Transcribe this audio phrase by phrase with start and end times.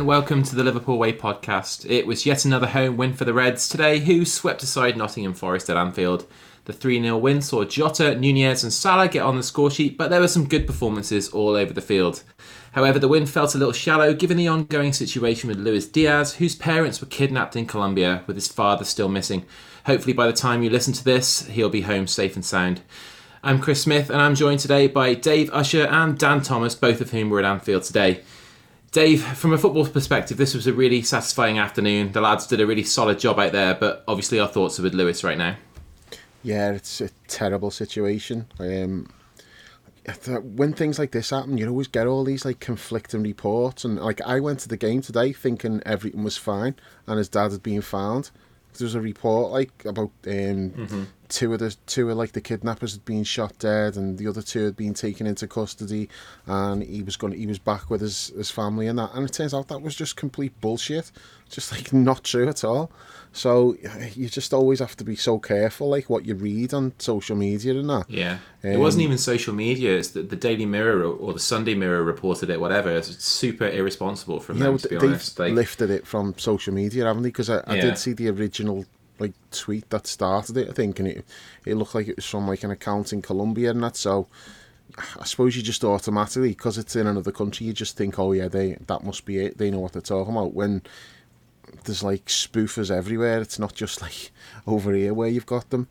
[0.00, 1.84] And welcome to the Liverpool Way podcast.
[1.86, 5.68] It was yet another home win for the Reds today, who swept aside Nottingham Forest
[5.68, 6.26] at Anfield.
[6.64, 10.08] The 3 0 win saw Jota, Nunez, and Salah get on the score sheet, but
[10.08, 12.22] there were some good performances all over the field.
[12.72, 16.54] However, the win felt a little shallow given the ongoing situation with Luis Diaz, whose
[16.54, 19.44] parents were kidnapped in Colombia, with his father still missing.
[19.84, 22.80] Hopefully, by the time you listen to this, he'll be home safe and sound.
[23.44, 27.10] I'm Chris Smith, and I'm joined today by Dave Usher and Dan Thomas, both of
[27.10, 28.22] whom were at Anfield today.
[28.92, 32.10] Dave, from a football perspective, this was a really satisfying afternoon.
[32.10, 34.94] The lads did a really solid job out there, but obviously our thoughts are with
[34.94, 35.56] Luis right now.
[36.42, 38.46] Yeah, it's a terrible situation.
[38.58, 39.08] Um,
[40.42, 43.84] when things like this happen, you always get all these like conflicting reports.
[43.84, 46.74] And like I went to the game today thinking everything was fine,
[47.06, 48.30] and his dad had been found.
[48.76, 51.04] There was a report like about um, mm-hmm.
[51.30, 54.42] Two of the two of like the kidnappers had been shot dead, and the other
[54.42, 56.08] two had been taken into custody,
[56.46, 59.14] and he was going he was back with his his family and that.
[59.14, 61.10] And it turns out that was just complete bullshit,
[61.48, 62.90] just like not true at all.
[63.32, 63.76] So
[64.14, 67.74] you just always have to be so careful, like what you read on social media
[67.74, 68.10] and that.
[68.10, 69.96] Yeah, um, it wasn't even social media.
[69.96, 72.60] It's the, the Daily Mirror or the Sunday Mirror reported it.
[72.60, 72.90] Whatever.
[72.90, 74.76] It's super irresponsible from them.
[74.78, 77.28] to be they've honest, like, lifted it from social media, haven't they?
[77.28, 77.82] Because I, I yeah.
[77.82, 78.84] did see the original
[79.20, 80.68] like tweet that started it.
[80.68, 81.24] I think, and it
[81.64, 83.96] it looked like it was from like an account in Colombia and that.
[83.96, 84.28] So.
[85.20, 88.48] I suppose you just automatically, because it's in another country, you just think, oh yeah,
[88.48, 89.56] they that must be it.
[89.56, 90.52] They know what they're talking about.
[90.52, 90.82] When
[91.84, 93.40] there's like spoofers everywhere.
[93.40, 94.30] It's not just like
[94.66, 95.88] over here where you've got them.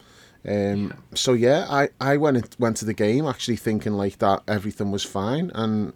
[0.47, 0.91] Um, yeah.
[1.15, 5.03] So yeah, I, I went went to the game actually thinking like that everything was
[5.03, 5.93] fine, and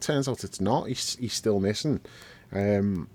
[0.00, 0.88] turns out it's not.
[0.88, 2.00] He's he's still missing.
[2.52, 3.08] Um,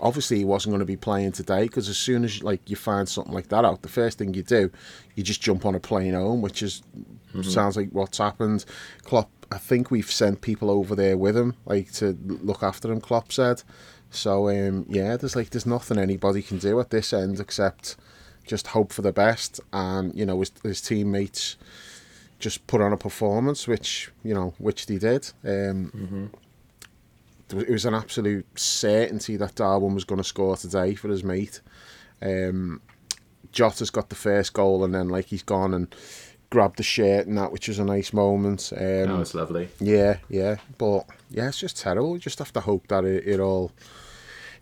[0.00, 3.08] obviously, he wasn't going to be playing today because as soon as like you find
[3.08, 4.70] something like that out, the first thing you do,
[5.14, 6.82] you just jump on a plane home, which is
[7.30, 7.42] mm-hmm.
[7.42, 8.64] sounds like what's happened.
[9.04, 13.00] Klopp, I think we've sent people over there with him, like to look after him.
[13.00, 13.62] Klopp said.
[14.10, 17.96] So um, yeah, there's like there's nothing anybody can do at this end except
[18.46, 21.56] just hope for the best, and you know his, his teammates
[22.38, 25.30] just put on a performance, which you know which they did.
[25.44, 26.26] Um, mm-hmm.
[27.50, 31.60] It was an absolute certainty that Darwin was going to score today for his mate.
[32.20, 32.80] Um,
[33.52, 35.94] Jota's got the first goal, and then like he's gone and
[36.50, 38.72] grabbed the shirt and that, which was a nice moment.
[38.76, 39.68] Um, oh, it's lovely.
[39.80, 42.14] Yeah, yeah, but yeah, it's just terrible.
[42.14, 43.72] You just have to hope that it, it all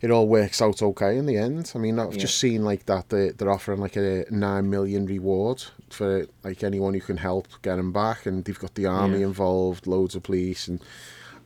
[0.01, 1.71] it all works out okay in the end.
[1.73, 2.19] I mean, I've yeah.
[2.19, 6.93] just seen like that they, they're offering like a nine million reward for like anyone
[6.93, 9.27] who can help get him back, and they've got the army yeah.
[9.27, 10.81] involved, loads of police, and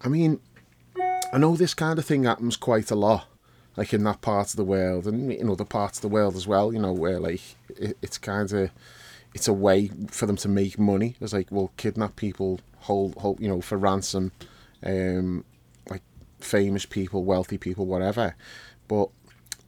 [0.01, 0.39] I mean,
[1.31, 3.27] I know this kind of thing happens quite a lot,
[3.77, 6.47] like in that part of the world, and in other parts of the world as
[6.47, 6.73] well.
[6.73, 8.71] You know, where like it, it's kind of
[9.35, 11.15] it's a way for them to make money.
[11.21, 14.31] It's like, well, kidnap people, hold, hold you know, for ransom,
[14.83, 15.45] um,
[15.87, 16.01] like
[16.39, 18.35] famous people, wealthy people, whatever.
[18.87, 19.09] But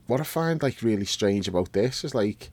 [0.07, 2.49] what I find like really strange about this is like,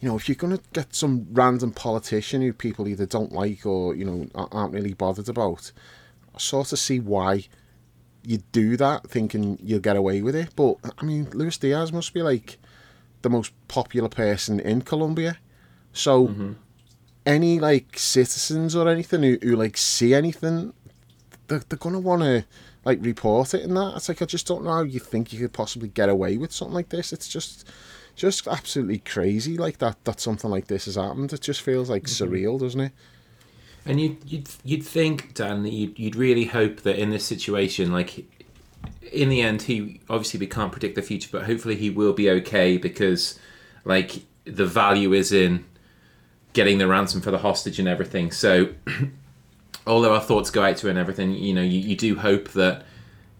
[0.00, 3.94] you know, if you're gonna get some random politician who people either don't like or
[3.94, 5.72] you know aren't really bothered about,
[6.34, 7.46] I sort of see why
[8.24, 10.54] you do that, thinking you'll get away with it.
[10.56, 12.58] But I mean, Luis Diaz must be like
[13.22, 15.36] the most popular person in Colombia
[15.92, 16.52] so mm-hmm.
[17.26, 20.72] any like citizens or anything who, who like see anything,
[21.48, 22.44] they're, they're gonna want to
[22.84, 23.94] like report it and that.
[23.96, 26.52] It's like I just don't know how you think you could possibly get away with
[26.52, 27.12] something like this.
[27.12, 27.68] It's just
[28.16, 31.32] just absolutely crazy like that that something like this has happened.
[31.32, 32.24] It just feels like mm-hmm.
[32.24, 32.92] surreal, doesn't it?
[33.86, 37.92] And you you'd you'd think Dan that you'd you'd really hope that in this situation
[37.92, 38.26] like
[39.10, 42.30] in the end he obviously we can't predict the future but hopefully he will be
[42.30, 43.38] okay because
[43.84, 45.64] like the value is in
[46.52, 48.30] getting the ransom for the hostage and everything.
[48.30, 48.70] So,
[49.86, 52.50] although our thoughts go out to him and everything, you know, you, you do hope
[52.50, 52.84] that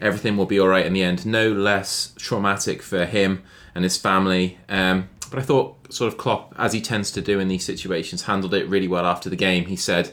[0.00, 1.26] everything will be all right in the end.
[1.26, 3.42] No less traumatic for him
[3.74, 4.58] and his family.
[4.68, 8.22] Um, but I thought, sort of, Klopp, as he tends to do in these situations,
[8.22, 9.66] handled it really well after the game.
[9.66, 10.12] He said,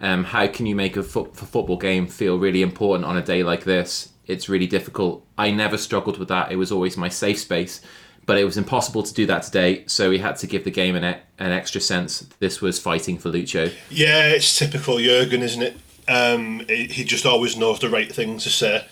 [0.00, 3.42] um, "How can you make a fo- football game feel really important on a day
[3.42, 4.10] like this?
[4.26, 5.24] It's really difficult.
[5.36, 6.50] I never struggled with that.
[6.50, 7.80] It was always my safe space."
[8.26, 9.84] but it was impossible to do that today.
[9.86, 12.20] So we had to give the game an, an extra sense.
[12.38, 13.72] This was fighting for Lucho.
[13.90, 15.76] Yeah, it's typical Jurgen, isn't it?
[16.06, 18.86] Um, he just always knows the right thing to say,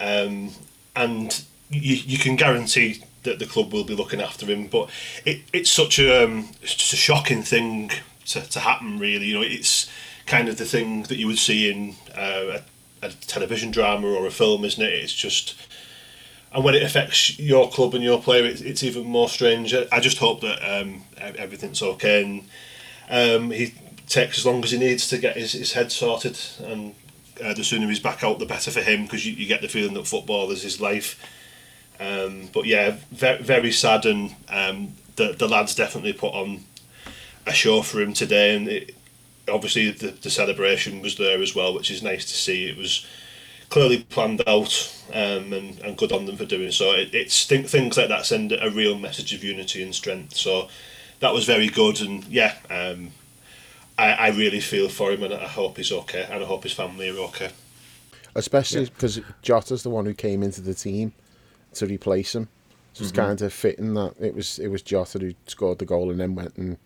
[0.00, 0.50] um,
[0.96, 4.66] and you, you can guarantee that the club will be looking after him.
[4.66, 4.90] But
[5.24, 7.92] it, it's such a um, it's just a shocking thing
[8.26, 8.98] to, to happen.
[8.98, 9.88] Really, you know, it's
[10.30, 12.58] kind of the thing that you would see in uh,
[13.02, 14.92] a, a television drama or a film, isn't it?
[15.02, 15.54] It's just
[16.52, 19.74] and when it affects your club and your player, it's, it's even more strange.
[19.96, 21.02] I just hope that um,
[21.44, 22.34] everything's okay and
[23.08, 23.74] um, he
[24.08, 26.38] takes as long as he needs to get his, his head sorted.
[26.70, 26.94] And
[27.40, 29.68] Uh, the sooner he's back out, the better for him because you, you get the
[29.68, 31.16] feeling that football is his life.
[31.98, 34.78] Um, but yeah, very, very sad, and um,
[35.16, 36.48] the the lads definitely put on
[37.46, 38.94] a show for him today, and it,
[39.48, 42.68] obviously the, the celebration was there as well, which is nice to see.
[42.68, 43.06] It was
[43.68, 46.92] clearly planned out, um, and, and good on them for doing so.
[46.92, 50.36] It, it's th- things like that send a real message of unity and strength.
[50.36, 50.68] So
[51.20, 53.10] that was very good, and yeah, um,
[53.98, 56.72] I, I really feel for him, and I hope he's okay, and I hope his
[56.72, 57.50] family are okay.
[58.34, 59.24] Especially because yeah.
[59.42, 61.12] Jota's the one who came into the team
[61.74, 62.48] to replace him.
[62.92, 63.20] So it's mm-hmm.
[63.20, 66.34] kind of fitting that it was it was Jota who scored the goal and then
[66.34, 66.76] went and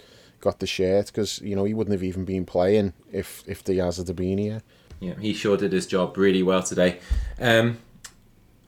[0.45, 3.97] got the shirt because you know he wouldn't have even been playing if if Diaz
[3.97, 4.63] had been here.
[5.01, 7.01] Yeah, he sure did his job really well today.
[7.41, 7.79] Um,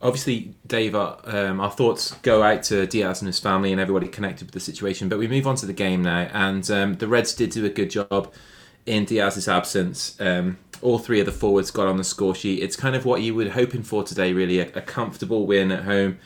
[0.03, 4.09] obviously, Dave, our, um, our thoughts go out to Diaz and his family and everybody
[4.09, 5.09] connected with the situation.
[5.09, 7.71] But we move on to the game now, and um, the Reds did do a
[7.71, 8.33] good job
[8.87, 10.17] in Diaz's absence.
[10.21, 12.63] Um, all three of the forwards got on the score sheet.
[12.63, 15.85] It's kind of what you were hoping for today, really a, a comfortable win at
[15.85, 16.19] home.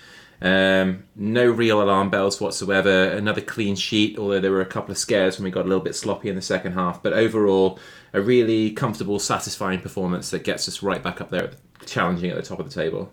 [0.42, 3.04] Um, no real alarm bells whatsoever.
[3.04, 5.84] Another clean sheet, although there were a couple of scares when we got a little
[5.84, 7.02] bit sloppy in the second half.
[7.02, 7.78] But overall,
[8.12, 11.52] a really comfortable, satisfying performance that gets us right back up there,
[11.84, 13.12] challenging at the top of the table.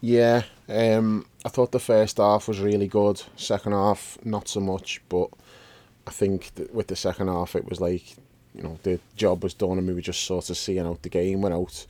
[0.00, 3.22] Yeah, um, I thought the first half was really good.
[3.36, 5.00] Second half, not so much.
[5.08, 5.28] But
[6.06, 8.16] I think with the second half, it was like
[8.54, 11.08] you know the job was done, and we were just sort of seeing out the
[11.08, 11.86] game without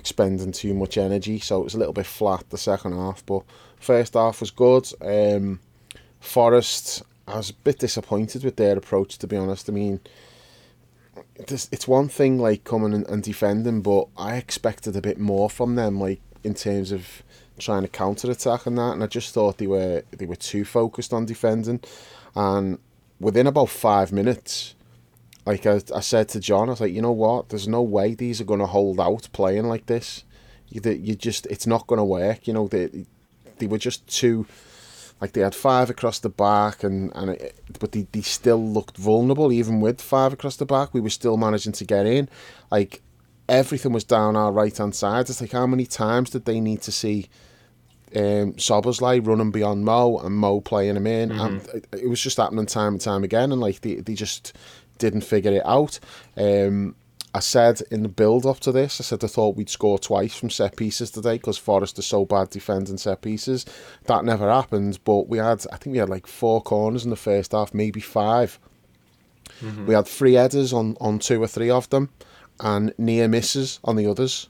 [0.00, 1.38] expending too much energy.
[1.38, 3.42] So it was a little bit flat the second half, but
[3.78, 4.90] first half was good.
[5.00, 5.60] Um,
[6.18, 9.70] Forest, I was a bit disappointed with their approach, to be honest.
[9.70, 10.00] I mean,
[11.36, 16.00] it's one thing like coming and, defending, but I expected a bit more from them,
[16.00, 17.22] like in terms of
[17.58, 18.92] trying to counter attack and that.
[18.92, 21.80] And I just thought they were they were too focused on defending,
[22.34, 22.78] and
[23.18, 24.74] within about five minutes
[25.50, 27.48] like I, I said to John, I was like, you know what?
[27.48, 30.24] There's no way these are going to hold out playing like this.
[30.68, 32.46] You, you just, it's not going to work.
[32.46, 33.06] You know, they,
[33.58, 34.46] they were just too,
[35.20, 38.96] like they had five across the back, and and it, but they, they still looked
[38.96, 40.94] vulnerable even with five across the back.
[40.94, 42.28] We were still managing to get in.
[42.70, 43.02] Like
[43.48, 45.28] everything was down our right hand side.
[45.28, 47.28] It's like how many times did they need to see?
[48.16, 51.30] um, Szoboszlai running beyond Mo and Mo playing him in.
[51.30, 51.40] Mm-hmm.
[51.40, 53.52] And it, it was just happening time and time again.
[53.52, 54.56] And like they, they just
[55.00, 55.98] didn't figure it out.
[56.36, 56.94] Um,
[57.32, 60.34] I said in the build up to this, I said I thought we'd score twice
[60.34, 63.66] from set pieces today because Forest are so bad defending set pieces.
[64.06, 67.16] That never happened, but we had, I think we had like four corners in the
[67.16, 68.58] first half, maybe 5
[69.60, 69.86] mm-hmm.
[69.86, 72.10] We had three headers on, on two or three of them
[72.58, 74.48] and near misses on the others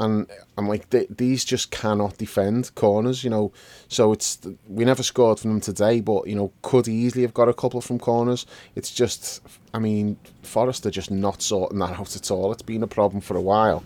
[0.00, 0.26] and
[0.56, 3.52] I'm like these just cannot defend corners, you know.
[3.88, 7.50] So it's we never scored from them today, but you know could easily have got
[7.50, 8.46] a couple from corners.
[8.74, 9.42] It's just,
[9.72, 12.52] I mean, Forest are just not sorting that out at all.
[12.52, 13.84] It's been a problem for a while,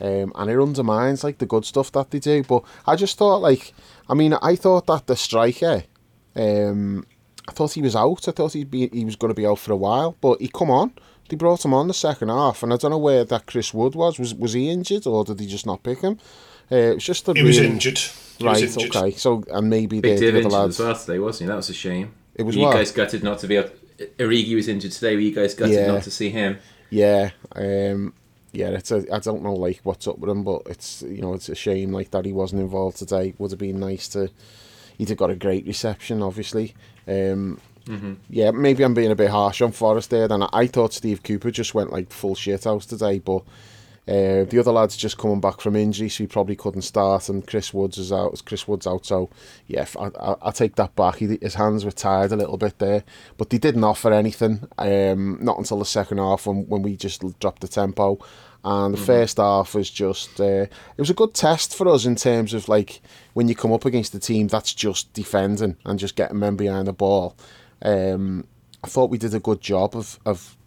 [0.00, 2.42] um, and it undermines like the good stuff that they do.
[2.42, 3.72] But I just thought like,
[4.08, 5.84] I mean, I thought that the striker,
[6.36, 7.06] um,
[7.48, 8.28] I thought he was out.
[8.28, 10.48] I thought he'd be he was going to be out for a while, but he
[10.48, 10.92] come on
[11.30, 13.94] they brought him on the second half, and I don't know where that Chris Wood
[13.94, 14.18] was.
[14.18, 16.18] Was was he injured, or did he just not pick him?
[16.70, 17.98] Uh, it was just a he really, was injured.
[17.98, 18.96] He right, was injured.
[18.96, 19.10] okay.
[19.12, 21.48] So and maybe Big the, the other lads as well today, wasn't he?
[21.48, 22.12] That was a shame.
[22.34, 22.56] It was.
[22.56, 22.74] You what?
[22.74, 23.56] guys gutted not to be.
[23.56, 23.70] Able,
[24.18, 25.14] Origi was injured today.
[25.14, 25.86] Were you guys gutted yeah.
[25.86, 26.58] not to see him?
[26.90, 27.30] Yeah.
[27.54, 28.14] Um,
[28.52, 31.34] yeah, it's a, I don't know like what's up with him, but it's you know
[31.34, 33.34] it's a shame like that he wasn't involved today.
[33.38, 34.30] Would have been nice to.
[34.98, 36.74] He'd have got a great reception, obviously.
[37.08, 38.14] Um, Mm-hmm.
[38.28, 40.30] Yeah, maybe I'm being a bit harsh on Forest there.
[40.30, 43.42] And I thought Steve Cooper just went like full shit house today, but
[44.10, 47.28] uh, the other lads just coming back from injury, so he probably couldn't start.
[47.28, 48.42] And Chris Woods is out.
[48.44, 49.30] Chris Woods out, so
[49.68, 51.16] yeah, I, I, I take that back.
[51.16, 53.04] He, his hands were tired a little bit there,
[53.36, 54.66] but they didn't offer anything.
[54.78, 58.18] Um, not until the second half when when we just dropped the tempo.
[58.64, 59.06] And the mm-hmm.
[59.06, 62.68] first half was just uh, it was a good test for us in terms of
[62.68, 63.00] like
[63.34, 66.86] when you come up against a team that's just defending and just getting men behind
[66.86, 67.36] the ball
[67.80, 68.46] um,
[68.84, 70.58] I thought we did a good job of, of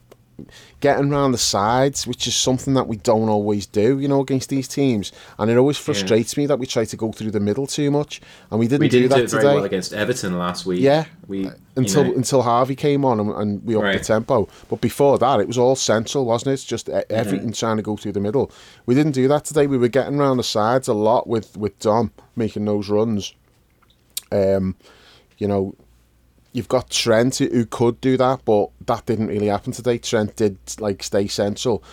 [0.80, 4.50] getting around the sides, which is something that we don't always do, you know, against
[4.50, 5.12] these teams.
[5.38, 6.42] And it always frustrates yeah.
[6.42, 8.22] me that we try to go through the middle too much,
[8.52, 8.94] and we didn't do that.
[8.96, 9.56] we didn't do that do it very today.
[9.56, 10.82] well against Everton last week.
[10.82, 12.14] Yeah, we until know.
[12.16, 13.98] until Harvey came on and, and we upped right.
[13.98, 14.48] the tempo.
[14.70, 16.54] But before that, it was all central, wasn't it?
[16.54, 18.52] It's just everything trying to go through the middle.
[18.86, 19.68] We didn't do that today.
[19.68, 23.34] We were getting around the sides a lot with with Dom making those runs.
[24.32, 24.76] Um,
[25.38, 25.76] you know,
[26.54, 29.98] you've got Trent who could do that, but that didn't really happen today.
[29.98, 31.84] Trent did like stay central,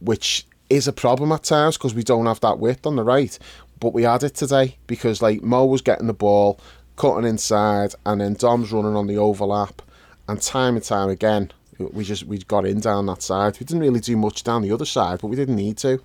[0.00, 3.38] which is a problem at times because we don't have that width on the right.
[3.80, 6.60] But we had it today because like Mo was getting the ball,
[6.96, 9.80] cutting inside, and then Dom's running on the overlap,
[10.28, 13.58] and time and time again, we just we got in down that side.
[13.58, 16.00] We didn't really do much down the other side, but we didn't need to.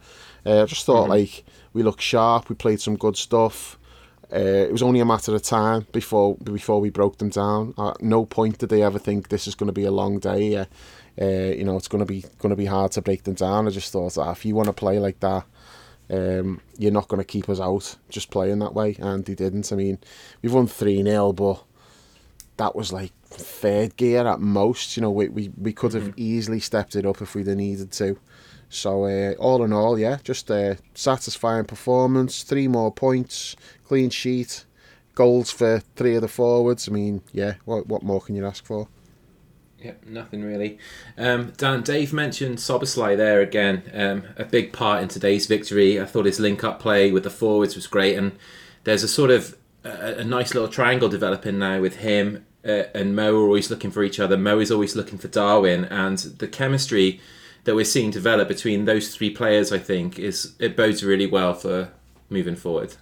[0.46, 1.12] Uh, I just thought mm-hmm.
[1.12, 1.44] like
[1.74, 2.50] we looked sharp.
[2.50, 3.78] We played some good stuff.
[4.34, 7.74] Uh, it was only a matter of time before before we broke them down.
[7.78, 10.56] At no point did they ever think this is going to be a long day.
[10.56, 10.66] Uh,
[11.22, 13.68] uh, you know, it's going to be going to be hard to break them down.
[13.68, 15.46] I just thought that if you want to play like that,
[16.10, 19.72] um, you're not going to keep us out just playing that way, and he didn't.
[19.72, 20.00] I mean,
[20.42, 21.64] we've won 3 0, but
[22.58, 24.98] that was like third gear at most.
[24.98, 26.14] You know, we, we, we could have mm-hmm.
[26.18, 28.18] easily stepped it up if we'd have needed to.
[28.70, 33.56] So, uh, all in all, yeah, just a satisfying performance, three more points,
[33.94, 34.66] clean sheet,
[35.14, 36.90] goals for three of the forwards.
[36.90, 38.88] I mean, yeah, what, what more can you ask for?
[39.78, 40.80] Yep, nothing really.
[41.16, 43.84] Um, Dan, Dave mentioned Szoboszlai there again.
[43.94, 46.02] Um, a big part in today's victory.
[46.02, 48.32] I thought his link-up play with the forwards was great, and
[48.84, 53.16] there's a sort of a, a nice little triangle developing now with him uh, and
[53.16, 54.38] Mo are always looking for each other.
[54.38, 57.20] Mo is always looking for Darwin, and the chemistry
[57.66, 61.54] that we're seeing develop between those three players, I think, is it bodes really well
[61.54, 61.92] for
[62.30, 62.96] moving forward.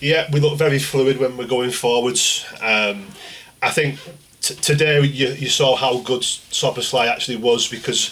[0.00, 2.46] Yeah, we look very fluid when we're going forwards.
[2.60, 3.06] Um,
[3.62, 3.98] I think
[4.40, 8.10] t- today you, you saw how good Szoboszlai actually was because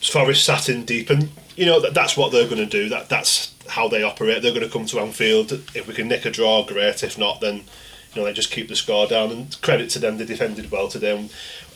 [0.00, 2.88] Forest sat in deep, and you know that that's what they're going to do.
[2.88, 4.42] That that's how they operate.
[4.42, 5.52] They're going to come to Anfield.
[5.52, 7.02] If we can nick a draw, great.
[7.02, 9.30] If not, then you know they just keep the score down.
[9.30, 11.16] And credit to them, they defended well today.
[11.18, 11.30] And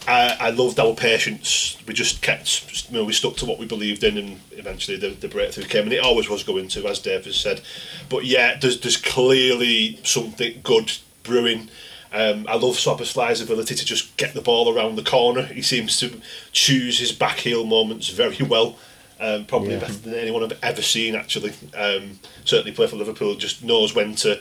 [0.06, 1.78] I, I loved our patience.
[1.87, 5.11] We just kept, you know, we stuck to what we believed in, and eventually the,
[5.11, 5.84] the breakthrough came.
[5.84, 7.62] And it always was going to, as Dave has said.
[8.08, 10.92] But yeah, there's there's clearly something good
[11.23, 11.68] brewing.
[12.12, 15.42] Um, I love Szoboszlai's ability to just get the ball around the corner.
[15.42, 16.20] He seems to
[16.52, 18.76] choose his back heel moments very well.
[19.18, 19.80] Um, probably yeah.
[19.80, 21.52] better than anyone I've ever seen, actually.
[21.76, 24.40] Um, certainly, play for Liverpool just knows when to,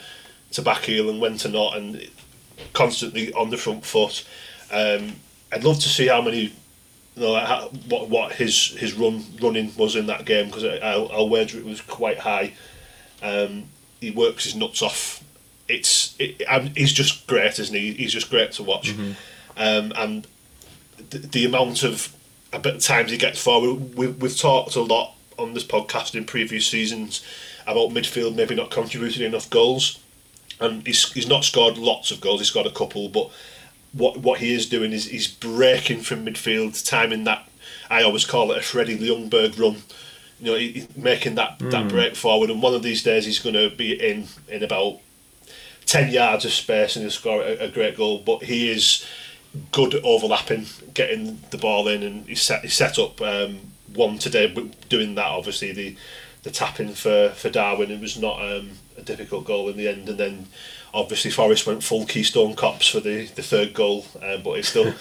[0.51, 2.08] to back heel and when to not, and
[2.74, 4.27] constantly on the front foot.
[4.72, 5.15] Um,
[5.54, 6.54] I'd love to see how many,
[7.16, 11.12] you know, how, what what his his run running was in that game because I'll,
[11.12, 12.54] I'll wager it was quite high.
[13.22, 13.66] Um,
[14.02, 15.24] he works his nuts off
[15.68, 16.42] it's it,
[16.76, 17.94] he's just great, isn't he?
[17.94, 19.12] He's just great to watch, mm-hmm.
[19.58, 20.28] um, and
[21.10, 22.14] the, the amount of
[22.52, 23.96] a bit of times he gets forward.
[23.96, 27.26] We, we've talked a lot on this podcast in previous seasons
[27.66, 30.00] about midfield maybe not contributing enough goals,
[30.60, 32.42] and he's he's not scored lots of goals.
[32.42, 33.32] He's scored a couple, but
[33.94, 37.48] what what he is doing is he's breaking from midfield, timing that
[37.90, 39.84] I always call it a Freddie Ljungberg run.
[40.40, 41.72] You know, he, making that, mm.
[41.72, 45.00] that break forward, and one of these days he's going to be in in about
[45.86, 48.20] 10 yards of space and he'll score a, a great goal.
[48.20, 49.06] But he is
[49.72, 53.60] good at overlapping, getting the ball in, and he set, he set up um,
[53.94, 54.54] one today,
[54.90, 55.72] doing that obviously.
[55.72, 55.96] The
[56.44, 60.10] the tapping for, for Darwin, it was not um, a difficult goal in the end.
[60.10, 60.48] And then
[60.94, 64.94] obviously Forest went full Keystone Cops for the, the third goal, um, but it still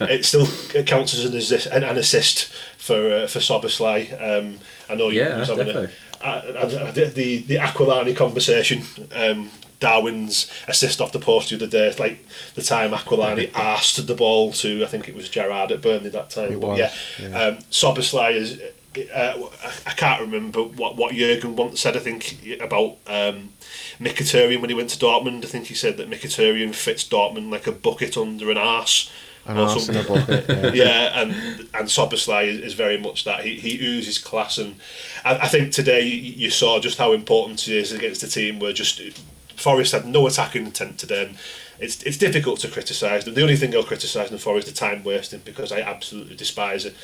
[0.00, 4.12] it still it counts as an assist, an, an assist for uh, for Szoboszlai.
[4.20, 4.58] Um,
[4.88, 5.90] I know yeah, you was having a,
[6.22, 8.82] a, a, the the Aquilani conversation
[9.14, 9.50] um,
[9.82, 14.52] Darwin's assist off the post the other day, like the time Aquilani asked the ball
[14.52, 16.52] to, I think it was Gerrard at Burnley that time.
[16.52, 17.42] It but was, yeah, yeah.
[17.42, 17.58] Um,
[18.36, 18.60] is.
[19.14, 19.48] Uh,
[19.86, 21.96] I can't remember what what Jurgen once said.
[21.96, 23.50] I think about um,
[24.00, 25.44] Mkhitaryan when he went to Dortmund.
[25.44, 29.10] I think he said that Mkhitaryan fits Dortmund like a bucket under an arse.
[29.46, 30.06] An or arse something.
[30.06, 30.72] Bucket, yeah.
[30.84, 31.32] yeah, and
[31.74, 33.44] and Szoboszlai is, is very much that.
[33.44, 34.76] He he oozes class, and
[35.24, 38.58] I, I think today you saw just how important he is against the team.
[38.58, 39.00] Where just
[39.56, 41.36] Forest had no attacking intent to them.
[41.78, 43.34] It's it's difficult to criticise them.
[43.34, 46.84] The only thing I'll criticise them for is the time wasting because I absolutely despise
[46.84, 46.94] it.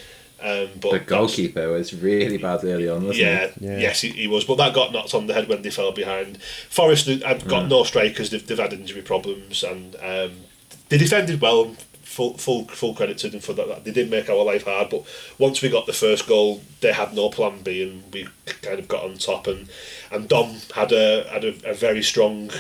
[0.41, 3.67] Um, but the goalkeeper was really bad early on, wasn't yeah, he?
[3.67, 4.45] Yeah, yes, he, he, was.
[4.45, 6.41] But that got knocked on the head when they fell behind.
[6.71, 7.69] Forest have got yeah.
[7.69, 8.31] no strikers.
[8.31, 10.33] They've, they've had injury problems, and um,
[10.91, 11.75] they defended well
[12.19, 13.85] full full full credit to them for that.
[13.85, 15.05] They did make our life hard, but
[15.39, 18.29] once we got the first goal, they had no plan B, and we
[18.63, 19.47] kind of got on top.
[19.47, 19.69] And
[20.11, 22.51] and Dom had a had a, a very strong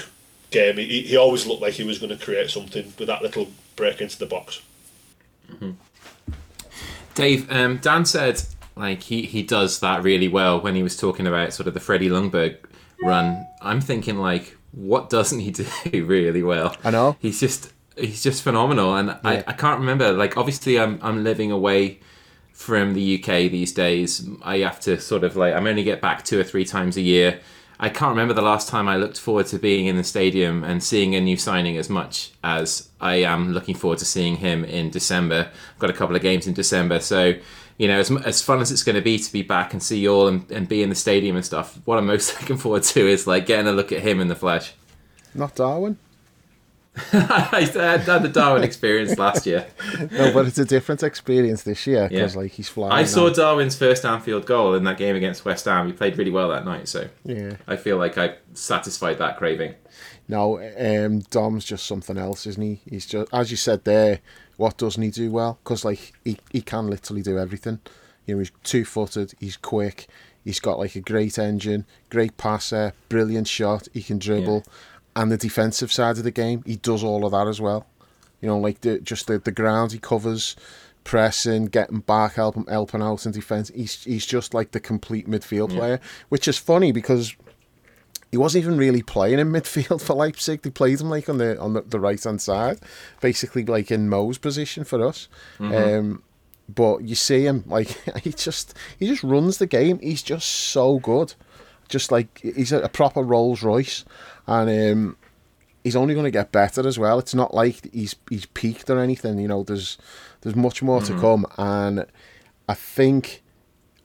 [0.50, 0.76] game.
[0.76, 4.00] He, he always looked like he was going to create something with that little break
[4.00, 4.62] into the box.
[5.50, 5.73] Mm-hmm.
[7.18, 8.40] Dave, um, Dan said
[8.76, 11.80] like he, he does that really well when he was talking about sort of the
[11.80, 12.58] Freddie Ljungberg
[13.02, 13.44] run.
[13.60, 15.50] I'm thinking like, what doesn't he
[15.90, 16.76] do really well?
[16.84, 19.18] I know he's just he's just phenomenal, and yeah.
[19.25, 20.12] I, I can't remember.
[20.12, 21.98] Like, obviously, I'm I'm living away
[22.52, 24.28] from the UK these days.
[24.42, 27.02] I have to sort of like I'm only get back two or three times a
[27.02, 27.40] year.
[27.80, 30.82] I can't remember the last time I looked forward to being in the stadium and
[30.82, 34.90] seeing a new signing as much as I am looking forward to seeing him in
[34.90, 35.50] December.
[35.75, 37.35] I've got a couple of games in December, so
[37.78, 40.00] you know, as, as fun as it's going to be to be back and see
[40.00, 42.82] you all and, and be in the stadium and stuff, what I'm most looking forward
[42.82, 44.73] to is like getting a look at him in the flesh.
[45.35, 45.99] Not Darwin.
[47.12, 47.68] I
[48.04, 49.66] had the Darwin experience last year.
[50.10, 52.40] no, but it's a different experience this year because Yeah.
[52.40, 52.92] like he's flying.
[52.92, 53.32] I saw now.
[53.34, 55.86] Darwin's first Anfield goal in that game against West Ham.
[55.86, 57.56] He played really well that night, so Yeah.
[57.66, 59.74] I feel like I satisfied that craving.
[60.28, 62.80] No, um, Dom's just something else, isn't he?
[62.88, 64.20] He's just, as you said there,
[64.58, 65.58] what doesn't he do well?
[65.64, 67.80] Because, like, he, he can literally do everything.
[68.26, 70.06] You know, he's two footed, he's quick,
[70.44, 74.64] he's got, like, a great engine, great passer, brilliant shot, he can dribble.
[75.18, 77.87] And the defensive side of the game, he does all of that as well.
[78.40, 80.54] You know, like, the just the, the ground he covers,
[81.02, 83.72] pressing, getting back, helping, helping out in defence.
[83.75, 85.98] He's, he's just, like, the complete midfield player,
[86.28, 87.34] which is funny because
[88.30, 90.62] he wasn't even really playing in midfield for Leipzig.
[90.62, 92.78] They played him like on the on the, the right hand side,
[93.20, 95.28] basically like in Mo's position for us.
[95.75, 96.22] Um,
[96.68, 97.88] but you see him like
[98.22, 99.98] he just he just runs the game.
[100.00, 101.34] He's just so good,
[101.88, 104.04] just like he's a, a proper Rolls Royce,
[104.48, 105.16] and um,
[105.84, 107.18] he's only going to get better as well.
[107.18, 109.38] It's not like he's he's peaked or anything.
[109.38, 109.98] You know, there's
[110.40, 112.06] there's much more to come, and
[112.68, 113.42] I think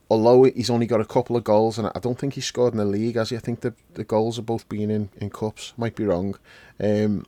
[0.09, 2.77] although he's only got a couple of goals, and I don't think he's scored in
[2.77, 5.73] the league, as I think the, the goals are both being in, in cups.
[5.77, 6.37] Might be wrong.
[6.79, 7.25] Um,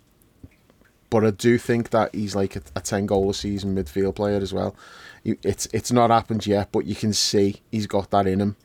[1.10, 4.38] but I do think that he's like a, a 10 goal a season midfield player
[4.38, 4.76] as well.
[5.24, 8.58] It's it's not happened yet, but you can see he's got that in him.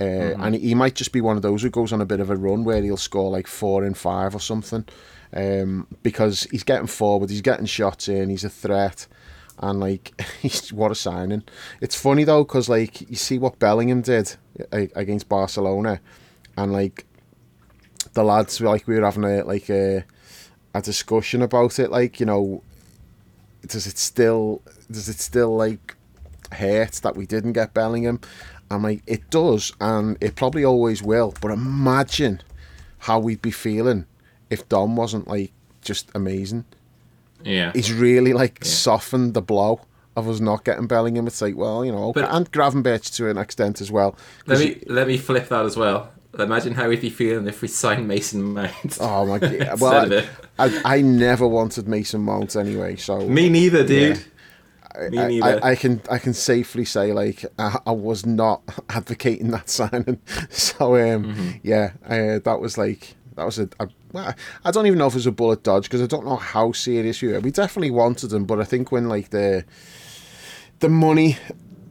[0.00, 2.30] Uh, And he might just be one of those who goes on a bit of
[2.30, 4.84] a run where he'll score like four and five or something.
[5.32, 9.06] Um, because he's getting forward, he's getting shots in, he's a threat
[9.60, 11.44] and like he's what a signing.
[11.80, 14.36] It's funny though because like you see what Bellingham did
[14.72, 16.00] against Barcelona,
[16.56, 17.06] and like
[18.14, 20.04] the lads were like we were having a like a
[20.74, 21.90] a discussion about it.
[21.90, 22.62] Like you know,
[23.66, 25.94] does it still does it still like
[26.52, 28.20] hurt that we didn't get Bellingham?
[28.70, 31.34] I'm like it does, and it probably always will.
[31.40, 32.42] But imagine
[32.98, 34.06] how we'd be feeling
[34.50, 35.52] if Dom wasn't like
[35.82, 36.64] just amazing
[37.44, 37.72] Yeah.
[37.72, 39.80] he's really like softened the blow
[40.16, 41.26] of us not getting Bellingham.
[41.26, 42.20] It's like, well, you know, okay.
[42.22, 44.16] But- and Gravenberch to an extent as well.
[44.46, 46.10] Let me he- let me flip that as well.
[46.38, 48.98] Imagine how we'd be feeling if we signed Mason Mount.
[49.00, 49.80] oh my god!
[49.80, 50.22] Well.
[50.58, 54.18] I, I, I never wanted Mason Mount anyway, so Me neither, dude.
[54.18, 54.22] Me
[54.94, 55.40] I.
[55.42, 60.20] I, I can I can safely say like I, I was not advocating that signing.
[60.50, 61.48] So um, Mm-hmm.
[61.62, 65.12] yeah, uh, that was like that was a, a well, I don't even know if
[65.12, 67.40] it was a bullet dodge because I don't know how serious we were.
[67.40, 69.64] We definitely wanted him, but I think when like the
[70.80, 71.36] the money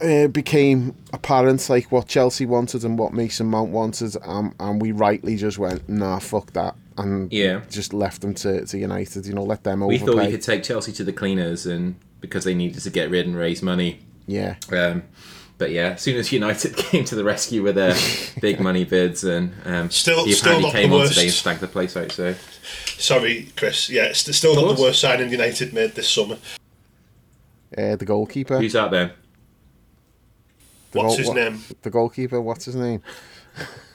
[0.02, 4.92] uh, became apparent, like what Chelsea wanted and what Mason Mount wanted, um, and we
[4.92, 7.62] rightly just went nah, fuck that, and Yeah.
[7.70, 9.26] just left them to, to United.
[9.26, 12.44] You know, let them we thought we could take Chelsea to the cleaners, and because
[12.44, 14.00] they needed to get rid and raise money.
[14.28, 14.56] yeah.
[14.72, 15.04] Um,
[15.58, 17.94] but yeah, as soon as United came to the rescue with their
[18.42, 21.32] big money bids, and um, Still- he still apparently not the came on today and
[21.32, 22.12] stacked the place out.
[22.14, 22.34] So
[22.98, 23.90] Sorry, Chris.
[23.90, 26.38] Yeah, it's still not the worst signing United made this summer.
[27.78, 28.58] Uh, the goalkeeper.
[28.58, 29.12] who's out there?
[30.92, 31.64] The What's goal- his what- name?
[31.82, 32.40] The goalkeeper.
[32.42, 33.02] What's his name?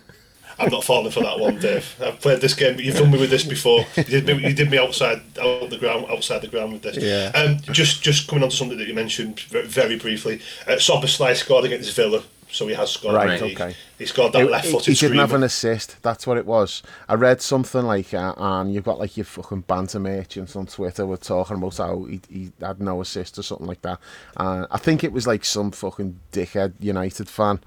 [0.59, 1.95] I'm not falling for that one, Dave.
[2.01, 2.79] I've played this game.
[2.79, 3.85] You've done me with this before.
[3.97, 6.97] You did me, you did me outside out the ground, outside the ground with this.
[6.97, 7.33] Yeah.
[7.35, 10.41] Um, just just coming on to something that you mentioned very, very briefly.
[10.67, 13.15] Uh, Szoboszlai scored against Villa, so he has scored.
[13.15, 13.75] Right, He- okay.
[13.99, 16.03] He scored that left-footed he, he didn't have an assist.
[16.03, 16.83] That's what it was.
[17.09, 21.07] I read something like, uh, and you've got like your fucking banter merchants on Twitter
[21.07, 23.99] were talking about how he, he had no assist or something like that.
[24.37, 27.61] And I think it was like some fucking dickhead United fan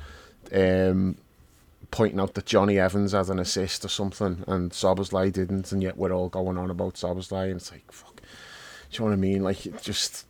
[0.54, 1.18] um,
[1.92, 5.98] pointing out that Jonny Evans had an assist or something, and Szoboszlai didn't, and yet
[5.98, 8.22] we're all going on about Szoboszlai, and it's like, fuck.
[8.22, 8.24] Do
[8.92, 9.44] you know what I mean?
[9.44, 10.26] Like, just,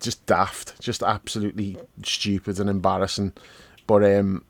[0.00, 3.32] just daft, just absolutely stupid and embarrassing.
[3.86, 4.44] But um,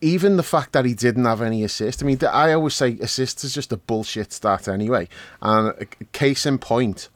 [0.00, 3.44] even the fact that he didn't have any assist, I mean, I always say assist
[3.44, 5.08] is just a bullshit stat anyway.
[5.40, 7.08] And a case in point,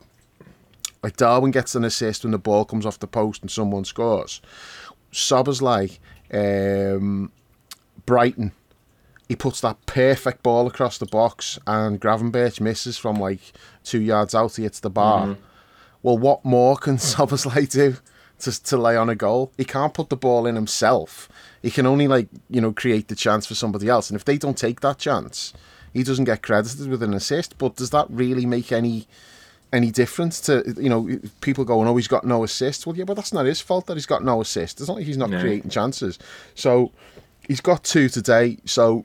[1.02, 4.40] like Darwin gets an assist when the ball comes off the post and someone scores.
[5.12, 5.98] Szoboszlai,
[6.32, 7.30] um,
[8.08, 8.52] Brighton,
[9.28, 13.52] he puts that perfect ball across the box and Gravenberch misses from like
[13.84, 14.56] two yards out.
[14.56, 15.26] He hits the bar.
[15.26, 15.42] Mm-hmm.
[16.02, 17.96] Well, what more can Szoboszlai do
[18.40, 19.52] to, to lay on a goal?
[19.58, 21.28] He can't put the ball in himself.
[21.60, 24.08] He can only like you know create the chance for somebody else.
[24.08, 25.52] And if they don't take that chance,
[25.92, 27.58] he doesn't get credited with an assist.
[27.58, 29.06] But does that really make any
[29.70, 32.86] any difference to you know people going, oh, he's got no assist?
[32.86, 34.80] Well, yeah, but that's not his fault that he's got no assist.
[34.80, 35.40] It's not like he's not No.
[35.40, 36.18] creating chances.
[36.54, 36.92] So
[37.48, 38.58] he's got two today.
[38.64, 39.04] So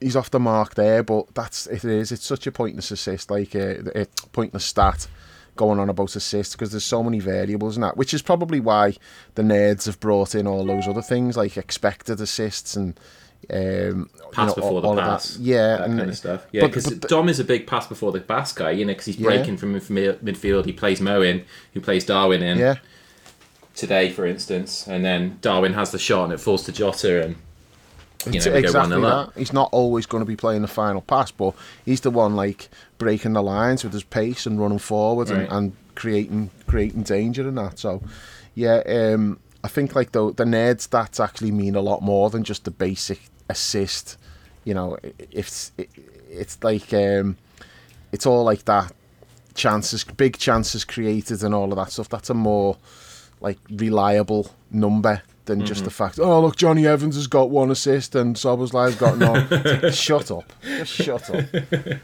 [0.00, 2.10] he's off the mark there, but that's it is.
[2.10, 5.06] It's such a pointless assist, like a, a pointless stat
[5.54, 8.94] going on about assists because there's so many variables in that, which is probably why
[9.36, 12.98] the nerds have brought in all those other things like expected assists and
[13.48, 15.38] Um, pass you know, before all, the all pass.
[15.38, 16.46] Yeah, that and kind of stuff.
[16.52, 19.18] Yeah, because Dom is a big pass before the pass guy, you know, because he's
[19.18, 19.28] Yeah.
[19.28, 20.18] breaking from midfield.
[20.18, 20.64] midfield.
[20.64, 22.76] He plays Mo in, who plays Darwin in yeah,
[23.74, 27.36] today, for instance, and then Darwin has the shot and it falls to Jota, and
[28.34, 29.32] you know we go one exactly 0 that.
[29.38, 32.68] He's not always going to be playing the final pass, but he's the one like
[32.98, 35.42] breaking the lines with his pace and running forward Right.
[35.42, 37.78] and, and creating creating danger and that.
[37.78, 38.02] So,
[38.54, 42.44] yeah, um, I think like the the nerd stats actually mean a lot more than
[42.44, 44.16] just the basic assist.
[44.64, 44.98] You know,
[45.30, 45.88] it's it,
[46.30, 47.36] it's like um,
[48.12, 48.92] it's all like that
[49.54, 52.08] chances, big chances created and all of that stuff.
[52.08, 52.76] That's a more
[53.40, 55.84] like reliable number than just Mm-hmm.
[55.86, 56.18] the fact.
[56.20, 59.48] Oh look, Jonny Evans has got one assist and Szoboszlai's got none.
[59.50, 61.44] Like, shut up, just shut up.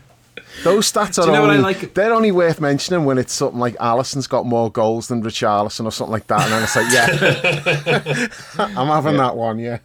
[0.65, 3.77] Those stats are you know only like- they're only worth mentioning when it's something like
[3.79, 8.29] Alisson's got more goals than Richarlison or something like that, and then it's like, yeah,
[8.79, 9.79] I'm having that one, yeah.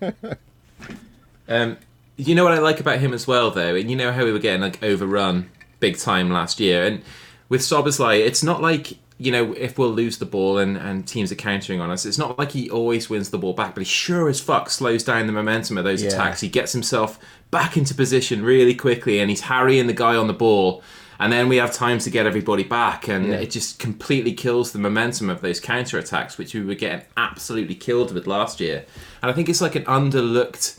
[1.47, 1.77] Um,
[2.17, 4.31] you know what I like about him as well, though, and you know how we
[4.31, 7.01] were getting like overrun big time last year, and
[7.49, 11.31] with Szoboszlai, it's not like you know if we'll lose the ball and, and teams
[11.31, 13.85] are countering on us, it's not like he always wins the ball back, but he
[13.85, 16.09] sure as fuck slows down the momentum of those Yeah.
[16.09, 16.41] attacks.
[16.41, 17.17] He gets himself
[17.49, 20.83] back into position really quickly, and he's harrying the guy on the ball.
[21.19, 23.37] And then we have time to get everybody back, and Yeah.
[23.37, 27.73] it just completely kills the momentum of those counter attacks, which we were getting absolutely
[27.73, 28.85] killed with last year.
[29.23, 30.77] And I think it's like an underlooked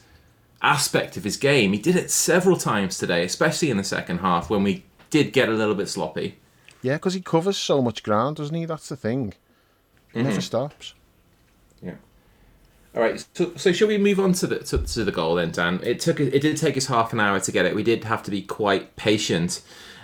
[0.63, 1.73] aspect of his game.
[1.73, 5.49] He did it several times today, especially in the second half when we did get
[5.49, 6.37] a little bit sloppy.
[6.83, 8.65] Yeah, because he covers so much ground, doesn't he?
[8.65, 9.35] That's the thing.
[10.13, 10.29] He Mm-hmm.
[10.29, 10.95] never stops.
[11.83, 11.95] Yeah.
[12.95, 13.25] All right.
[13.35, 15.81] So, so shall we move on to the to, to the goal then, Dan?
[15.83, 17.75] It took it did take us half an hour to get it.
[17.75, 19.61] We did have to be quite patient,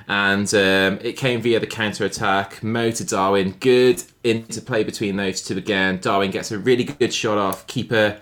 [0.07, 2.63] and um, it came via the counter attack.
[2.63, 5.99] Mo to Darwin, good interplay between those two again.
[6.01, 7.67] Darwin gets a really good shot off.
[7.67, 8.19] Keeper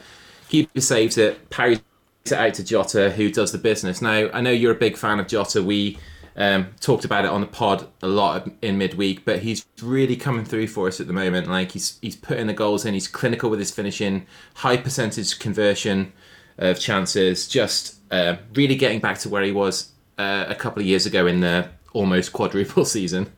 [0.48, 1.50] keeper saves it.
[1.50, 1.80] Parries
[2.26, 4.00] it out to Jota, who does the business.
[4.00, 5.62] Now I know you're a big fan of Jota.
[5.62, 5.98] We
[6.36, 10.44] um, talked about it on the pod a lot in midweek, but he's really coming
[10.44, 11.48] through for us at the moment.
[11.48, 12.94] Like he's he's putting the goals in.
[12.94, 16.12] He's clinical with his finishing, high percentage conversion
[16.58, 17.48] of chances.
[17.48, 21.26] Just uh, really getting back to where he was uh, a couple of years ago
[21.26, 23.30] in the almost quadruple season.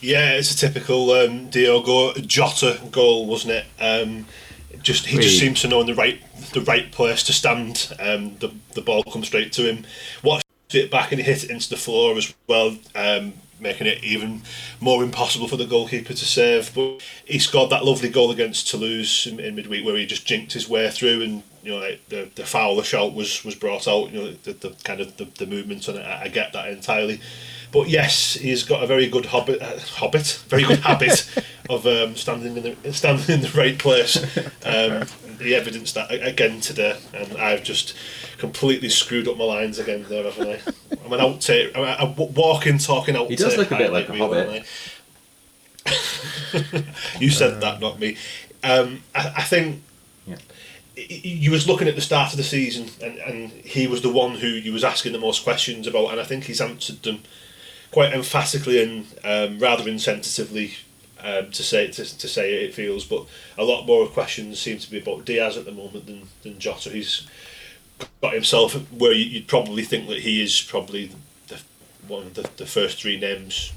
[0.00, 3.66] Yeah, it's a typical um, Diogo Jota goal, wasn't it?
[3.80, 4.26] Um,
[4.82, 6.20] just he just seems to know in the right
[6.52, 7.92] the right place to stand.
[7.98, 9.84] Um, the the ball comes straight to him.
[10.22, 14.42] Watched it back and hit it into the floor as well, um, making it even
[14.80, 16.74] more impossible for the goalkeeper to save.
[16.74, 20.52] But he scored that lovely goal against Toulouse in, in midweek where he just jinked
[20.52, 21.42] his way through and.
[21.60, 24.10] You know, the the foul, the shout was was brought out.
[24.10, 26.02] You know, the, the kind of the, the movement on it.
[26.02, 27.20] I, I get that entirely.
[27.72, 31.28] But yes, he's got a very good hobbit, uh, hobbit, very good habit
[31.70, 34.16] of um, standing in the standing in the right place.
[34.64, 35.06] Um,
[35.40, 37.94] he evidenced that again today, and I've just
[38.38, 40.60] completely screwed up my lines again there, haven't I?
[41.04, 43.30] I'm an outtake, I'm a, walking, talking outtake.
[43.30, 44.64] He does look a bit like a hobbit.
[47.20, 48.16] you said that, not me.
[48.62, 49.82] Um, I, I think
[50.26, 50.36] Yeah.
[50.96, 54.36] you was looking at the start of the season, and, and he was the one
[54.36, 57.22] who you was asking the most questions about, and I think he's answered them
[57.90, 60.74] quite emphatically and um, rather insensitively
[61.22, 63.04] um, to say to, to say it, it feels.
[63.04, 63.26] But
[63.56, 66.90] a lot more questions seem to be about Diaz at the moment than than Jota.
[66.90, 67.26] He's
[68.22, 71.10] got himself where you- you'd probably think that he is probably
[71.48, 71.58] the
[72.06, 73.72] one of the, the first three names.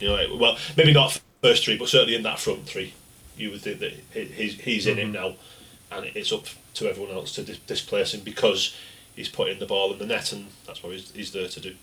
[0.00, 2.94] You know, well, maybe not first three, but certainly in that front three,
[3.36, 5.36] you would think that he- he's he's in it now,
[5.92, 8.74] and it's up to everyone else to dis- displace him because
[9.14, 11.74] he's putting the ball in the net, and that's what he's, he's there to do.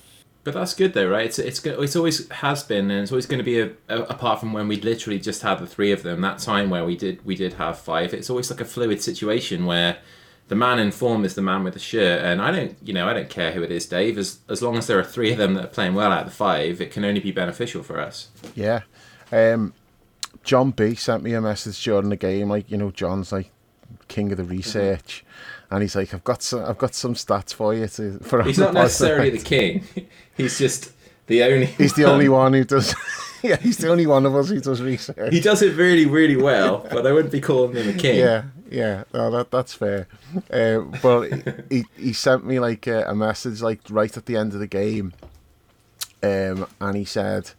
[0.44, 1.26] But that's good though, right?
[1.26, 4.40] It's it's it's always has been, and it's always going to be a, a, apart
[4.40, 6.22] from when we literally just had the three of them.
[6.22, 8.14] That time where we did we did have five.
[8.14, 9.98] It's always like a fluid situation where
[10.48, 13.08] the man in form is the man with the shirt, and I don't you know
[13.08, 14.18] I don't care who it is, Dave.
[14.18, 16.30] As as long as there are three of them that are playing well out of
[16.30, 18.30] the five, it can only be beneficial for us.
[18.56, 18.82] Yeah.
[19.32, 19.74] Um,
[20.44, 23.52] John B sent me a message during the game, like you know, John's like
[24.08, 25.24] king of the research,
[25.72, 28.20] and he's like, I've got some, I've got some stats for you to.
[28.20, 29.84] For He's not necessarily the king.
[30.38, 30.92] He's just
[31.28, 31.66] the only.
[31.78, 32.94] He's the only one who does.
[33.42, 35.34] yeah, he's the only one of us who does research.
[35.34, 38.20] He does it really, really well, but I wouldn't be calling him a king.
[38.20, 40.08] Yeah, yeah, no, that that's fair.
[40.52, 41.32] Uh, but
[41.72, 44.68] he he sent me like a, a message like right at the end of the
[44.68, 45.14] game,
[46.22, 47.52] um, and he said,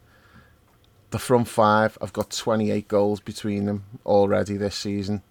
[1.11, 5.23] "The front five, I've got twenty eight goals between them already this season."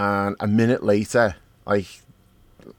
[0.00, 1.36] And a minute later,
[1.66, 1.86] like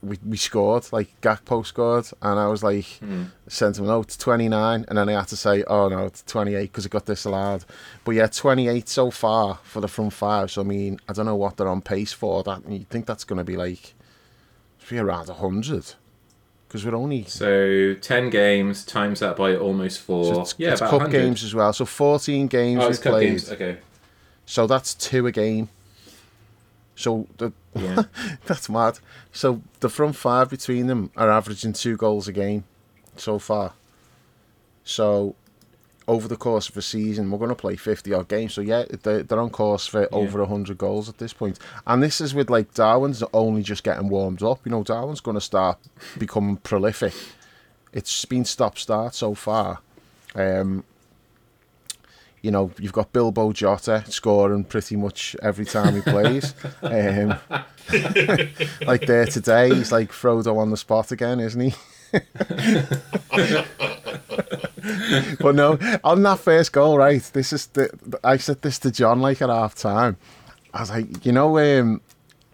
[0.02, 3.26] we, we scored, like Gakpo scored, and I was like, hmm.
[3.48, 6.24] sent him oh, a note, 29, and then I had to say, oh no, it's
[6.24, 7.64] 28 because it got disallowed.
[8.04, 10.50] But yeah, 28 so far for the front five.
[10.50, 12.42] So I mean, I don't know what they're on pace for.
[12.42, 13.94] That you think that's going to be like
[14.90, 15.94] be around hundred.
[16.68, 20.34] Because we're only So ten games times that by almost four.
[20.34, 21.22] so it's, yeah, it's about cup 100.
[21.22, 21.72] games as well.
[21.72, 23.28] So fourteen games Oh, we've cup played.
[23.28, 23.52] games.
[23.52, 23.78] Okay.
[24.48, 25.70] So that's two a game.
[26.96, 28.04] So the Yeah.
[28.46, 29.00] that's mad.
[29.32, 32.66] So the front five between them are averaging two goals a game
[33.16, 33.74] so far.
[34.84, 35.36] So
[36.08, 38.54] over the course of a season, we're going to play 50 odd games.
[38.54, 41.60] So yeah, they're, they're on course for over 100 goals at this point.
[41.86, 44.60] And this is with like Darwin's only just getting warmed up.
[44.66, 45.78] You know, Darwin's going to start
[46.18, 47.14] becoming prolific.
[47.94, 49.80] It's been stop start so far.
[50.36, 50.84] Um,
[52.42, 56.56] you know, you've got Bilbo Jota scoring pretty much every time he plays.
[56.82, 57.36] um,
[58.86, 61.74] like there today, he's like Frodo on the spot again, isn't he?
[65.40, 67.22] but no, on that first goal, right?
[67.34, 67.90] This is the
[68.24, 70.18] I said this to John like at half time.
[70.74, 72.02] I was like, you know, um,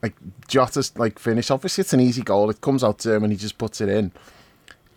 [0.04, 0.16] like
[0.48, 1.50] Jota's like finish.
[1.50, 2.50] Obviously, it's an easy goal.
[2.50, 4.12] It comes out to him and he just puts it in.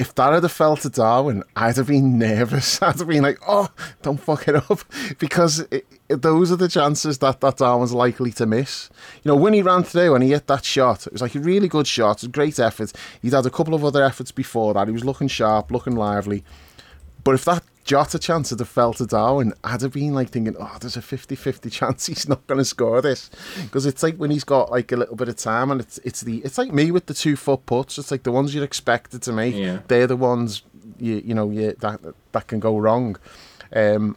[0.00, 2.80] If that had fell to Darwin, I'd have been nervous.
[2.82, 3.68] I'd have been like, "Oh,
[4.00, 4.80] don't fuck it up,"
[5.18, 8.88] because it, it- those are the chances that that Darwin's likely to miss.
[9.22, 11.40] You know, when he ran through and he hit that shot, it was like a
[11.40, 12.92] really good shot, a great effort.
[13.20, 14.88] He'd had a couple of other efforts before that.
[14.88, 16.44] He was looking sharp, looking lively.
[17.22, 20.54] But if that Jota chance had have fell to Darwin, I'd have been like thinking,
[20.60, 23.30] oh, there's a 50-50 chance he's not going to score this.
[23.62, 26.20] Because it's like when he's got like a little bit of time and it's it's
[26.20, 27.98] the it's like me with the two foot puts.
[27.98, 29.56] It's like the ones you're expected to make.
[29.56, 29.80] Yeah.
[29.88, 30.62] They're the ones
[31.00, 32.00] you you know you, that
[32.30, 33.16] that can go wrong.
[33.74, 34.16] Um,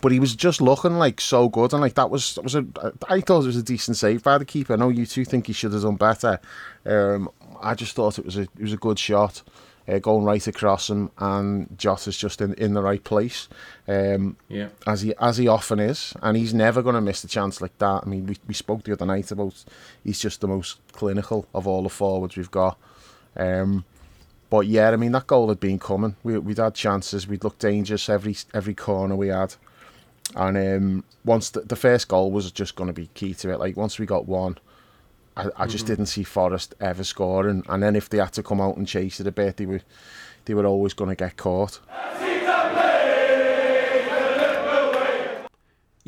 [0.00, 2.66] but he was just looking like so good, and like that was that was a.
[3.08, 4.72] I thought it was a decent save by the keeper.
[4.72, 6.40] I know you two think he should have done better.
[6.84, 7.30] Um,
[7.62, 9.44] I just thought it was a it was a good shot,
[9.88, 13.48] uh, going right across him, and Jota's just in, in the right place,
[13.88, 14.68] um, Yeah.
[14.86, 17.76] as he as he often is, and he's never going to miss a chance like
[17.78, 18.02] that.
[18.04, 19.64] I mean, we we spoke the other night about
[20.02, 22.78] he's just the most clinical of all the forwards we've got.
[23.36, 23.84] Um,
[24.48, 26.16] but yeah, I mean that goal had been coming.
[26.22, 27.26] We we'd had chances.
[27.26, 29.54] We'd looked dangerous every every corner we had.
[30.34, 33.60] And um, once the, the first goal was just going to be key to it.
[33.60, 34.58] Like once we got one,
[35.36, 35.92] I, I just mm-hmm.
[35.92, 37.62] didn't see Forest ever scoring.
[37.68, 39.80] And then if they had to come out and chase it a bit, they were
[40.44, 41.80] they were always going to get caught.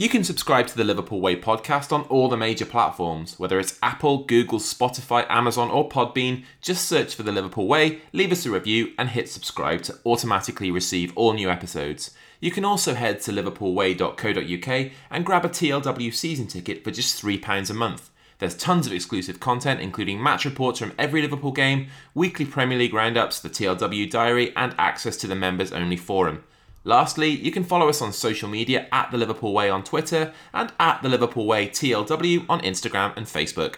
[0.01, 3.77] You can subscribe to the Liverpool Way podcast on all the major platforms, whether it's
[3.83, 6.45] Apple, Google, Spotify, Amazon, or Podbean.
[6.61, 10.71] Just search for the Liverpool Way, leave us a review, and hit subscribe to automatically
[10.71, 12.12] receive all new episodes.
[12.38, 17.69] You can also head to liverpoolway.co.uk and grab a TLW season ticket for just £3
[17.69, 18.09] a month.
[18.38, 22.94] There's tons of exclusive content, including match reports from every Liverpool game, weekly Premier League
[22.94, 26.44] roundups, the TLW diary, and access to the members only forum.
[26.85, 30.72] Lastly, you can follow us on social media at The Liverpool Way on Twitter and
[30.79, 33.77] at The Liverpool Way TLW on Instagram and Facebook.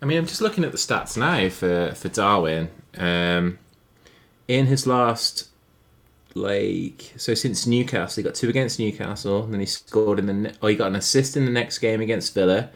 [0.00, 2.70] I mean, I'm just looking at the stats now for, for Darwin.
[2.96, 3.58] Um,
[4.48, 5.48] in his last,
[6.34, 10.54] like, so since Newcastle, he got two against Newcastle, and then he scored in the,
[10.62, 12.70] oh, he got an assist in the next game against Villa.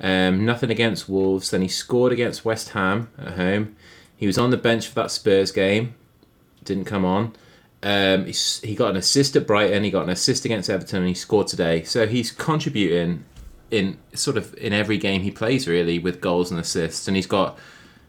[0.00, 1.50] Um, nothing against Wolves.
[1.50, 3.76] Then he scored against West Ham at home.
[4.16, 5.94] He was on the bench for that Spurs game.
[6.64, 7.34] Didn't come on.
[7.82, 9.84] Um, he, he got an assist at Brighton.
[9.84, 11.84] He got an assist against Everton, and he scored today.
[11.84, 13.24] So he's contributing
[13.70, 17.06] in sort of in every game he plays, really, with goals and assists.
[17.06, 17.58] And he's got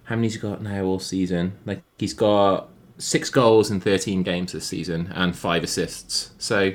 [0.05, 1.53] how many's he got now all season?
[1.65, 6.31] Like he's got six goals in thirteen games this season and five assists.
[6.38, 6.73] So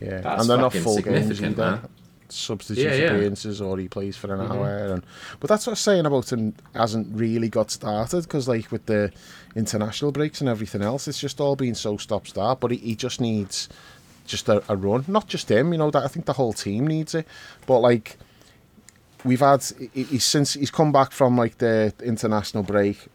[0.00, 1.80] Yeah, That's and they're not full games significant, either.
[2.28, 3.10] Substitute Yeah, yeah.
[3.12, 4.52] appearances, or he plays for an mm-hmm.
[4.52, 4.94] hour.
[4.94, 5.02] And
[5.40, 9.12] but that's what I'm saying about him hasn't really got started because like with the
[9.54, 12.60] international breaks and everything else, it's just all been so stop start.
[12.60, 13.68] But he, he just needs
[14.26, 15.04] just a, a run.
[15.08, 15.90] Not just him, you know.
[15.90, 17.26] That I think the whole team needs it.
[17.66, 18.16] But like
[19.24, 23.08] we've had, he, since he's come back from like the international break,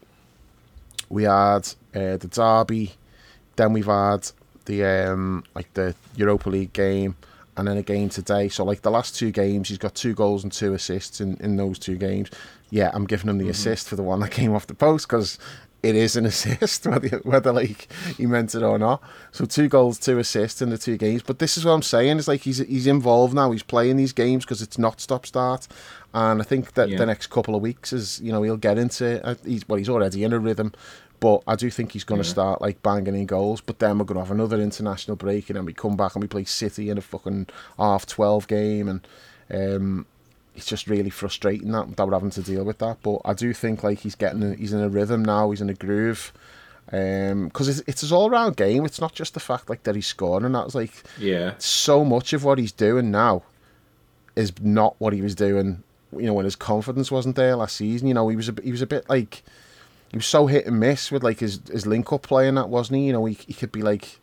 [1.08, 2.92] we had uh, the derby,
[3.56, 4.30] then we've had
[4.66, 7.16] the um like the Europa League game,
[7.56, 8.48] and then a game today.
[8.48, 11.56] So like the last two games, he's got two goals and two assists in in
[11.56, 12.30] those two games.
[12.70, 15.38] Yeah, I'm giving him the assist for the one that came off the post because
[15.82, 19.02] it is an assist, whether whether like he meant it or not.
[19.32, 21.22] So two goals, two assists in the two games.
[21.22, 23.50] But this is what I'm saying: is like he's he's involved now.
[23.50, 25.66] He's playing these games because it's not stop start,
[26.14, 26.98] and I think that Yeah.
[26.98, 29.88] the next couple of weeks is you know he'll get into uh, he's well he's
[29.88, 30.72] already in a rhythm.
[31.20, 33.60] But I do think he's going to start like banging in goals.
[33.60, 36.22] But then we're going to have another international break, and then we come back and
[36.22, 39.00] we play City in a fucking half twelve game, and
[39.52, 40.06] um,
[40.54, 42.98] it's just really frustrating that that we're having to deal with that.
[43.02, 45.50] But I do think like he's getting a, he's in a rhythm now.
[45.50, 46.32] He's in a groove.
[46.86, 48.84] Because it's, it's his all round game.
[48.86, 52.32] It's not just the fact like that he's scoring, and that's like yeah, so much
[52.32, 53.42] of what he's doing now
[54.36, 58.08] is not what he was doing you know when his confidence wasn't there last season.
[58.08, 59.42] You know he was a he was a bit like
[60.10, 62.98] he was so hit and miss with like his his link up playing that wasn't
[62.98, 63.06] he?
[63.06, 64.18] You know he he could be like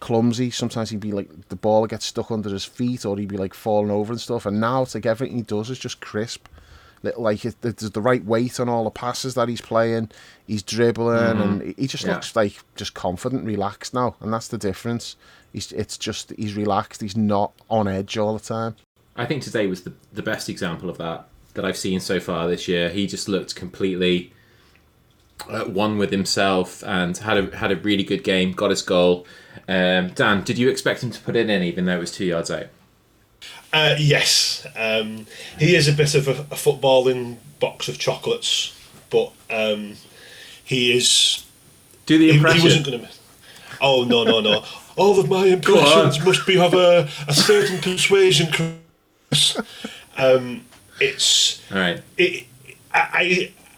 [0.00, 0.50] clumsy.
[0.50, 3.54] Sometimes he'd be like the ball gets stuck under his feet, or he'd be like
[3.54, 4.46] falling over and stuff.
[4.46, 6.48] And now it's like everything he does is just crisp.
[7.02, 10.10] Like it, there's the right weight on all the passes that he's playing.
[10.46, 11.42] He's dribbling, mm-hmm.
[11.42, 12.14] and he just yeah.
[12.14, 15.16] looks like just confident, relaxed now, and that's the difference.
[15.52, 17.00] He's it's just he's relaxed.
[17.00, 18.76] He's not on edge all the time.
[19.20, 22.48] I think today was the the best example of that that I've seen so far
[22.48, 22.88] this year.
[22.88, 24.32] He just looked completely
[25.46, 28.52] uh, one with himself and had a had a really good game.
[28.52, 29.26] Got his goal.
[29.68, 32.24] Um, Dan, did you expect him to put it in even though it was two
[32.24, 32.68] yards out?
[33.74, 35.26] Uh, yes, um,
[35.58, 38.74] he is a bit of a, a, footballing box of chocolates,
[39.10, 39.96] but um,
[40.64, 41.46] he is.
[42.06, 42.56] Do the impression.
[42.56, 43.08] He, he wasn't going to.
[43.82, 44.64] Oh no no no!
[44.96, 48.79] All of my impressions must be of a, a certain persuasion.
[50.16, 50.66] Um,
[51.00, 52.02] it's all right.
[52.18, 52.46] It,
[52.92, 53.08] I,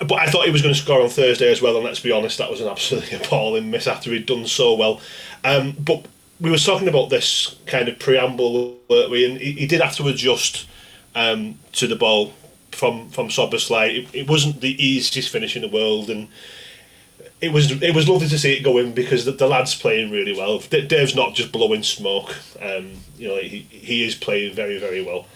[0.00, 2.00] I, but I thought he was going to score on Thursday as well, and let's
[2.00, 5.00] be honest, that was an absolutely appalling miss after he'd done so well.
[5.44, 6.06] Um, but
[6.40, 9.24] we were talking about this kind of preamble, weren't we?
[9.24, 10.66] And he, he did have to adjust
[11.14, 12.32] um, to the ball
[12.72, 14.04] from from Szoboszlai.
[14.04, 16.28] It, it wasn't the easiest finish in the world, and
[17.40, 20.10] it was it was lovely to see it go in because the, the lad's playing
[20.10, 20.58] really well.
[20.58, 22.34] Dave's not just blowing smoke.
[22.60, 25.26] Um, you know, he he is playing very very well.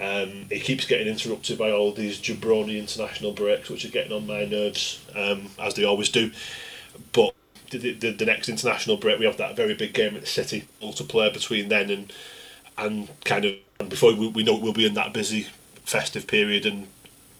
[0.00, 4.26] Um, he keeps getting interrupted by all these jabroni international breaks, which are getting on
[4.26, 6.32] my nerves, um, as they always do.
[7.12, 7.34] But
[7.70, 10.64] the, the, the next international break, we have that very big game at the City,
[10.80, 12.12] play between then and
[12.76, 13.54] and kind of
[13.88, 15.46] before we, we know we'll be in that busy
[15.84, 16.88] festive period, and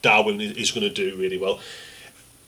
[0.02, 1.60] Darwin is going to do really well.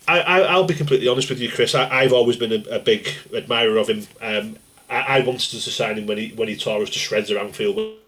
[0.09, 1.75] I, I, will be completely honest with you, Chris.
[1.75, 4.07] I, have always been a, a, big admirer of him.
[4.23, 4.57] Um,
[4.89, 7.57] I, I wanted to sign him when he when he tore us to shreds around
[7.57, 7.99] field.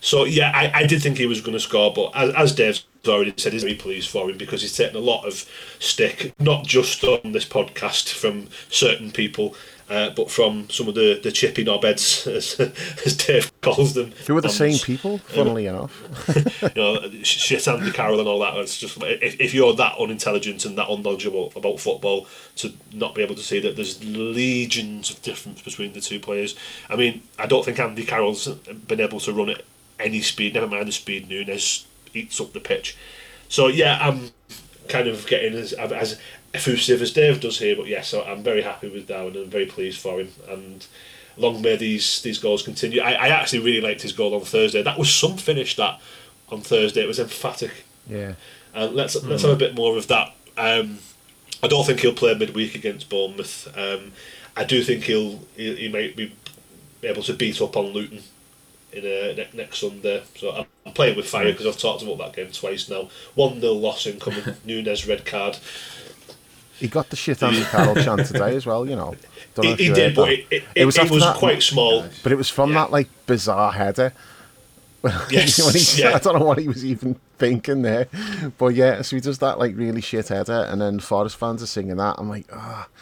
[0.00, 2.84] So yeah, I, I did think he was going to score, but as, as Dave's
[3.06, 6.64] already said, he's very pleased for him because he's taken a lot of stick, not
[6.64, 9.54] just on this podcast from certain people,
[9.88, 12.60] uh, but from some of the, the chippy knobheads, as,
[13.04, 14.12] as Dave calls them.
[14.26, 16.62] Who are the same people, funnily um, enough.
[16.76, 18.56] you know, shit Andy Carroll and all that.
[18.56, 23.22] It's just if, if you're that unintelligent and that unknowledgeable about football, to not be
[23.22, 26.54] able to see that there's legions of difference between the two players.
[26.88, 29.62] I mean, I don't think Andy Carroll's been able to run at
[29.98, 32.96] any speed, never mind the speed Núñez eats up the pitch.
[33.48, 34.30] So yeah, I'm
[34.88, 36.18] kind of getting as as
[36.58, 40.00] effusive as Dave does here, but yes, I'm very happy with Darwin and very pleased
[40.00, 40.32] for him.
[40.48, 40.86] And
[41.36, 43.00] long may these these goals continue.
[43.00, 44.82] I, I actually really liked his goal on Thursday.
[44.82, 46.00] That was some finish that
[46.50, 47.02] on Thursday.
[47.02, 47.84] It was emphatic.
[48.08, 48.34] Yeah.
[48.74, 49.28] And let's mm.
[49.28, 50.34] let's have a bit more of that.
[50.56, 50.98] Um,
[51.62, 53.68] I don't think he'll play midweek against Bournemouth.
[53.76, 54.12] Um,
[54.56, 56.32] I do think he'll he, he might be
[57.02, 58.22] able to beat up on Luton
[58.92, 60.22] in uh, ne- next Sunday.
[60.36, 63.08] So I'm, I'm playing with fire because I've talked about that game twice now.
[63.34, 64.42] One 0 loss incoming.
[64.66, 65.58] Núñez red card.
[66.78, 68.86] He got the shit Andy Carroll chant today as well.
[68.86, 69.14] You know.
[69.60, 72.04] He, he did, but it, it, it, was, it was that, quite small.
[72.22, 72.84] But it was from yeah.
[72.84, 74.12] that like bizarre header.
[75.30, 76.16] Yes, he, yeah.
[76.16, 78.08] I don't know what he was even thinking there,
[78.58, 81.66] but yeah, so he does that like really shit header, and then Forest fans are
[81.66, 82.16] singing that.
[82.18, 83.00] I'm like, ah, oh,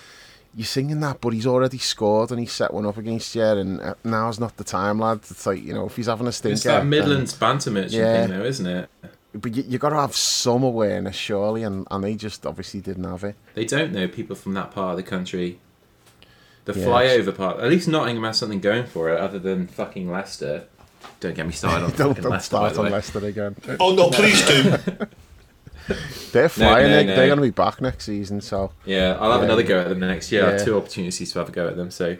[0.54, 3.80] you're singing that, but he's already scored and he set one up against you, and
[3.80, 5.18] uh, now's not the time, lad.
[5.18, 8.26] It's like you know, if he's having a stinker, it's that Midlands banter merchant yeah,
[8.26, 8.90] thing, though, isn't it?
[9.40, 13.04] But you, you got to have some awareness, surely, and, and they just obviously didn't
[13.04, 13.36] have it.
[13.54, 15.58] They don't know people from that part of the country.
[16.64, 16.86] The yes.
[16.86, 20.64] flyover part, at least Nottingham has something going for it, other than fucking Leicester.
[21.20, 22.46] Don't get me started on don't, don't Leicester.
[22.46, 23.56] Start on Leicester again.
[23.78, 24.76] Oh no, please do.
[26.32, 26.90] They're flying.
[26.90, 27.16] No, no, no.
[27.16, 28.40] They're going to be back next season.
[28.40, 29.44] So yeah, I'll have yeah.
[29.44, 30.42] another go at them next year.
[30.42, 30.48] Yeah.
[30.48, 31.90] I have two opportunities to have a go at them.
[31.90, 32.16] So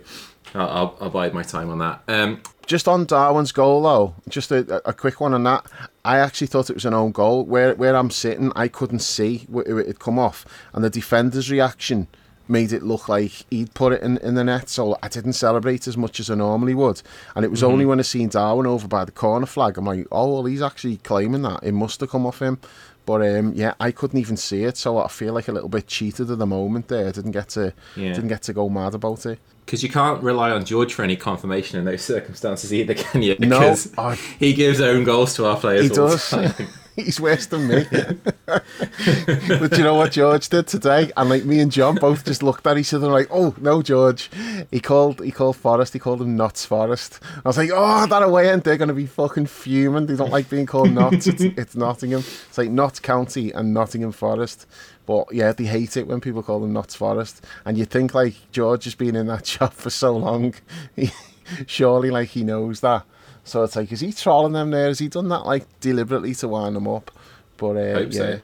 [0.55, 2.03] I'll, I'll, I'll bide my time on that.
[2.07, 5.67] Um, just on Darwin's goal though, just a, a quick one on that.
[6.05, 7.45] I actually thought it was an own goal.
[7.45, 12.09] Where where I'm sitting, I couldn't see it had come off, and the defender's reaction
[12.49, 14.69] made it look like he'd put it in, in the net.
[14.69, 17.03] So I didn't celebrate as much as I normally would.
[17.35, 17.73] And it was mm-hmm.
[17.73, 20.63] only when I seen Darwin over by the corner flag, I'm like, oh well, he's
[20.63, 22.59] actually claiming that it must have come off him.
[23.05, 25.87] But um, yeah, I couldn't even see it, so I feel like a little bit
[25.87, 26.89] cheated at the moment.
[26.89, 28.13] There, I didn't get to yeah.
[28.13, 29.39] didn't get to go mad about it.
[29.67, 33.37] Because you can't rely on George for any confirmation in those circumstances either, can you?
[33.37, 34.15] Because no, I...
[34.15, 35.83] he gives own goals to our players.
[35.83, 36.33] He does.
[36.97, 37.85] he's worse than me.
[38.47, 41.13] but you know what George did today?
[41.17, 44.31] And like me and John both just looked at each other like, oh no, George.
[44.71, 47.21] He called he called Forest, he called him Notts Forest.
[47.45, 50.07] I was like, oh, that away end, they're gonna be fucking fuming.
[50.07, 51.27] They don't like being called Notts.
[51.27, 52.21] it's, it's Nottingham.
[52.21, 54.67] It's like Notts County and Nottingham Forest.
[55.07, 57.45] But yeah, they hate it when people call them Notts Forest.
[57.65, 60.55] And you think like George has been in that shop for so long,
[60.95, 61.11] he,
[61.67, 63.05] surely like he knows that.
[63.45, 64.89] So it's like, is he trolling them there?
[64.89, 67.13] Has he done that like deliberately to wind them up?
[67.57, 68.41] But uh, yeah, so.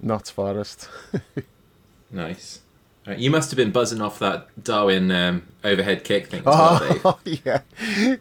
[0.00, 0.88] not Forest.
[2.10, 2.60] Nice.
[3.06, 7.00] Right, you must have been buzzing off that Darwin um, overhead kick thing as well.
[7.04, 7.60] Oh yeah,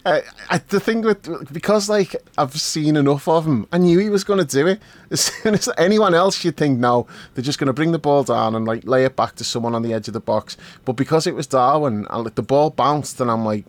[0.05, 0.21] I,
[0.51, 4.23] I, the thing with because like I've seen enough of him, I knew he was
[4.23, 4.79] going to do it.
[5.11, 8.23] As soon as anyone else, you'd think no, they're just going to bring the ball
[8.23, 10.55] down and like lay it back to someone on the edge of the box.
[10.83, 13.65] But because it was Darwin and like the ball bounced, and I'm like,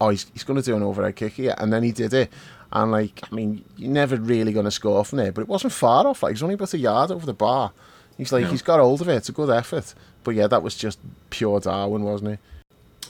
[0.00, 2.32] oh, he's, he's going to do an overhead kick here, and then he did it.
[2.72, 5.74] And like, I mean, you're never really going to score from there, but it wasn't
[5.74, 6.22] far off.
[6.22, 7.72] Like, was only about a yard over the bar.
[8.16, 8.50] He's like, No.
[8.50, 9.14] he's got hold of it.
[9.16, 9.94] It's a good effort.
[10.22, 10.98] But yeah, that was just
[11.30, 12.38] pure Darwin, wasn't it?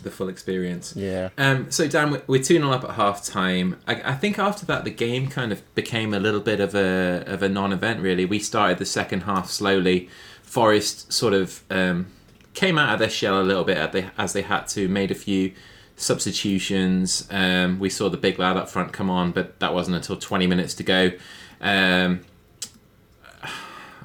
[0.03, 0.95] The full experience.
[0.97, 1.29] Yeah.
[1.39, 3.77] Um, so Dan, we- we're two 0 up at half time.
[3.87, 7.23] I, I think after that, the game kind of became a little bit of a
[7.27, 8.01] of a non-event.
[8.01, 10.09] Really, we started the second half slowly.
[10.43, 12.07] Forest sort of um,
[12.55, 14.89] came out of their shell a little bit as they, as they had to.
[14.89, 15.53] Made a few
[15.97, 17.27] substitutions.
[17.31, 20.47] Um, we saw the big lad up front come on, but that wasn't until twenty
[20.47, 21.13] minutes to go.
[21.61, 22.21] Um,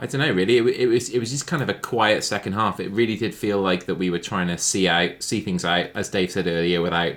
[0.01, 0.31] I don't know.
[0.31, 2.79] Really, it, it was it was just kind of a quiet second half.
[2.79, 5.87] It really did feel like that we were trying to see out, see things out,
[5.93, 7.15] as Dave said earlier, without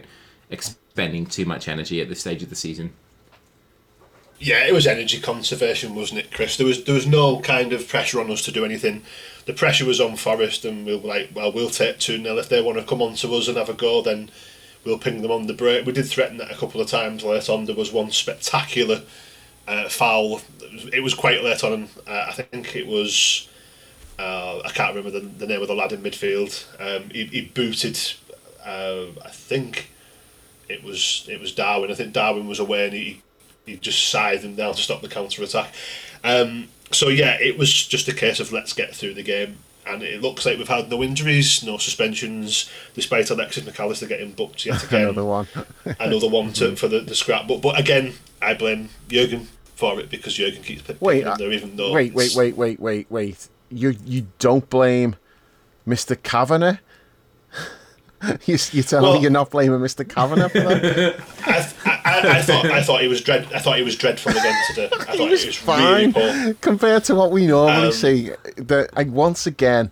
[0.51, 2.93] expending too much energy at this stage of the season.
[4.41, 6.57] Yeah, it was energy conservation, wasn't it, Chris?
[6.57, 9.03] There was there was no kind of pressure on us to do anything.
[9.47, 12.49] The pressure was on Forest, and we were like, well, we'll take two 0 if
[12.49, 14.03] they want to come on to us and have a go.
[14.03, 14.29] Then
[14.85, 15.87] we'll ping them on the break.
[15.87, 17.67] We did threaten that a couple of times late on.
[17.67, 19.03] There was one spectacular
[19.69, 20.41] uh, foul.
[20.93, 21.73] It was quite late on.
[21.73, 23.49] and, Uh, I think it was.
[24.19, 26.65] Uh, I can't remember the, the name of the lad in midfield.
[26.81, 27.99] Um, he, he booted.
[28.65, 29.91] Uh, I think
[30.69, 31.91] it was it was Darwin.
[31.91, 33.23] I think Darwin was away and he
[33.67, 35.73] he just scythed him down to stop the counter attack.
[36.23, 39.59] Um, so yeah, it was just a case of let's get through the game.
[39.85, 44.65] And it looks like we've had no injuries, no suspensions, despite Alexis McAllister getting booked
[44.65, 45.09] yet again.
[45.09, 45.49] Another one.
[45.99, 47.49] another one to, for the, the scrap.
[47.49, 51.37] But but again, I blame Jurgen for it because Jurgen keeps picking Wait, him uh,
[51.37, 53.49] there, even though Wait, wait, wait, wait, wait, wait.
[53.71, 55.17] You you don't blame
[55.87, 56.21] Mr.
[56.23, 56.77] Kavanagh?
[58.47, 60.09] you, you're telling Well- me you're not blaming Mr.
[60.09, 61.21] Kavanagh for that?
[61.47, 63.49] I, I, I thought I thought he was dread.
[63.55, 64.89] I thought he was dreadful again today.
[64.93, 66.55] I thought he was, it was fine really poor.
[66.61, 68.31] compared to what we normally Um, see.
[68.57, 69.91] That like, once again,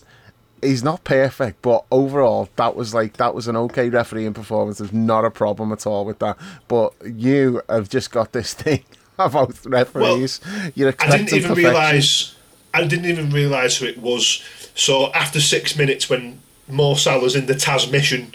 [0.62, 4.78] he's not perfect, but overall, that was like that was an okay refereeing performance.
[4.78, 6.36] There's not a problem at all with that.
[6.68, 8.84] But you have just got this thing
[9.18, 10.40] about referees.
[10.74, 12.36] You're I didn't even realise.
[12.72, 14.42] I didn't even realise who it was.
[14.74, 18.32] So after six minutes, when Mo Salah's in the Tazmission,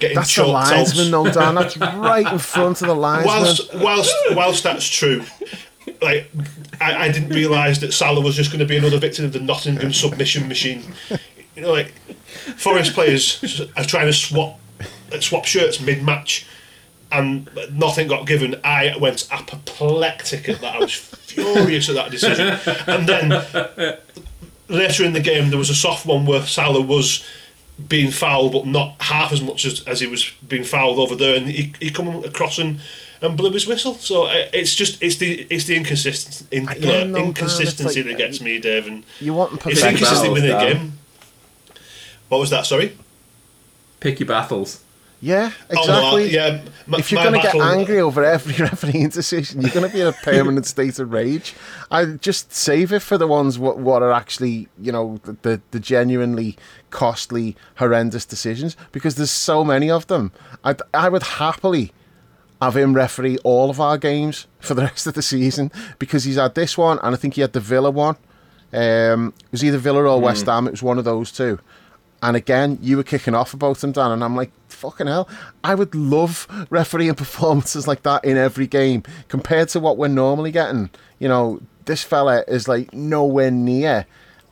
[0.00, 1.54] getting That's the linesman, though, Dan.
[1.54, 3.26] That's right in front of the linesman.
[3.26, 5.22] whilst whilst whilst that's true,
[6.02, 6.30] like
[6.80, 9.40] I, I didn't realise that Salah was just going to be another victim of the
[9.40, 10.82] Nottingham submission machine.
[11.56, 11.92] You know, like
[12.56, 14.60] Forest players are trying to swap
[15.20, 16.46] swap shirts mid match,
[17.10, 18.56] and nothing got given.
[18.62, 20.76] I went apoplectic at that.
[20.76, 23.98] I was furious at that decision, and then
[24.68, 27.24] later in the game there was a soft one where Salah was
[27.88, 31.36] being fouled, but not half as much as, as he was being fouled over there,
[31.36, 32.80] and he he come across and,
[33.22, 33.94] and blew his whistle.
[33.94, 38.18] So it's just it's the it's the inconsistent in, Yeah, no, Dan, inconsistency like- that
[38.18, 38.86] gets me, Dave.
[38.86, 40.95] And You want it's inconsistent within a game.
[42.28, 42.66] What was that?
[42.66, 42.96] Sorry.
[44.00, 44.82] Pick your battles.
[45.22, 46.34] Yeah, Oh, well, exactly.
[46.34, 46.60] yeah.
[46.86, 50.02] my- if you're going to get angry over every refereeing decision, you're going to be
[50.02, 51.54] in a permanent state of rage.
[51.90, 55.60] I just save it for the ones what, what are actually, you know, the, the,
[55.70, 56.58] the genuinely
[56.90, 60.32] costly, horrendous decisions because there's so many of them.
[60.62, 61.92] I, I would happily
[62.60, 66.36] have him referee all of our games for the rest of the season because he's
[66.36, 68.16] had this one and I think he had the Villa one.
[68.72, 70.66] Um, it was either Villa or West Ham.
[70.66, 71.58] It was one of those two.
[72.22, 75.28] And again, you were kicking off about him, Dan, and I'm like, fucking hell.
[75.62, 80.50] I would love refereeing performances like that in every game compared to what we're normally
[80.50, 80.90] getting.
[81.18, 84.06] You know, this fella is like nowhere near.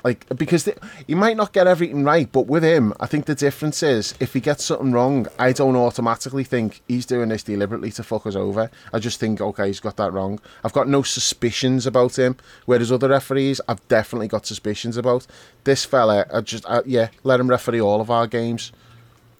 [0.04, 0.76] Like, because the,
[1.06, 4.34] he might not get everything right, but with him, I think the difference is if
[4.34, 8.36] he gets something wrong, I don't automatically think he's doing this deliberately to fuck us
[8.36, 8.70] over.
[8.92, 10.40] I just think, okay, he's got that wrong.
[10.62, 12.36] I've got no suspicions about him,
[12.66, 15.26] whereas other referees, I've definitely got suspicions about.
[15.64, 18.72] This fella, I just, I, yeah, let him referee all of our games.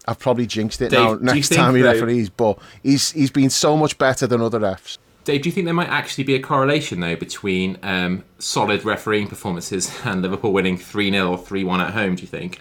[0.06, 1.34] I've probably jinxed it Dave, now.
[1.34, 4.98] Next time he referees, but he's he's been so much better than other refs.
[5.24, 9.26] Dave, do you think there might actually be a correlation though between um, solid refereeing
[9.26, 12.14] performances and Liverpool winning three 0 or three one at home?
[12.14, 12.60] Do you think?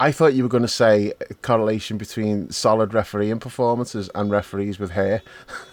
[0.00, 4.80] I thought you were going to say a correlation between solid refereeing performances and referees
[4.80, 5.22] with hair.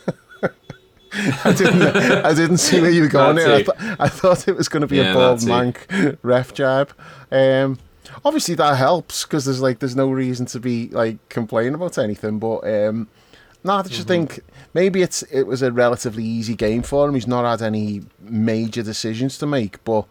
[1.11, 1.81] I didn't.
[1.81, 3.37] I didn't see where you were going.
[3.37, 3.55] There.
[3.55, 6.93] I, th- I thought it was going to be Yeah, a bald mank ref jab.
[7.31, 7.79] Um,
[8.25, 12.39] obviously that helps because there's like there's no reason to be like complaining about anything.
[12.39, 13.07] But um,
[13.63, 14.07] No, I just mm-hmm.
[14.07, 14.39] think
[14.73, 17.15] maybe it's it was a relatively easy game for him.
[17.15, 20.05] He's not had any major decisions to make, but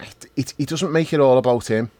[0.00, 1.90] it, it, he doesn't make it all about him.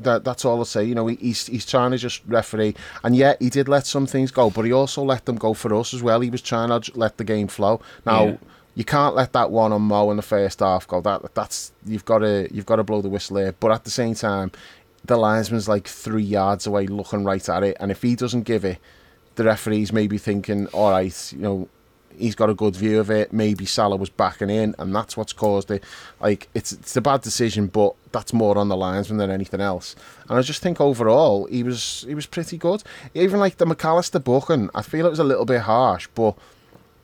[0.00, 0.84] That that's all I say.
[0.84, 2.74] You know, he, he's he's trying to just referee,
[3.04, 5.74] and yet he did let some things go, but he also let them go for
[5.74, 6.20] us as well.
[6.20, 7.80] He was trying to let the game flow.
[8.06, 8.24] Now.
[8.24, 8.36] Yeah.
[8.74, 11.02] You can't let that one on Mo in the first half go.
[11.02, 13.52] That that's you've got to you've got to blow the whistle there.
[13.52, 14.50] But at the same time,
[15.04, 18.64] the linesman's like three yards away, looking right at it, and if he doesn't give
[18.64, 18.78] it,
[19.36, 21.68] the referee's maybe thinking, all right, you know,
[22.16, 23.32] he's got a good view of it.
[23.32, 25.82] Maybe Salah was backing in, and that's what's caused it.
[26.20, 29.96] Like it's it's a bad decision, but that's more on the linesman than anything else.
[30.28, 32.82] And I just think overall he was he was pretty good.
[33.14, 36.36] Even like the McAllister booking, I feel it was a little bit harsh, but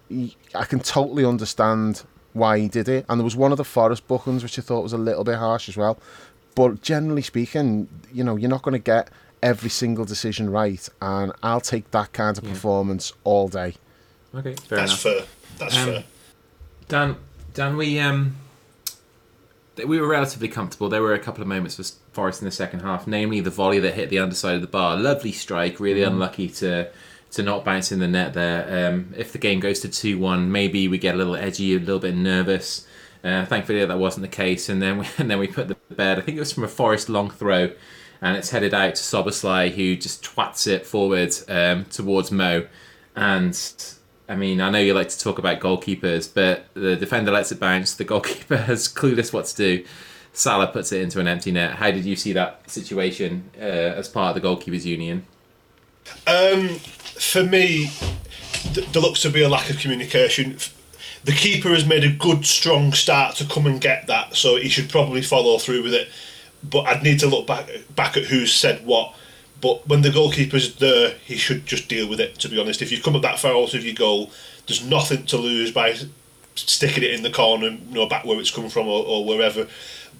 [0.09, 3.05] he, I can totally understand why he did it.
[3.09, 5.37] And there was one of the Forest bookings which I thought was a little bit
[5.37, 5.99] harsh as well.
[6.55, 9.11] But generally speaking, you know, you're not going to get
[9.43, 13.74] every single decision right, and I'll take that kind of performance all day.
[14.34, 15.26] Okay, fair That's enough.
[15.26, 15.26] fair.
[15.59, 16.05] That's Um, fair.
[16.89, 17.16] Dan,
[17.55, 18.36] Dan, we um,
[19.76, 20.89] th- we were relatively comfortable.
[20.89, 23.78] There were a couple of moments for Forest in the second half, namely the volley
[23.80, 24.97] that hit the underside of the bar.
[24.97, 26.91] Lovely strike, really unlucky to
[27.30, 28.89] to not bounce in the net there.
[28.91, 31.78] Um, if the game goes to two one, maybe we get a little edgy, a
[31.78, 32.86] little bit nervous.
[33.22, 36.18] Uh, thankfully, that wasn't the case, and then we, and then we put the bed.
[36.18, 37.70] I think it was from a Forest long throw,
[38.21, 42.66] and it's headed out to Szoboszlai, who just twats it forward um, towards Mo.
[43.14, 43.59] And
[44.29, 47.61] I mean, I know you like to talk about goalkeepers, but the defender lets it
[47.61, 47.95] bounce.
[47.95, 49.85] The goalkeeper has clueless what to do.
[50.33, 51.77] Salah puts it into an empty net.
[51.77, 55.27] How did you see that situation uh, as part of the goalkeepers union?
[56.27, 57.91] Um, for me,
[58.75, 60.59] th- there looks to be a lack of communication.
[61.25, 64.69] The keeper has made a good, strong start to come and get that, so he
[64.69, 66.09] should probably follow through with it.
[66.63, 69.15] But I'd need to look back back at who said what.
[69.61, 72.37] But when the goalkeeper's there, he should just deal with it.
[72.41, 74.31] To be honest, if you've come up that far out of your goal,
[74.67, 75.97] there's nothing to lose by
[76.55, 79.67] sticking it in the corner, you know, back where it's come from or, or wherever.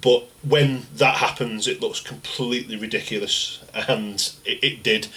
[0.01, 4.15] But when that happens, it looks completely ridiculous, and
[4.45, 5.07] it, it did.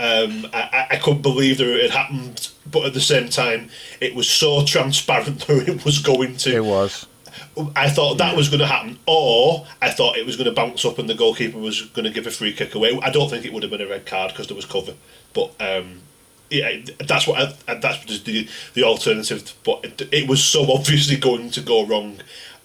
[0.00, 3.68] Um, I, I- couldn't believe that it had happened, but at the same time,
[4.00, 6.54] it was so transparent that it was going to.
[6.56, 7.06] It was.
[7.76, 10.84] I thought that was going to happen, or I thought it was going to bounce
[10.84, 12.98] up and the goalkeeper was going to give a free kick away.
[13.02, 14.94] I don't think it would have been a red card because there was cover,
[15.32, 16.00] but um,
[16.50, 19.54] yeah, that's what I, that's the the alternative.
[19.64, 22.18] But it, it was so obviously going to go wrong,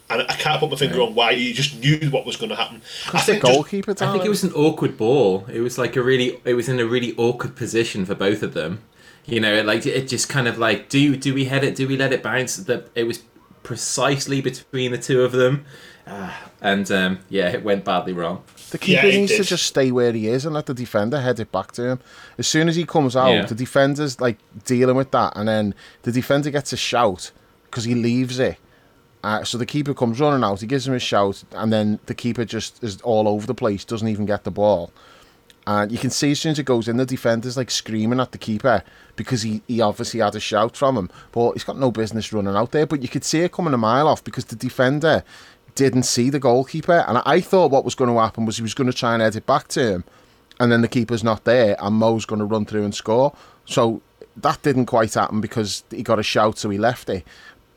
[0.09, 1.31] and I can't put my finger on why.
[1.31, 2.81] You just knew what was going to happen.
[3.13, 3.91] I It's the think just- goalkeeper.
[3.91, 5.45] I think it was an awkward ball.
[5.53, 8.53] It was like a really, it was in a really awkward position for both of
[8.55, 8.81] them.
[9.25, 11.75] You know, it like it just kind of like do do we head it?
[11.75, 12.55] Do we let it bounce?
[12.57, 13.21] That it was
[13.69, 15.63] precisely between the two of them,
[16.07, 18.41] uh, and um, yeah, it went badly wrong.
[18.71, 21.21] The keeper Yeah, he needs to just stay where he is and let the defender
[21.21, 21.99] head it back to him.
[22.39, 23.45] As soon as he comes out, Yeah.
[23.45, 27.29] the defender's like dealing with that, and then the defender gets a shout
[27.65, 28.57] because he leaves it.
[29.23, 32.15] Uh, so the keeper comes running out, he gives him a shout, and then the
[32.15, 34.91] keeper just is all over the place, doesn't even get the ball.
[35.69, 38.31] And you can see as soon as it goes in, the defender's like screaming at
[38.31, 38.81] the keeper
[39.15, 41.11] because he, he obviously had a shout from him.
[41.31, 42.87] But he's got no business running out there.
[42.87, 45.23] But you could see it coming a mile off because the defender
[45.75, 47.05] didn't see the goalkeeper.
[47.07, 49.21] And I thought what was going to happen was he was going to try and
[49.21, 50.03] head it back to him.
[50.59, 53.35] And then the keeper's not there and Mo's going to run through and score.
[53.65, 54.01] So
[54.37, 57.27] that didn't quite happen because he got a shout, so he left it.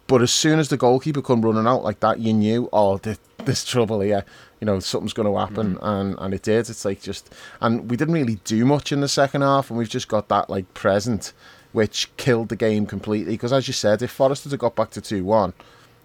[0.07, 3.19] But as soon as the goalkeeper come running out like that, you knew, oh, th-
[3.45, 4.25] there's trouble here.
[4.63, 6.71] You know, something's going to happen, and and it did.
[6.71, 9.89] It's like just, and we didn't really do much in the second half, and we've
[9.89, 11.33] just got that like present,
[11.73, 13.33] which killed the game completely.
[13.33, 15.53] Because as you said, if Forest had got back to two one,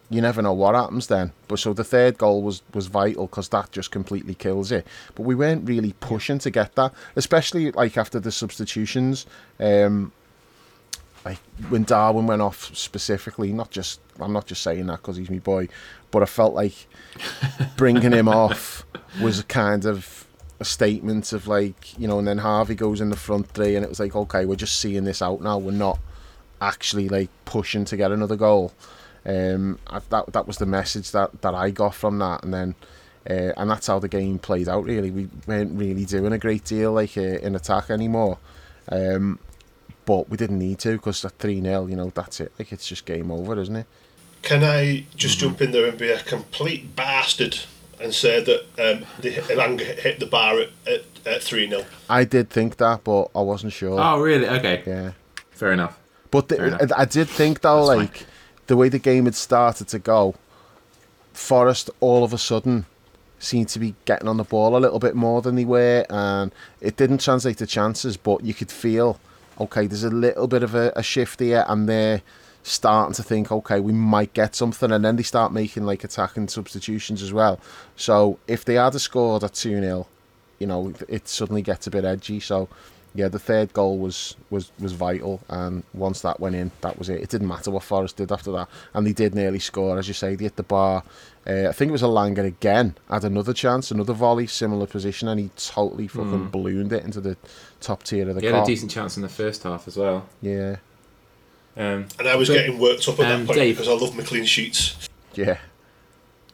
[0.10, 1.34] you never know what happens then.
[1.48, 4.88] But so the third goal was was vital because that just completely kills it.
[5.14, 9.28] But we weren't really pushing to get that, especially like after the substitutions.
[9.60, 10.12] Um,
[11.28, 15.30] like when Darwin went off specifically, not just I'm not just saying that because he's
[15.30, 15.68] my boy,
[16.10, 16.88] but I felt like
[17.76, 18.86] bringing him off
[19.22, 20.26] was a kind of
[20.60, 23.84] a statement of like you know, and then Harvey goes in the front three, and
[23.84, 25.58] it was like okay, we're just seeing this out now.
[25.58, 26.00] We're not
[26.62, 28.72] actually like pushing to get another goal.
[29.26, 32.76] Um, I, that that was the message that that I got from that, and then.
[33.30, 34.86] Uh, and that's how the game played out.
[34.86, 38.38] Really, we weren't really doing a great deal like uh, in attack anymore.
[38.90, 39.40] Um,
[40.08, 42.52] but we didn't need to because at 3 0, you know, that's it.
[42.58, 43.86] Like, it's just game over, isn't it?
[44.42, 47.60] Can I just jump in there and be a complete bastard
[48.00, 51.84] and say that um, the Elanga hit the bar at, at, at 3 0?
[52.10, 54.00] I did think that, but I wasn't sure.
[54.00, 54.48] Oh, really?
[54.48, 55.12] Okay, Yeah.
[55.52, 56.00] fair enough.
[56.32, 56.92] But Fair enough.
[56.96, 58.26] I, I did think, though, That's like,
[58.68, 60.36] the way the game had started to go,
[61.34, 62.86] Forest all of a sudden
[63.40, 66.52] seemed to be getting on the ball a little bit more than they were, and
[66.82, 69.20] it didn't translate to chances, but you could feel
[69.60, 72.22] okay, there's a little bit of a, a shift here, and they're
[72.64, 76.48] starting to think, okay, we might get something, and then they start making like attacking
[76.48, 77.60] substitutions as well.
[77.96, 80.08] So if they had scored at 2 0,
[80.60, 82.40] you know, it suddenly gets a bit edgy.
[82.40, 82.68] So
[83.18, 87.10] yeah, the third goal was was was vital, and once that went in, that was
[87.10, 87.20] it.
[87.20, 90.14] It didn't matter what Forest did after that, and they did nearly score, as you
[90.14, 90.36] say.
[90.36, 91.02] They hit the bar.
[91.48, 95.40] Uh, I think it was Elanga again had another chance, another volley, similar position, and
[95.40, 96.52] he totally fucking mm.
[96.52, 97.38] ballooned it into the
[97.82, 98.42] top tier of the.
[98.42, 100.28] He had a decent chance in the first half as well.
[100.44, 100.76] Yeah.
[101.76, 103.94] Um, and I was but, getting worked up at um, that point Dave, because I
[104.00, 105.10] love my clean sheets.
[105.34, 105.58] Yeah.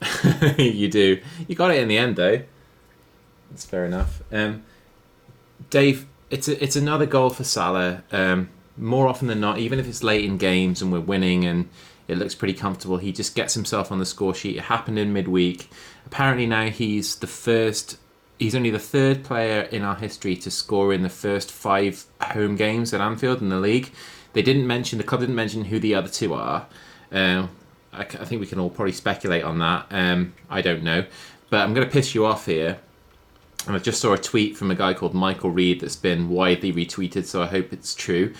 [0.56, 1.20] you do.
[1.46, 2.40] You got it in the end, though.
[3.50, 4.22] That's fair enough.
[4.32, 4.62] Um,
[5.68, 8.02] Dave, it's a, it's another goal for Salah.
[8.10, 11.68] Um, more often than not, even if it's late in games and we're winning and
[12.08, 14.56] it looks pretty comfortable, he just gets himself on the score sheet.
[14.56, 15.70] It happened in midweek.
[16.04, 17.98] Apparently now he's the first.
[18.36, 22.56] He's only the third player in our history to score in the first five home
[22.56, 23.92] games at Anfield in the league.
[24.32, 26.66] They didn't mention the club didn't mention who the other two are.
[27.12, 27.46] Uh,
[27.92, 29.86] I, I, think we can all probably speculate on that.
[29.90, 31.04] Um, I don't know,
[31.48, 32.80] but I'm going to piss you off here
[33.66, 36.72] and I just saw a tweet from a guy called Michael Reed that's been widely
[36.72, 38.34] retweeted, so I hope it's true.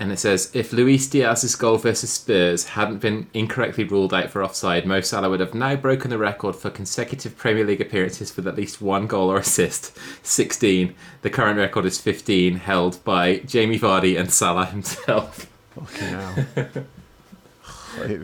[0.00, 4.44] And it says, if Luis Diaz's goal versus Spurs hadn't been incorrectly ruled out for
[4.44, 8.46] offside, Mo Salah would have now broken the record for consecutive Premier League appearances with
[8.46, 10.94] at least one goal or assist 16.
[11.22, 15.50] The current record is 15, held by Jamie Vardy and Salah himself.
[15.74, 16.46] Fucking hell.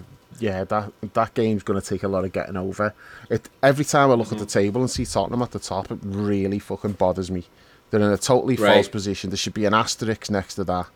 [0.44, 2.92] yeah, that that game's going to take a lot of getting over.
[3.30, 4.34] It every time I look mm-hmm.
[4.34, 4.66] at the mm-hmm.
[4.66, 7.44] table and see Tottenham at the top, it really fucking bothers me.
[7.90, 8.74] They're in a totally right.
[8.74, 9.30] false position.
[9.30, 10.86] There should be an asterisk next to that.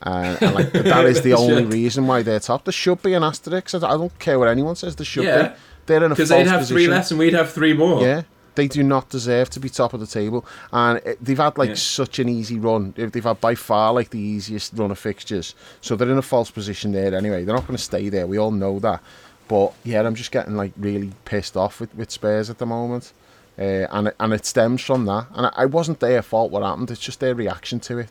[0.00, 2.64] Uh, and like that is the only reason why they're top.
[2.64, 3.74] There should be an asterisk.
[3.74, 4.96] I don't care what anyone says.
[4.96, 5.48] There should yeah.
[5.48, 5.54] be.
[5.86, 6.76] They're in a because they'd have position.
[6.76, 8.02] three less and we'd have three more.
[8.02, 8.22] Yeah,
[8.58, 10.44] they do not deserve to be top of the table.
[10.72, 11.74] And they've had like yeah.
[11.76, 12.92] such an easy run.
[12.96, 15.54] They've had by far like the easiest run of fixtures.
[15.80, 17.44] So they're in a false position there anyway.
[17.44, 18.26] They're not going to stay there.
[18.26, 19.00] We all know that.
[19.46, 23.12] But yeah, I'm just getting like really pissed off with, with Spurs at the moment.
[23.56, 25.28] Uh, and, and it stems from that.
[25.34, 26.90] And I, I wasn't their fault what happened.
[26.90, 28.10] It's just their reaction to it.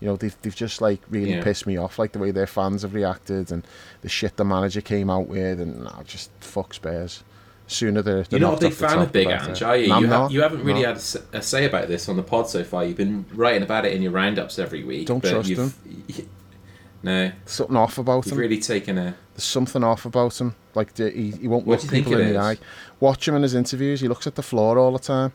[0.00, 1.44] You know, they've, they've just like really yeah.
[1.44, 3.64] pissed me off, like the way their fans have reacted and
[4.02, 7.22] the shit the manager came out with, and nah, just fuck Spurs
[7.66, 9.86] sooner they're You're not a big fan of Big Ange, are you?
[9.86, 12.84] you, ha- you, haven't really had a say about this on the pod so far.
[12.84, 15.06] You've been writing about it in your roundups every week.
[15.06, 15.72] Don't trust him.
[17.02, 17.32] no.
[17.46, 18.38] something off about you've him.
[18.38, 19.14] really taken a...
[19.34, 20.54] There's something off about him.
[20.74, 22.58] Like, he, he won't what look people in the eye.
[23.00, 24.00] Watch him in his interviews.
[24.00, 25.32] He looks at the floor all the time.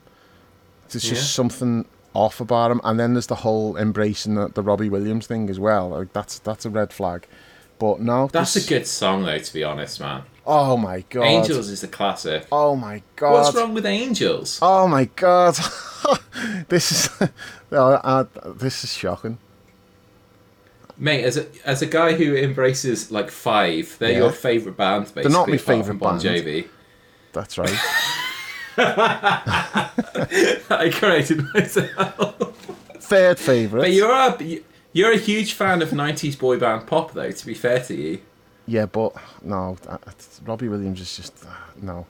[0.89, 1.11] There's yeah.
[1.11, 2.81] just something off about him.
[2.83, 5.89] And then there's the whole embracing the, the Robbie Williams thing as well.
[5.89, 7.27] Like, that's, that's a red flag.
[7.79, 8.65] But no, that's this...
[8.65, 9.39] a good song though.
[9.39, 10.23] To be honest, man.
[10.51, 11.25] Oh my god.
[11.25, 12.47] Angels is a classic.
[12.51, 13.33] Oh my god.
[13.33, 14.57] What's wrong with Angels?
[14.63, 15.55] Oh my god.
[16.69, 17.29] this is
[17.71, 18.25] uh,
[18.55, 19.37] this is shocking.
[20.97, 24.17] Mate, as a as a guy who embraces like five, they're yeah.
[24.17, 25.03] your favourite band.
[25.03, 26.19] Basically, they're not my favourite band.
[26.19, 26.67] Jovi.
[27.31, 27.79] That's right.
[30.71, 32.55] I created myself.
[33.01, 33.83] Third favourite.
[33.83, 34.61] But you're a
[34.93, 37.29] you're a huge fan of '90s boy band pop, though.
[37.29, 38.21] To be fair to you.
[38.69, 39.75] Yeah, but no,
[40.45, 41.49] Robbie Williams is just uh,
[41.81, 42.05] no.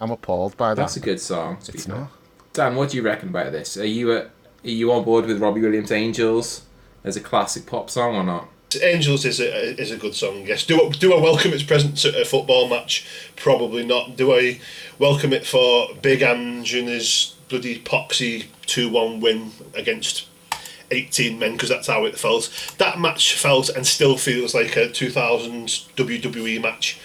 [0.00, 0.82] I'm appalled by that.
[0.82, 1.58] That's a good song.
[1.68, 2.10] It's not.
[2.52, 3.76] Dan, what do you reckon about this?
[3.76, 4.30] Are you a, are
[4.62, 6.62] you on board with Robbie Williams' Angels
[7.04, 8.48] as a classic pop song or not?
[8.82, 10.46] Angels is a is a good song.
[10.46, 10.66] Yes.
[10.66, 13.06] Do I, do I welcome its presence at a football match?
[13.36, 14.16] Probably not.
[14.16, 14.60] Do I
[14.98, 20.26] welcome it for Big Ange and his bloody poxy two one win against
[20.90, 22.74] 18 men because that's how it felt.
[22.78, 25.66] That match felt and still feels like a 2000
[25.96, 26.98] WWE match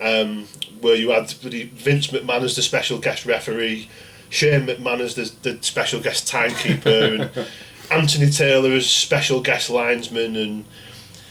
[0.00, 0.46] um,
[0.80, 3.88] where you had Vince McMahon as the special guest referee,
[4.30, 7.30] Shane McMahon as the, the special guest timekeeper, and
[7.90, 10.64] Anthony Taylor as special guest linesman, and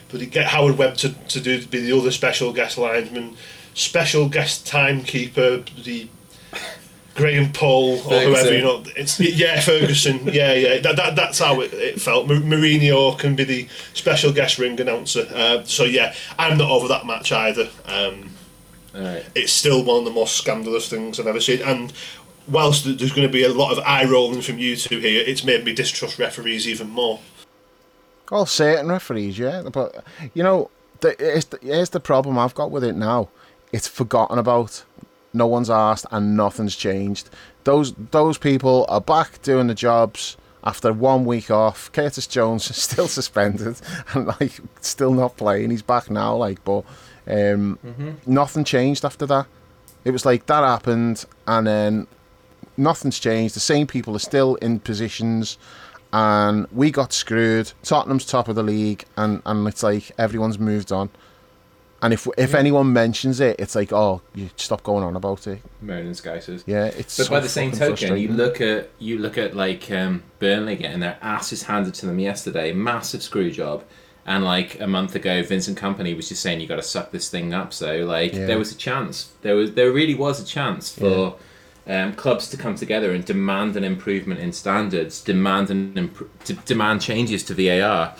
[0.10, 3.36] but you get Howard Webb to, to do be the other special guest linesman,
[3.74, 6.10] special guest timekeeper, the
[7.18, 8.32] Graham Poll or Ferguson.
[8.32, 8.84] whoever you know.
[8.96, 10.22] It's yeah, Ferguson.
[10.28, 10.80] yeah, yeah.
[10.80, 12.28] That, that that's how it, it felt.
[12.28, 15.28] Mourinho can be the special guest ring announcer.
[15.34, 17.70] Uh, so yeah, I'm not over that match either.
[17.86, 18.30] Um,
[18.94, 19.26] right.
[19.36, 21.62] It's still one of the most scandalous things I've ever seen.
[21.64, 21.92] And
[22.48, 25.44] whilst there's going to be a lot of eye rolling from you two here, it's
[25.44, 27.20] made me distrust referees even more.
[28.32, 30.04] Well, certain referees, yeah, but
[30.34, 33.30] you know, the, here's, the, here's the problem I've got with it now.
[33.72, 34.84] It's forgotten about
[35.34, 37.30] no one's asked, and nothing's changed.
[37.64, 41.92] Those those people are back doing the jobs after one week off.
[41.92, 43.80] Curtis Jones is still suspended
[44.14, 45.72] and like still not playing.
[45.72, 46.80] He's back now, like, but
[47.28, 48.12] um, mm-hmm.
[48.26, 49.48] nothing changed after that.
[50.06, 52.08] It was like that happened, and then
[52.78, 53.56] nothing's changed.
[53.56, 55.58] The same people are still in positions,
[56.14, 57.74] and we got screwed.
[57.84, 61.10] Tottenham's top of the league, and and it's like everyone's moved on.
[62.02, 62.60] And if if Yeah.
[62.60, 65.62] anyone mentions it, it's like, oh, you stop going on about it.
[65.82, 66.64] Moaning Scousers.
[66.68, 67.18] Yeah, it's.
[67.18, 70.76] But so by the same token, you look at you look at like um, Burnley
[70.76, 73.84] getting their asses handed to them yesterday, massive screw job,
[74.28, 77.30] and like a month ago, Vincent Kompany was just saying you got to suck this
[77.30, 77.74] thing up.
[77.74, 78.46] So like Yeah.
[78.46, 81.36] there was a chance, there was there really was a chance for
[81.88, 86.12] um, clubs to come together and demand an improvement in standards, demand an
[86.46, 88.14] to demand changes to VAR,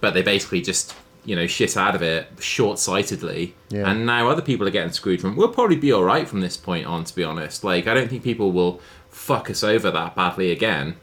[0.00, 0.94] but they basically just
[1.28, 3.90] you know shit out of it short sightedly, Yeah.
[3.90, 5.36] and now other people are getting screwed from.
[5.36, 7.62] We'll probably be all right from this point on, to be honest.
[7.64, 10.96] Like I don't think people will fuck us over that badly again,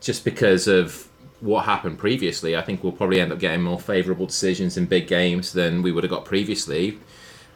[0.00, 1.06] just because of
[1.40, 2.56] what happened previously.
[2.56, 5.92] I think we'll probably end up getting more favourable decisions in big games than we
[5.92, 6.98] would have got previously.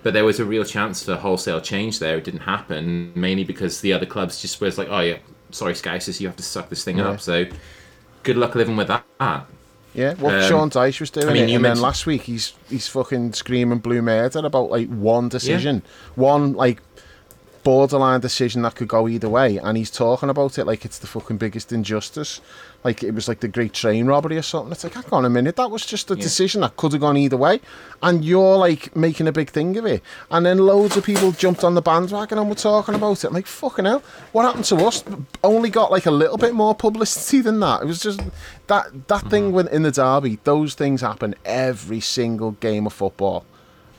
[0.05, 2.16] But there was a real chance for wholesale change there.
[2.18, 5.18] It didn't happen, mainly because the other clubs just was like, "Oh yeah,
[5.51, 7.11] sorry, Scousers, you have to suck this thing Yeah.
[7.11, 7.47] up." So,
[8.23, 9.47] good luck living with that.
[9.95, 12.55] Yeah, what Um, Sean Dyche was doing I mean, it, and then last week he's
[12.70, 15.82] he's fucking screaming blue murder about like one decision,
[16.14, 16.80] one like
[17.62, 21.06] borderline decision that could go either way, and he's talking about it like it's the
[21.06, 22.40] fucking biggest injustice,
[22.84, 24.72] like it was like the Great Train Robbery or something.
[24.72, 26.22] It's like, hang on a minute, that was just a Yeah.
[26.22, 27.60] decision that could have gone either way,
[28.02, 31.62] and you're like making a big thing of it, and then loads of people jumped
[31.62, 33.28] on the bandwagon and were talking about it.
[33.28, 34.02] I'm like, fucking hell,
[34.32, 35.04] what happened to us?
[35.44, 37.82] Only got like a little bit more publicity than that.
[37.82, 38.20] It was just
[38.66, 39.54] that that thing mm-hmm.
[39.54, 40.38] with in the derby.
[40.44, 43.44] Those things happen every single game of football,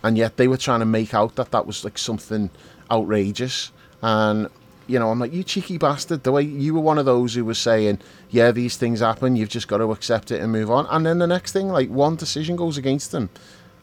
[0.04, 2.50] and yet they were trying to make out that that was like something
[2.94, 3.72] outrageous.
[4.02, 4.50] And
[4.88, 6.24] you know, I'm like, you cheeky bastard.
[6.24, 9.36] The way you were one of those who was saying, yeah, these things happen.
[9.36, 10.86] You've just got to accept it and move on.
[10.88, 13.30] And then the next thing, like one decision goes against them,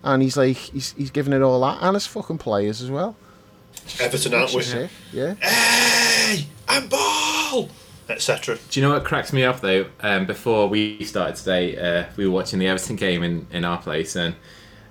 [0.02, 3.16] and he's like, he's he's giving it all that, and his fucking players as well.
[3.98, 4.62] Everton, aren't we?
[4.62, 5.34] That's it, Yeah.
[5.34, 7.70] Hey, and ball,
[8.08, 8.58] etc.
[8.68, 9.86] Do you know what cracks me up though?
[10.00, 13.78] Um, before we started today, uh, we were watching the Everton game in, in our
[13.78, 14.34] place, and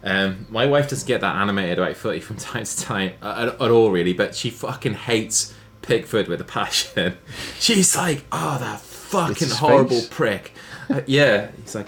[0.03, 3.71] um, my wife doesn't get that animated about footy from time to time at, at
[3.71, 4.13] all, really.
[4.13, 7.17] But she fucking hates Pickford with a passion.
[7.59, 10.07] She's like, "Oh, that fucking horrible face.
[10.09, 10.53] prick."
[10.89, 11.87] Uh, yeah, he's like.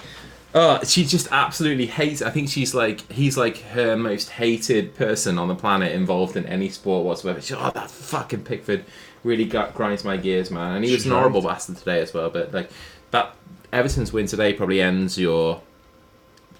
[0.53, 2.21] Oh, she just absolutely hates.
[2.21, 6.45] I think she's like he's like her most hated person on the planet involved in
[6.45, 7.39] any sport whatsoever.
[7.39, 8.83] She's oh that fucking Pickford
[9.23, 10.75] really got, grinds my gears, man.
[10.75, 12.29] And he was an horrible bastard today as well.
[12.29, 12.69] But like
[13.11, 13.33] that
[13.71, 15.61] Everton's win today probably ends your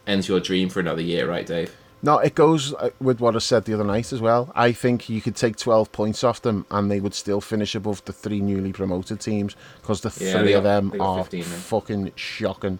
[0.07, 1.75] ends your dream for another year, right, Dave?
[2.03, 4.51] No, it goes uh, with what I said the other night as well.
[4.55, 8.03] I think you could take 12 points off them and they would still finish above
[8.05, 12.79] the three newly promoted teams because the Yeah, three of them are 15 fucking shocking.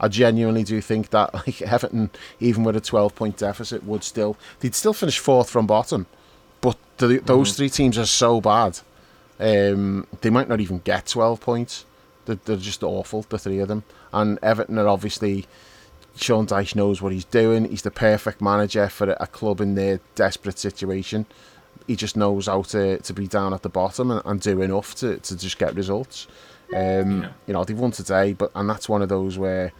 [0.00, 2.10] I genuinely do think that like Everton,
[2.40, 6.06] even with a 12 point deficit, would still they'd still finish fourth from bottom.
[6.62, 7.26] But the, Mm-hmm.
[7.26, 8.78] those three teams are so bad,
[9.38, 11.84] um, they might not even get 12 points.
[12.24, 13.82] They're, they're just awful, the three of them.
[14.12, 15.46] And Everton are obviously
[16.16, 17.64] Sean Dyche knows what he's doing.
[17.64, 21.26] He's the perfect manager for a, club in their desperate situation.
[21.86, 24.94] He just knows how to, to be down at the bottom and, and do enough
[24.96, 26.26] to, to just get results.
[26.74, 27.28] Um, Yeah.
[27.46, 29.72] You know, they've won today, but and that's one of those where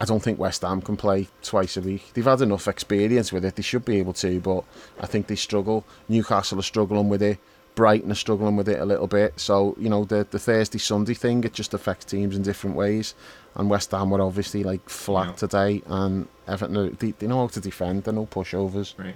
[0.00, 2.10] I don't think West Ham can play twice a week.
[2.14, 3.54] They've had enough experience with it.
[3.54, 4.64] They should be able to, but
[5.00, 5.84] I think they struggle.
[6.08, 7.38] Newcastle are struggling with it.
[7.74, 9.40] Brighton are struggling with it a little bit.
[9.40, 13.14] So, you know, the, the Thursday Sunday thing, it just affects teams in different ways.
[13.54, 15.32] And West Ham were obviously like flat Yeah.
[15.34, 15.82] today.
[15.86, 18.04] And Everton, they, they know how to defend.
[18.04, 18.98] They're no pushovers.
[18.98, 19.14] Right.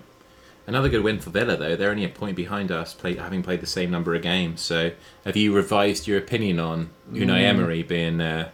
[0.66, 1.76] Another good win for Villa, though.
[1.76, 4.62] They're only a point behind us, play, having played the same number of games.
[4.62, 4.90] So,
[5.24, 8.20] have you revised your opinion on Unai Emery being?
[8.20, 8.48] Uh,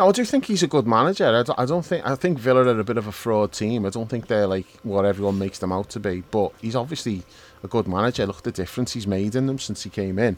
[0.00, 1.26] No, I do think he's a good manager.
[1.26, 3.86] I don't, I don't think I think Villa are a bit of a fraud team.
[3.86, 6.22] I don't think they're like what everyone makes them out to be.
[6.30, 7.22] But he's obviously
[7.66, 8.26] a good manager.
[8.26, 10.36] Look at the difference he's made in them since he came in.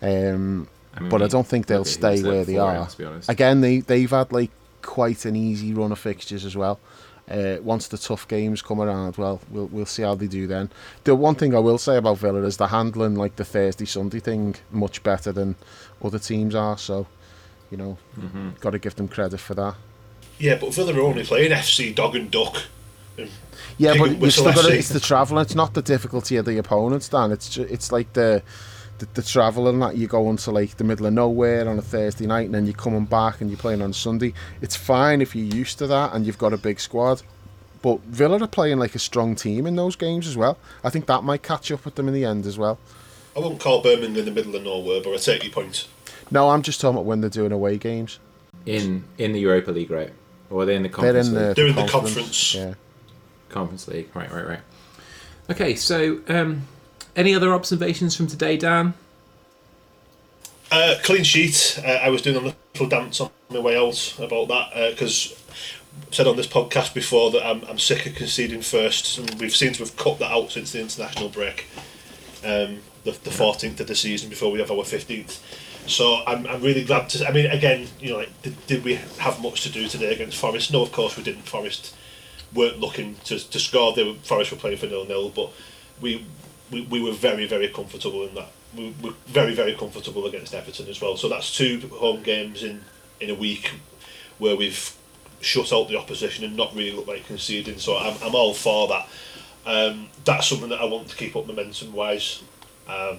[0.00, 2.74] Um, I mean, but I don't think they'll stay where they are.
[2.82, 3.28] him, to be honest.
[3.30, 4.50] Again, they they've had like
[4.82, 6.80] quite an easy run of fixtures as well.
[7.30, 10.70] Uh, once the tough games come around, well, we'll we'll see how they do then.
[11.04, 14.18] The one thing I will say about Villa is they're handling like the Thursday Sunday
[14.20, 15.54] thing much better than
[16.02, 16.76] other teams are.
[16.76, 17.06] So,
[17.70, 18.50] you know, Mm-hmm.
[18.60, 19.76] got to give them credit for that.
[20.38, 22.64] Yeah, but Villa are only playing FC Dog and Duck.
[23.22, 23.30] And
[23.78, 25.38] Yeah, but you still got it's the travel.
[25.38, 27.32] It's not the difficulty of the opponents, Dan.
[27.32, 28.42] It's ju- it's like the
[28.98, 31.82] the, the travel and that you go into like the middle of nowhere on a
[31.82, 34.32] Thursday night and then you're coming back and you're playing on Sunday.
[34.60, 37.22] It's fine if you're used to that and you've got a big squad.
[37.80, 40.56] But Villa are playing like a strong team in those games as well.
[40.84, 42.78] I think that might catch up with them in the end as well.
[43.34, 45.88] I won't call Birmingham in the middle of nowhere, but I take your point.
[46.30, 48.20] No, I'm just talking about when they're doing away games.
[48.66, 50.12] in in the Europa League, right?
[50.50, 52.54] Or are they in the They're Conference in the, They're in the conference.
[52.54, 52.74] Yeah.
[53.52, 54.60] Conference League, right, right, right.
[55.50, 56.66] Okay, so um,
[57.14, 58.94] any other observations from today, Dan?
[60.70, 61.78] Uh, clean sheet.
[61.84, 65.54] Uh, I was doing a little dance on my way out about that because uh,
[66.10, 69.74] said on this podcast before that I'm, I'm sick of conceding first, and we've seen
[69.74, 71.66] to have cut that out since the international break,
[72.44, 75.42] um, the the fourteenth of the season before we have our fifteenth.
[75.86, 77.28] So I'm, I'm really glad to.
[77.28, 80.38] I mean, again, you know, like, did, did we have much to do today against
[80.38, 80.72] Forest?
[80.72, 81.42] No, of course we didn't.
[81.42, 81.94] Forest
[82.54, 83.94] weren't looking to, to score.
[83.94, 85.50] They were, Forest were playing for nil nil, but
[86.00, 86.26] we,
[86.70, 90.88] we we were very very comfortable in that we were very very comfortable against Everton
[90.88, 91.16] as well.
[91.16, 92.82] So that's two home games in
[93.20, 93.70] in a week
[94.38, 94.94] where we've
[95.40, 97.78] shut out the opposition and not really looked like conceding.
[97.78, 99.08] So I'm I'm all for that.
[99.64, 102.42] Um, that's something that I want to keep up momentum wise.
[102.88, 103.18] Um,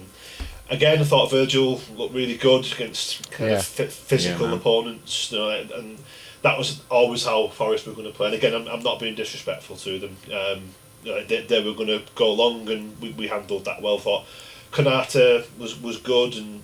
[0.68, 3.58] again, I thought Virgil looked really good against kind Yeah.
[3.58, 5.98] of f- physical Yeah, opponents, you know, and, and
[6.44, 8.26] that was always how Forest were going to play.
[8.26, 10.16] And again, I'm, I'm not being disrespectful to them.
[10.30, 10.62] Um,
[11.02, 13.98] they, they were going to go long, and we, we handled that well.
[13.98, 14.26] Thought
[14.70, 16.62] Konaté was was good, and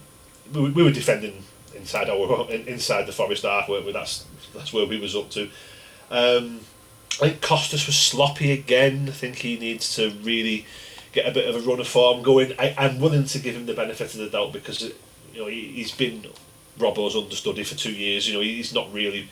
[0.53, 3.71] we, we were defending inside our inside the Forest half.
[3.71, 3.93] Weren't we?
[3.93, 5.49] That's that's where we was up to.
[6.11, 6.61] Um,
[7.23, 9.09] I think Costas was sloppy again.
[9.09, 10.67] I think he needs to really
[11.13, 12.53] get a bit of a run of form going.
[12.59, 15.69] I, I'm willing to give him the benefit of the doubt because you know he,
[15.69, 16.27] he's been
[16.79, 18.29] Robbo's understudy for two years.
[18.29, 19.31] You know he's not really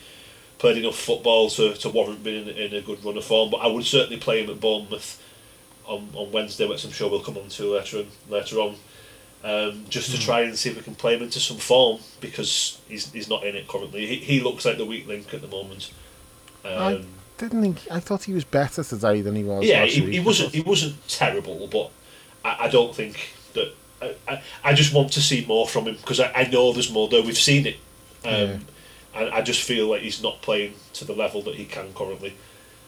[0.59, 3.49] played enough football to, to warrant being in, in a good run of form.
[3.49, 5.21] But I would certainly play him at Bournemouth
[5.85, 8.75] on, on Wednesday, which I'm sure we'll come on to later on, later on.
[9.41, 12.81] Um, just to try and see if we can play him into some form because
[12.89, 14.05] he's, he's not in it currently.
[14.05, 15.91] He, he looks like the weak link at the moment.
[16.65, 17.05] I Um,
[17.37, 17.77] didn't think.
[17.89, 19.63] I thought he was better today than he was.
[19.65, 21.89] yeah, he, he wasn't he wasn't terrible, but
[22.43, 25.95] I, I don't think that I, I, I just want to see more from him
[25.95, 27.23] because I, I know there's more there.
[27.23, 27.77] We've seen it,
[28.25, 28.57] um, Yeah.
[29.15, 32.35] And I just feel like he's not playing to the level that he can currently.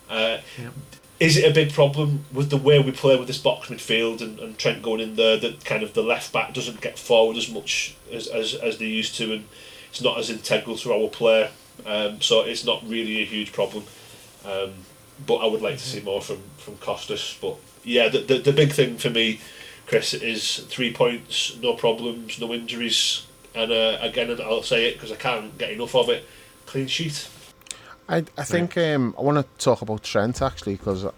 [0.09, 0.39] Uh,
[1.19, 4.39] Is it a big problem with the way we play with this box midfield and,
[4.39, 7.49] and Trent going in there that kind of the left back doesn't get forward as
[7.49, 9.45] much as, as, as they used to and
[9.89, 11.51] it's not as integral to our play?
[11.85, 13.83] Um, so it's not really a huge problem.
[14.45, 14.73] Um,
[15.27, 17.37] but I would like to see more from, from Costas.
[17.39, 19.39] But yeah the, the, the big thing for me
[19.87, 23.25] Chris is three points no problems no injuries
[23.55, 26.25] and uh, again I'll say it because I can't get enough of it
[26.65, 27.27] clean sheet
[28.11, 31.13] I, I think um, I want to talk about Trent actually because it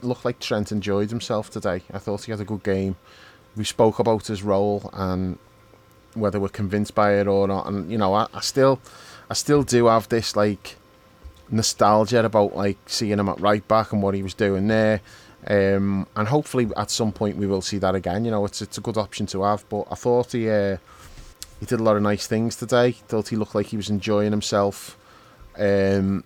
[0.00, 1.82] looked like Trent enjoyed himself today.
[1.92, 2.96] I thought he had a good game.
[3.54, 5.38] We spoke about his role and
[6.14, 7.66] whether we're convinced by it or not.
[7.66, 8.80] And you know, I, I still,
[9.28, 10.76] I still do have this like
[11.50, 15.02] nostalgia about like seeing him at right back and what he was doing there.
[15.46, 18.24] Um, and hopefully at some point we will see that again.
[18.24, 19.68] You know, it's it's a good option to have.
[19.68, 20.78] But I thought he uh,
[21.60, 22.92] he did a lot of nice things today.
[22.92, 24.96] Thought he looked like he was enjoying himself.
[25.58, 26.24] Um,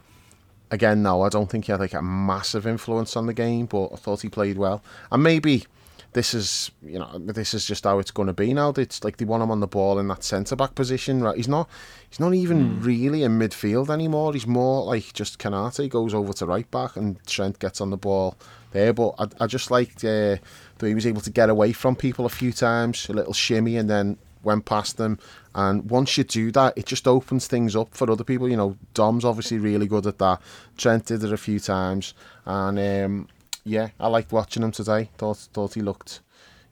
[0.70, 3.90] again, no, I don't think he had like a massive influence on the game, but
[3.92, 4.82] I thought he played well.
[5.10, 5.66] And maybe
[6.12, 8.70] this is, you know, this is just how it's going to be now.
[8.70, 11.22] It's like they want him on the ball in that centre back position.
[11.22, 11.68] Right, he's not,
[12.10, 14.34] he's not even really in midfield anymore.
[14.34, 17.96] He's more like just Konaté goes over to right back and Trent gets on the
[17.96, 18.36] ball
[18.72, 18.92] there.
[18.92, 20.36] But I, I just liked uh,
[20.78, 23.78] that he was able to get away from people a few times, a little shimmy,
[23.78, 25.18] and then went past them.
[25.54, 28.48] And once you do that, it just opens things up for other people.
[28.48, 30.40] You know, Dom's obviously really good at that.
[30.76, 32.14] Trent did it a few times,
[32.46, 33.28] and um,
[33.64, 35.10] yeah, I liked watching him today.
[35.18, 36.20] Thought thought he looked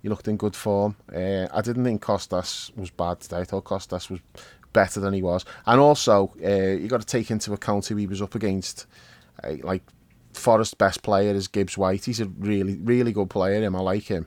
[0.03, 0.97] he looked in good form.
[1.15, 3.41] Uh, I didn't think Costas was bad today.
[3.41, 4.21] I thought Costas was
[4.73, 8.07] better than he was, and also uh, you got to take into account who he
[8.07, 8.87] was up against.
[9.43, 9.83] Uh, like
[10.33, 12.05] Forest's best player is Gibbs White.
[12.05, 13.61] He's a really really good player.
[13.61, 14.27] Him, I like him.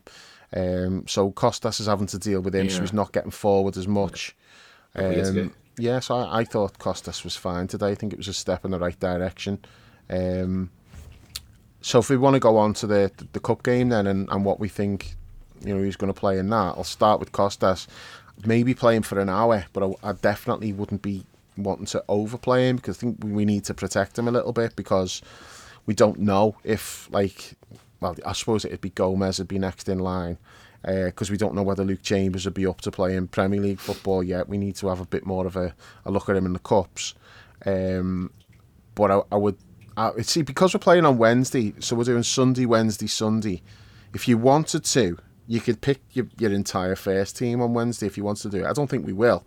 [0.56, 3.88] Um, so Costas is having to deal with him, so he's not getting forward as
[3.88, 4.36] much.
[4.93, 5.41] Couple years ago.
[5.41, 7.89] Um, yeah, so I, I thought Costas was fine today.
[7.91, 9.60] I think it was a step in the right direction.
[10.10, 10.70] Um,
[11.82, 14.45] so if we want to go on to the the cup game then and, and
[14.45, 15.16] what we think,
[15.66, 17.88] you know, who's going to play in that, I'll start with Costas.
[18.45, 21.26] Maybe play him for an hour, but I, I definitely wouldn't be
[21.58, 24.76] wanting to overplay him because I think we need to protect him a little bit
[24.76, 25.22] because
[25.86, 27.56] we don't know if like
[28.04, 30.38] well I suppose it'd be Gomez would be next in line
[30.84, 33.80] because we don't know whether Luke Chambers would be up to play in Premier League
[33.80, 34.49] football yet.
[34.49, 35.74] We need to have a bit more of a,
[36.06, 37.16] a look at him in the cups.
[37.66, 38.32] Um,
[38.93, 39.58] but I, I would
[39.95, 43.62] I, see because we're playing on Wednesday, so we're doing Sunday, Wednesday, Sunday.
[44.14, 48.18] If you wanted to, you could pick your, your entire first team on Wednesday if
[48.18, 48.70] you wanted to do it.
[48.70, 49.45] I don't think we will,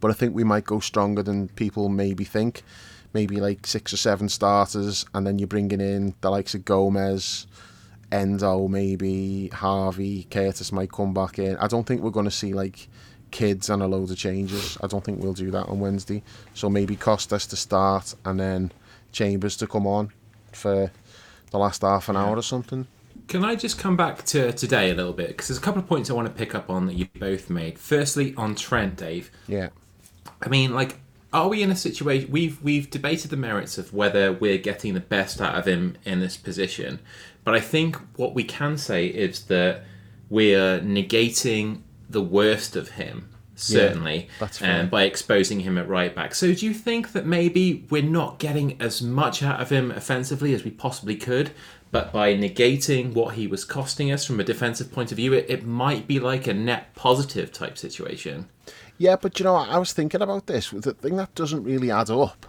[0.00, 2.62] but I think we might go stronger than people maybe think.
[3.14, 7.46] Maybe like six or seven starters, and then you're bringing in the likes of Gomez,
[8.12, 11.56] Endo, maybe Harvey, Curtis might come back in.
[11.56, 12.88] I don't think we're going to see like
[13.30, 14.76] kids and a load of changes.
[14.82, 16.22] I don't think we'll do that on Wednesday.
[16.54, 18.72] So maybe Costas to start, and then
[19.12, 20.10] Chambers to come on
[20.52, 20.90] for
[21.50, 22.86] the last half an hour or something.
[23.28, 25.28] Can I just come back to today a little bit?
[25.28, 27.48] Because there's a couple of points I want to pick up on that you both
[27.48, 27.78] made.
[27.78, 29.30] Firstly, on Trent, Dave.
[29.46, 29.68] Yeah.
[30.42, 30.98] I mean, like,
[31.34, 32.30] are we in a situation?
[32.30, 36.20] We've we've debated the merits of whether we're getting the best out of him in
[36.20, 37.00] this position,
[37.42, 39.82] but I think what we can say is that
[40.30, 46.34] we're negating the worst of him certainly that's um, by exposing him at right back.
[46.34, 50.54] So do you think that maybe we're not getting as much out of him offensively
[50.54, 51.52] as we possibly could,
[51.90, 55.46] but by negating what he was costing us from a defensive point of view, it,
[55.48, 58.48] it might be like a net positive type situation.
[58.98, 60.70] Yeah, but you know, I was thinking about this.
[60.70, 62.46] The thing that doesn't really add up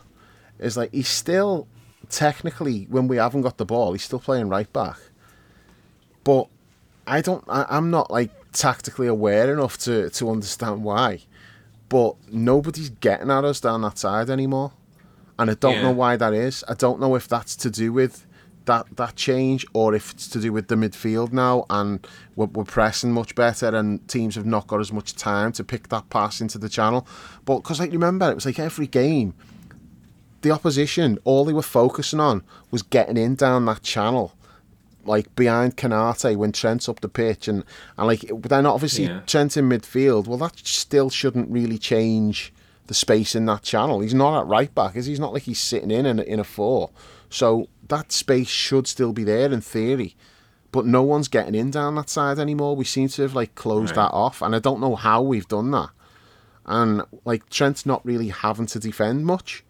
[0.59, 1.67] is like he's still
[2.09, 4.97] technically, when we haven't got the ball, he's still playing right back.
[6.23, 6.47] But
[7.07, 7.43] I don't.
[7.47, 11.21] I, I'm not like tactically aware enough to to understand why.
[11.89, 14.71] But nobody's getting at us down that side anymore,
[15.37, 15.81] and I don't Yeah.
[15.83, 16.63] know why that is.
[16.67, 18.25] I don't know if that's to do with
[18.65, 22.05] that that change or if it's to do with the midfield now and
[22.35, 25.89] we're, we're pressing much better and teams have not got as much time to pick
[25.89, 27.07] that pass into the channel
[27.45, 29.33] but because like remember it was like every game
[30.41, 34.33] the opposition all they were focusing on was getting in down that channel
[35.05, 37.63] like behind Konaté when Trent's up the pitch and,
[37.97, 39.21] and like then obviously Yeah.
[39.27, 42.51] Trent in midfield well that still shouldn't really change
[42.87, 45.11] the space in that channel he's not at right back is he?
[45.11, 46.89] he's not like he's sitting in in, in a four
[47.35, 50.15] so that space should still be there in theory
[50.71, 53.95] but no one's getting in down that side anymore we seem to have like closed
[53.95, 54.09] Right.
[54.09, 55.89] that off and I don't know how we've done that
[56.65, 59.63] and like Trent's not really having to defend much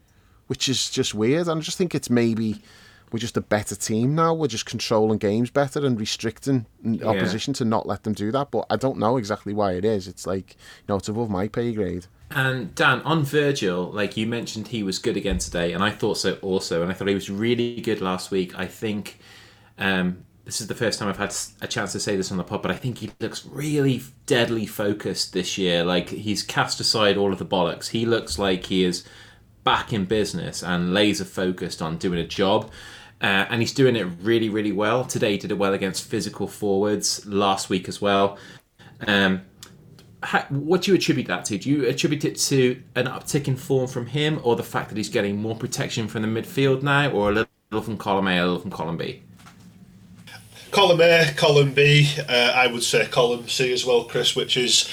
[0.47, 1.47] which is just weird.
[1.47, 2.61] And I just think it's maybe
[3.11, 4.32] we're just a better team now.
[4.36, 7.07] We're just controlling games better and restricting Yeah.
[7.07, 8.51] opposition to not let them do that.
[8.51, 10.07] But I don't know exactly why it is.
[10.07, 12.05] It's like you know, it's above my pay grade.
[12.32, 16.18] And Dan, on Virgil, like you mentioned, he was good again today, and I thought
[16.18, 16.82] so also.
[16.82, 18.58] And I thought he was really good last week.
[18.58, 19.20] I think
[19.78, 22.44] um, this is the first time I've had a chance to say this on the
[22.44, 25.84] pod, but I think he looks really deadly focused this year.
[25.84, 27.90] Like he's cast aside all of the bollocks.
[27.90, 29.04] He looks like he is
[29.64, 32.72] back in business and laser focused on doing a job.
[33.22, 35.04] Uh, and he's doing it really, really well.
[35.04, 37.26] Today, he did it well against physical forwards.
[37.26, 38.38] Last week as well.
[39.08, 39.42] Um,
[40.26, 41.58] how, what do you attribute that to?
[41.58, 44.98] Do you attribute it to an uptick in form from him, or the fact that
[44.98, 48.42] he's getting more protection from the midfield now, or a little, from column A, a
[48.42, 49.22] little from column B?
[50.72, 54.90] Column A, column B, uh, I would say column C as well, Chris, which is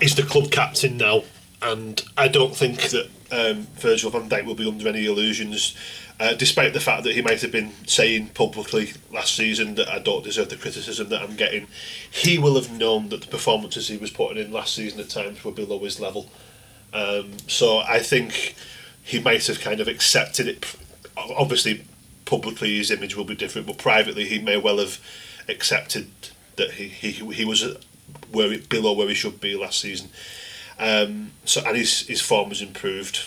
[0.00, 1.24] is the club captain now,
[1.60, 5.76] and I don't think that um, Virgil van Dijk will be under any illusions,
[6.20, 9.98] uh, despite the fact that he might have been saying publicly last season that I
[9.98, 11.66] don't deserve the criticism that I'm getting.
[12.10, 15.42] He will have known that the performances he was putting in last season at times
[15.42, 16.28] were below his level.
[16.92, 18.54] Um, so I think
[19.02, 20.76] he might have kind of accepted it.
[21.16, 21.86] Obviously,
[22.26, 25.00] publicly his image will be different, but privately he may well have
[25.48, 26.10] accepted
[26.56, 27.76] that he he, he was
[28.30, 30.10] where below where he should be last season.
[30.78, 33.26] Um, so and his his form has improved.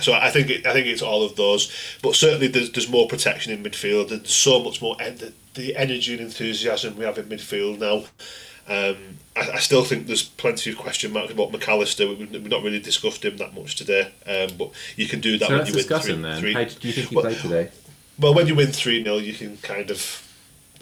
[0.00, 1.70] So I think it, I think it's all of those,
[2.02, 6.12] but certainly there's there's more protection in midfield and so much more en- the, energy
[6.14, 8.04] and enthusiasm we have in midfield now.
[8.68, 8.96] Um,
[9.36, 12.06] I, I still think there's plenty of question marks about Mac Allister.
[12.08, 15.48] We, we've not really discussed him that much today, um, but you can do that
[15.48, 16.14] So when you win three.
[16.22, 16.40] then.
[16.40, 17.70] three- How do you think he Well, played today?
[18.18, 20.28] well, when you win 3 0, you can kind of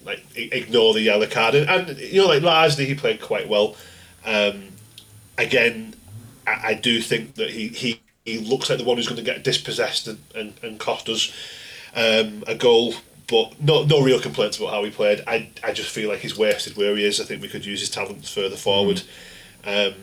[0.05, 1.55] like ignore the yellow card.
[1.57, 3.77] And, and you know, like largely he played quite well.
[4.25, 4.69] Um,
[5.39, 5.95] again,
[6.47, 8.01] I, I do think that he, he,
[8.33, 11.33] he looks like the one who's going to get dispossessed and, and, and cost us
[11.95, 12.95] um, a goal.
[13.29, 15.23] But no, no real complaints about how he played.
[15.27, 17.21] I, I just feel like he's wasted where he is.
[17.21, 19.03] I think we could use his talents further forward.
[19.65, 19.95] Um,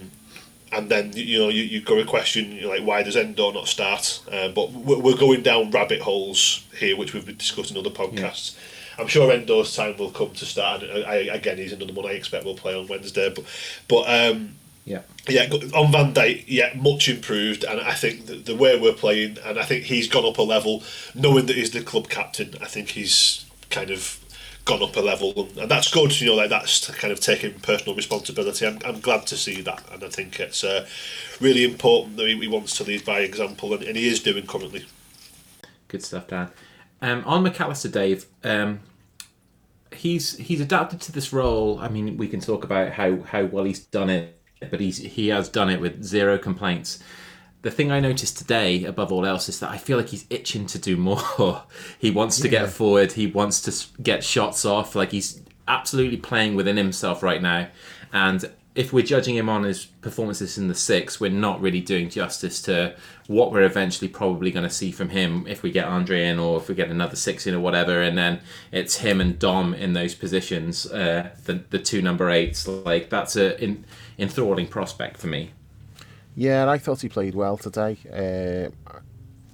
[0.71, 3.51] and then you know you, you go to question you know, like why does Endo
[3.51, 4.21] not start?
[4.31, 7.95] Uh, but we're, we're going down rabbit holes here, which we've been discussing in other
[7.95, 8.57] podcasts.
[8.99, 10.83] I'm sure Endo's time will come to start.
[10.83, 13.31] And I, again, he's another one I expect will play on Wednesday.
[13.33, 13.45] But
[13.87, 14.55] but um,
[14.87, 15.01] Yeah.
[15.27, 19.37] yeah, on Van Dijk, yeah, much improved, and I think the, the way we're playing,
[19.43, 20.81] and I think he's gone up a level,
[21.13, 22.55] knowing that he's the club captain.
[22.61, 24.17] I think he's kind of
[24.63, 26.17] gone up a level, and, and that's good.
[26.21, 28.65] You know, like that's kind of taking personal responsibility.
[28.65, 30.87] I'm, I'm glad to see that, and I think it's uh,
[31.41, 34.47] really important that he, he wants to lead by example, and, and he is doing
[34.47, 34.85] currently.
[35.89, 36.49] Good stuff, Dan.
[37.01, 38.79] Um, on Mac Allister, Dave, um,
[39.93, 41.77] he's he's adapted to this role.
[41.79, 45.29] I mean, we can talk about how, how well he's done it, but he's he
[45.29, 46.99] has done it with zero complaints.
[47.63, 50.67] The thing I noticed today, above all else, is that I feel like he's itching
[50.67, 51.63] to do more.
[51.99, 53.13] he wants to get forward.
[53.13, 54.95] He wants to get shots off.
[54.95, 57.67] Like he's absolutely playing within himself right now,
[58.13, 62.11] and if we're judging him on his performances in the six, we're not really doing
[62.11, 62.95] justice to
[63.25, 66.57] what we're eventually probably going to see from him if we get Andre in or
[66.57, 68.03] if we get another six in or whatever.
[68.03, 68.39] And then
[68.71, 72.67] it's him and Dom in those positions, uh, the the two number eights.
[72.67, 73.83] Like that's a in,
[74.17, 75.51] enthralling prospect for me.
[76.35, 77.97] Yeah, I thought he played well today.
[78.11, 78.91] Uh,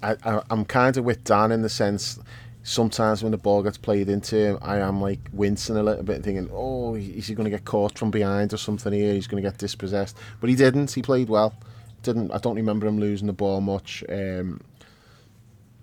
[0.05, 2.19] I, I, I'm kind of with Dan in the sense
[2.63, 6.23] sometimes when the ball gets played into him, I am like wincing a little bit,
[6.23, 9.13] thinking, "Oh, is he going to get caught from behind or something here?
[9.13, 10.91] He's going to get dispossessed." But he didn't.
[10.91, 11.53] He played well.
[12.01, 14.03] Didn't I don't remember him losing the ball much.
[14.09, 14.61] Um,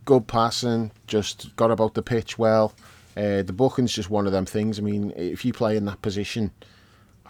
[0.05, 2.75] good passing, just got about the pitch well.
[3.17, 4.79] Uh, the booking's just one of them things.
[4.79, 6.51] I mean, if you play in that position,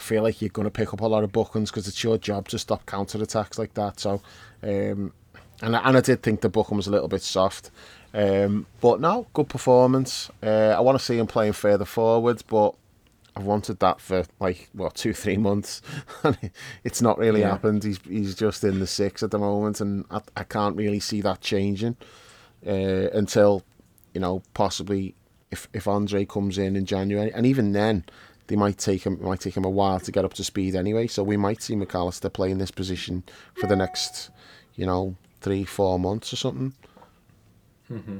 [0.00, 2.16] I feel like you're going to pick up a lot of bookings because it's your
[2.16, 4.00] job to stop counter attacks like that.
[4.00, 4.22] So,
[4.62, 5.12] um,
[5.60, 7.70] and and I did think the booking was a little bit soft.
[8.14, 10.30] Um, but no, good performance.
[10.42, 12.74] Uh, I want to see him playing further forward, but
[13.36, 15.82] I've wanted that for like well two three months,
[16.24, 16.50] and
[16.82, 17.50] it's not really yeah.
[17.50, 17.84] happened.
[17.84, 21.20] He's he's just in the six at the moment, and I, I can't really see
[21.20, 21.98] that changing
[22.66, 23.64] uh, until
[24.14, 25.14] you know possibly
[25.50, 28.04] if if Andre comes in in January, and even then.
[28.50, 29.12] They might take him.
[29.12, 31.06] It might take him a while to get up to speed anyway.
[31.06, 33.22] So we might see Mac Allister play in this position
[33.54, 34.28] for the next,
[34.74, 36.74] you know, three, four months or something.
[37.88, 38.18] Mm-hmm.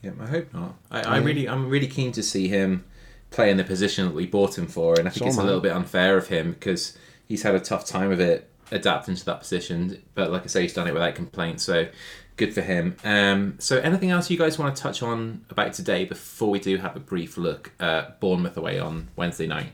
[0.00, 0.76] Yeah, I hope not.
[0.92, 1.10] I, yeah.
[1.10, 2.84] I really, I'm really keen to see him
[3.30, 5.46] play in the position that we bought him for, and I think so it's man.
[5.46, 9.16] a little bit unfair of him because he's had a tough time of it adapting
[9.16, 10.00] to that position.
[10.14, 11.88] But like I say, he's done it without complaint, so
[12.36, 12.96] good for him.
[13.04, 16.76] Um, so, anything else you guys want to touch on about today before we do
[16.78, 19.72] have a brief look at Bournemouth away on Wednesday night?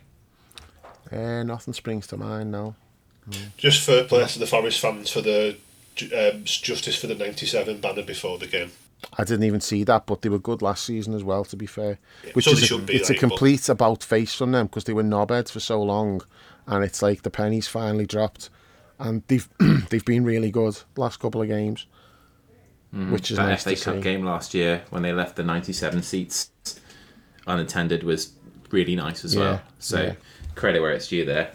[1.11, 2.75] Uh, nothing springs to mind now.
[3.29, 3.57] Mm.
[3.57, 5.57] Just for play to the Forest fans for the
[6.15, 8.71] um, justice for the '97 banner before the game.
[9.17, 11.45] I didn't even see that, but they were good last season as well.
[11.45, 13.71] To be fair, yeah, which so is a, be, it's like, a complete but...
[13.71, 16.23] about face from them because they were knobheads for so long,
[16.67, 18.51] and it's like the pennies finally dropped,
[18.99, 19.49] and they've
[19.91, 21.87] they've been really good last couple of games,
[22.95, 24.01] mm, which is that nice FA Cup see.
[24.01, 26.51] game last year when they left the ninety-seven seats
[27.47, 28.33] unattended was
[28.71, 29.63] really nice as yeah, well.
[29.79, 30.15] So yeah.
[30.55, 31.53] credit where it's due there.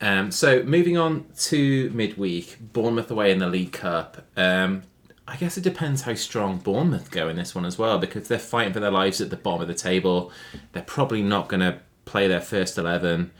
[0.00, 4.26] Um, so moving on to midweek, Bournemouth away in the League Cup.
[4.36, 4.82] Um,
[5.28, 8.38] I guess it depends how strong Bournemouth go in this one as well, because they're
[8.38, 10.32] fighting for their lives at the bottom of the table.
[10.72, 13.30] They're probably not going to play their first eleven.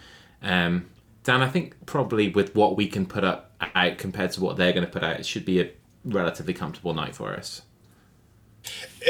[0.42, 0.88] Um,
[1.24, 4.72] Dan, I think probably with what we can put up out compared to what they're
[4.72, 5.70] going to put out, it should be a
[6.04, 7.62] relatively comfortable night for us.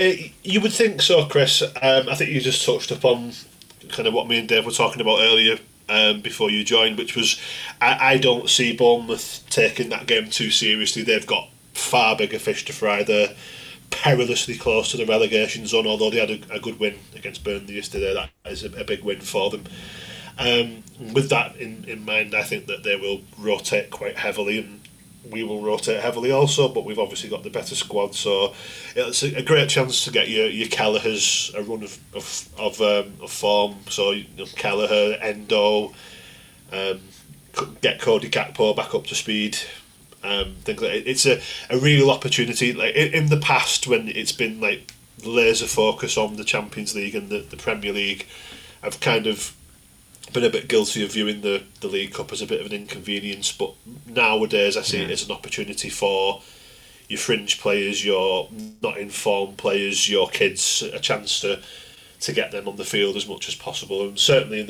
[0.01, 0.13] Uh,
[0.43, 1.63] you would think so, Chris.
[1.63, 3.33] Um, I think you just touched upon
[3.89, 7.17] kind of what me and Dave were talking about earlier um, before you joined, which
[7.17, 7.41] was
[7.81, 11.03] I, I don't see Bournemouth taking that game too seriously.
[11.03, 13.03] They've got far bigger fish to fry.
[13.03, 13.35] They're
[13.91, 17.75] perilously close to the relegation zone, although they had a, a good win against Burnley
[17.75, 18.15] yesterday.
[18.15, 19.65] That is a, a big win for them.
[20.39, 24.81] Um, with that in, in mind, I think that they will rotate quite heavily and
[25.29, 28.55] we will rotate heavily also, but we've obviously got the better squad, so
[28.97, 33.15] it's a, great chance to get your your Kelleher's a run of of of, um,
[33.23, 33.77] of form.
[33.89, 35.93] So you know, Kelleher, Endo,
[36.73, 37.01] um,
[37.81, 39.59] get Cody Gakpo back up to speed
[40.23, 41.41] um, things like it's a,
[41.71, 42.73] a real opportunity.
[42.73, 44.93] Like in, in the past, when it's been like
[45.25, 48.27] laser focus on the Champions League and the, the Premier League,
[48.83, 49.55] I've kind of
[50.33, 52.73] been a bit guilty of viewing the, the League Cup as a bit of an
[52.73, 53.53] inconvenience.
[53.53, 53.75] But
[54.07, 55.05] nowadays, I see yeah.
[55.05, 56.43] it as an opportunity for
[57.09, 58.49] your fringe players, your
[58.83, 61.61] not informed players, your kids, a chance to
[62.21, 64.07] to get them on the field as much as possible.
[64.07, 64.63] And certainly,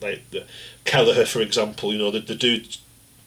[0.00, 0.44] like the,
[0.84, 2.76] Kelleher, for example, you know the, the dude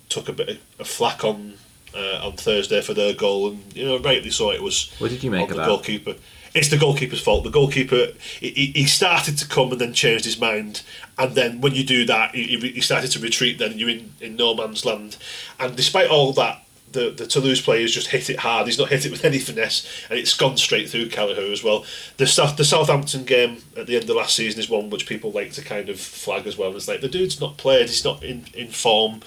[0.10, 1.56] took a bit of flack on
[1.96, 4.94] uh, on Thursday for their goal, and you know rightly so it was.
[5.00, 5.68] What did you make of the that?
[5.68, 6.16] goalkeeper?
[6.54, 7.44] It's the goalkeeper's fault.
[7.44, 8.08] The goalkeeper
[8.40, 10.84] he, he started to come and then changed his mind,
[11.18, 13.60] and then when you do that, he, he started to retreat.
[13.60, 15.18] Then you're in, in no man's land,
[15.60, 18.66] and despite all that, the, the Toulouse players just hit it hard.
[18.66, 21.86] He's not hit it with any finesse, and it's gone straight through Kelleher as well.
[22.18, 25.32] The South, the Southampton game at the end of last season is one which people
[25.32, 26.76] like to kind of flag as well.
[26.76, 27.88] It's like the dude's not played.
[27.88, 29.22] He's not in, in form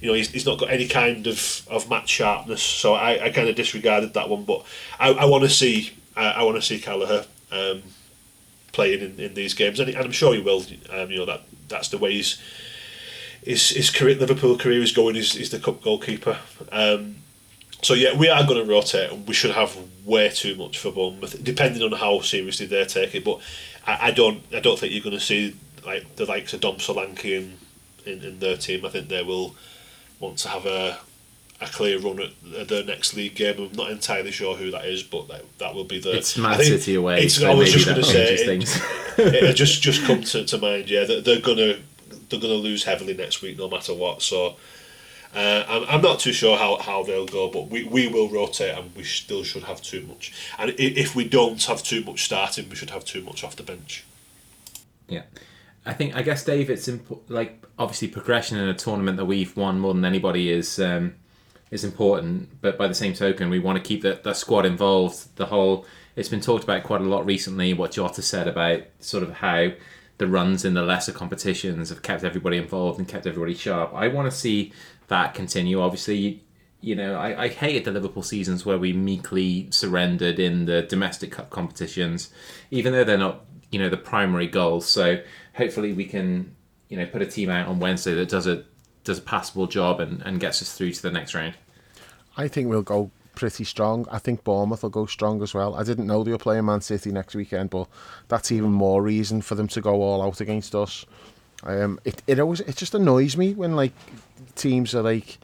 [0.00, 2.62] you know, he's, he's not got any kind of, of match sharpness.
[2.62, 4.44] So I, I kind of disregarded that one.
[4.44, 4.66] But
[5.00, 7.82] I, I want to see I, I want to see Kelleher um,
[8.72, 10.64] playing in, in these games, and, and I'm sure he will.
[10.90, 12.22] Um, you know that that's the way
[13.44, 15.16] his, his career, Liverpool career is going.
[15.16, 16.38] Is is the cup goalkeeper.
[16.72, 17.16] Um,
[17.82, 20.90] so yeah, we are going to rotate, and we should have way too much for
[20.90, 23.24] Bournemouth, depending on how seriously they take it.
[23.24, 23.40] But
[23.86, 26.76] I, I don't I don't think you're going to see like the likes of Dom
[26.76, 27.58] Solanke in,
[28.06, 28.84] in, in their team.
[28.86, 29.54] I think they will
[30.18, 30.98] want to have a
[31.68, 32.20] a clear run
[32.58, 33.58] at their next league game.
[33.58, 36.16] I'm not entirely sure who that is, but that, that will be the.
[36.16, 37.24] It's Man City away.
[37.24, 38.68] It's, so I was just going to say, it,
[39.18, 40.90] it, just just come to, to mind.
[40.90, 41.78] Yeah, that they're gonna
[42.28, 44.22] they're going to lose heavily next week, no matter what.
[44.22, 44.56] So.
[45.36, 48.72] Uh, I'm, I'm not too sure how, how they'll go, but we, we will rotate
[48.78, 50.32] and we still should have too much.
[50.60, 53.64] And if we don't have too much starting, we should have too much off the
[53.64, 54.04] bench.
[55.08, 55.22] Yeah.
[55.86, 59.56] I think I guess Dave, it's imp- like obviously progression in a tournament that we've
[59.56, 61.14] won more than anybody is um,
[61.74, 62.60] is important.
[62.60, 65.36] But by the same token, we want to keep the, the squad involved.
[65.36, 65.84] The whole
[66.16, 67.74] it's been talked about quite a lot recently.
[67.74, 69.72] What Jota said about sort of how
[70.18, 73.92] the runs in the lesser competitions have kept everybody involved and kept everybody sharp.
[73.92, 74.72] I want to see
[75.08, 75.80] that continue.
[75.80, 76.44] Obviously,
[76.80, 81.32] you know, I, I hated the Liverpool seasons where we meekly surrendered in the domestic
[81.32, 82.30] cup competitions,
[82.70, 84.86] even though they're not, you know, the primary goals.
[84.86, 85.20] So
[85.54, 86.54] hopefully we can,
[86.88, 88.64] you know, put a team out on Wednesday that does a
[89.02, 91.54] does a passable job and, and gets us through to the next round.
[92.36, 94.06] I think we'll go pretty strong.
[94.10, 95.74] I think Bournemouth will go strong as well.
[95.74, 97.88] I didn't know they were playing Man City next weekend, but
[98.28, 101.04] that's even more reason for them to go all out against us.
[101.62, 103.92] Um, it it always it just annoys me when like
[104.54, 105.38] teams are like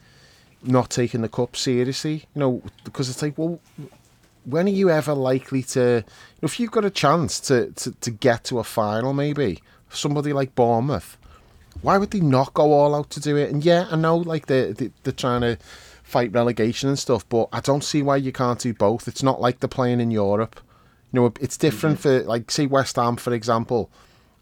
[0.63, 3.59] not taking the cup seriously, you know, because it's like, well,
[4.45, 6.03] when are you ever likely to,
[6.41, 10.55] if you've got a chance to, to, to get to a final, maybe somebody like
[10.55, 11.17] Bournemouth,
[11.81, 13.49] why would they not go all out to do it?
[13.49, 15.57] And yeah, I know like they they they're trying to
[16.11, 19.07] fight relegation and stuff, but I don't see why you can't do both.
[19.07, 20.59] It's not like they're playing in Europe.
[21.11, 22.23] You know, it's different mm-hmm.
[22.23, 23.89] for like say West Ham for example,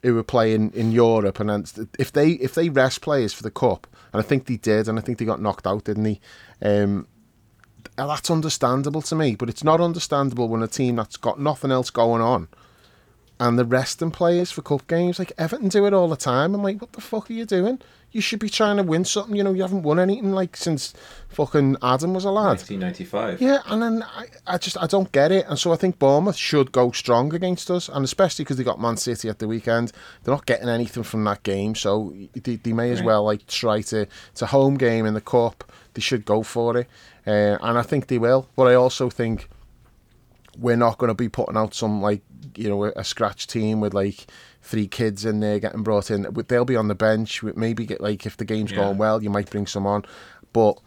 [0.03, 1.65] who were playing in Europe, and then
[1.97, 4.97] if they if they rest players for the cup, and I think they did, and
[4.97, 6.19] I think they got knocked out, didn't they?
[6.61, 7.07] Um,
[7.95, 11.89] that's understandable to me, but it's not understandable when a team that's got nothing else
[11.89, 12.47] going on
[13.39, 15.17] and the resting players for cup games.
[15.17, 16.53] Like Everton do it all the time.
[16.53, 17.79] I'm like, what the fuck are you doing?
[18.11, 19.35] You should be trying to win something.
[19.35, 20.93] You know, you haven't won anything like since
[21.27, 22.57] fucking Adam was a lad.
[22.57, 23.41] 1995.
[23.41, 26.35] Yeah, and then I, I just I don't get it, and so I think Bournemouth
[26.35, 29.91] should go strong against us, and especially because they got Man City at the weekend.
[30.23, 33.05] They're not getting anything from that game, so they, they may as right.
[33.05, 35.71] well like try to it's a home game in the cup.
[35.93, 36.87] They should go for it,
[37.27, 38.47] uh, and I think they will.
[38.55, 39.49] But I also think
[40.57, 42.21] we're not going to be putting out some like
[42.55, 44.27] you know a scratch team with like
[44.61, 46.27] three kids in there getting brought in.
[46.47, 47.43] They'll be on the bench.
[47.43, 48.77] Maybe get like if the game's yeah.
[48.77, 50.05] going well, you might bring some on.
[50.53, 50.79] But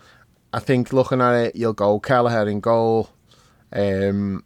[0.52, 3.10] I think looking at it, you'll go Kelleher in goal.
[3.72, 4.44] Um,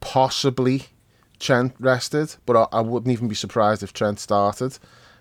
[0.00, 0.84] possibly
[1.38, 4.78] Trent rested, but I, I, wouldn't even be surprised if Trent started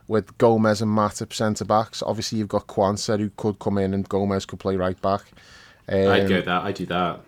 [0.08, 2.02] with Gomez and Matip centre backs.
[2.02, 5.24] Obviously, you've got Quansah who could come in and Gomez could play right back.
[5.90, 6.64] Um, I'd go that.
[6.64, 7.22] I do that.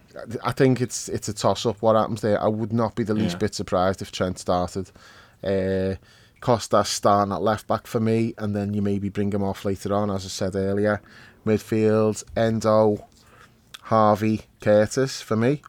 [0.44, 1.82] I think it's it's a toss up.
[1.82, 2.42] What happens there?
[2.42, 3.40] I would not be the least yeah.
[3.40, 4.92] bit surprised if Trent started.
[5.44, 5.96] Uh,
[6.40, 9.94] Costa starting at left back for me, and then you maybe bring him off later
[9.94, 11.02] on, as I said earlier.
[11.46, 13.08] Midfield, Endo,
[13.84, 15.62] Harvey, Curtis for me.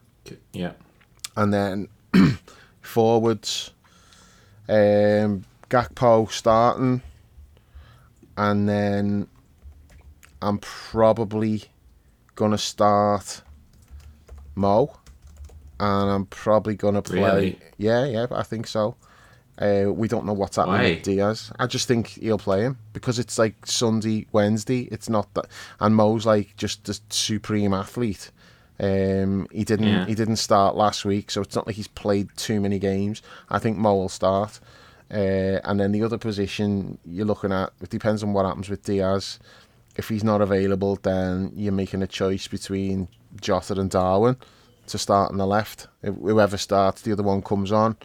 [0.53, 0.73] Yeah.
[1.37, 1.89] And then
[2.81, 3.71] forwards,
[4.69, 7.03] um, Gakpo starting,
[8.37, 9.29] and then
[10.43, 11.65] I'm probably
[12.35, 13.43] gonna start
[14.57, 14.95] Mo,
[15.79, 17.23] and I'm probably gonna play.
[17.23, 17.59] Really?
[17.79, 18.97] Yeah, yeah, I think so.
[19.59, 20.91] Uh, we don't know what's happening Why?
[20.91, 21.53] with Diaz.
[21.59, 24.89] I just think he'll play him because it's like Sunday, Wednesday.
[24.91, 25.47] It's not that,
[25.81, 28.31] and Mo's like just a supreme athlete.
[28.81, 30.07] Um, he didn't yeah.
[30.07, 33.23] he didn't start last week, so it's not like he's played too many games.
[33.49, 34.59] I think Mo will start,
[35.13, 38.83] uh, and then the other position you're looking at it depends on what happens with
[38.83, 39.39] Diaz.
[39.97, 43.07] If he's not available, then you're making a choice between
[43.41, 44.37] Jota and Darwin
[44.89, 45.87] to start on the left.
[46.03, 47.97] Whoever starts, the other one comes on.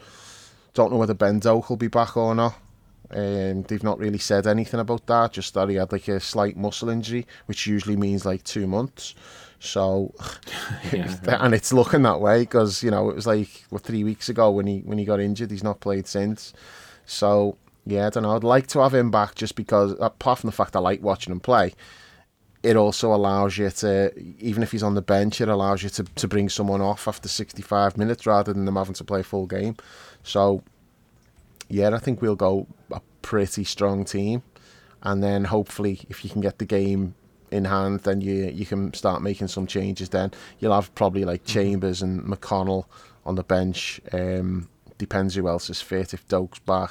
[0.74, 2.54] Don't know whether Ben Doak will be back or not.
[3.12, 5.32] Um, they've not really said anything about that.
[5.32, 9.14] Just that he had like a slight muscle injury, which usually means like two months.
[9.58, 10.14] So,
[10.92, 14.28] yeah, and it's looking that way because you know it was like what three weeks
[14.28, 15.50] ago when he when he got injured.
[15.50, 16.52] He's not played since.
[17.04, 18.36] So yeah, I don't know.
[18.36, 21.32] I'd like to have him back just because, apart from the fact I like watching
[21.32, 21.74] him play,
[22.62, 26.04] it also allows you to, even if he's on the bench, it allows you to,
[26.04, 29.76] to bring someone off after 65 minutes rather than them having to play full game.
[30.22, 30.62] So,
[31.68, 34.42] yeah, I think we'll go a pretty strong team.
[35.02, 37.14] And then hopefully, if you can get the game
[37.50, 40.10] in hand, then you you can start making some changes.
[40.10, 41.52] Then you'll have probably like mm-hmm.
[41.52, 42.84] Chambers and McConnell
[43.24, 44.00] on the bench.
[44.12, 44.68] Um,
[44.98, 46.12] depends who else is fit.
[46.12, 46.90] If Doak's back,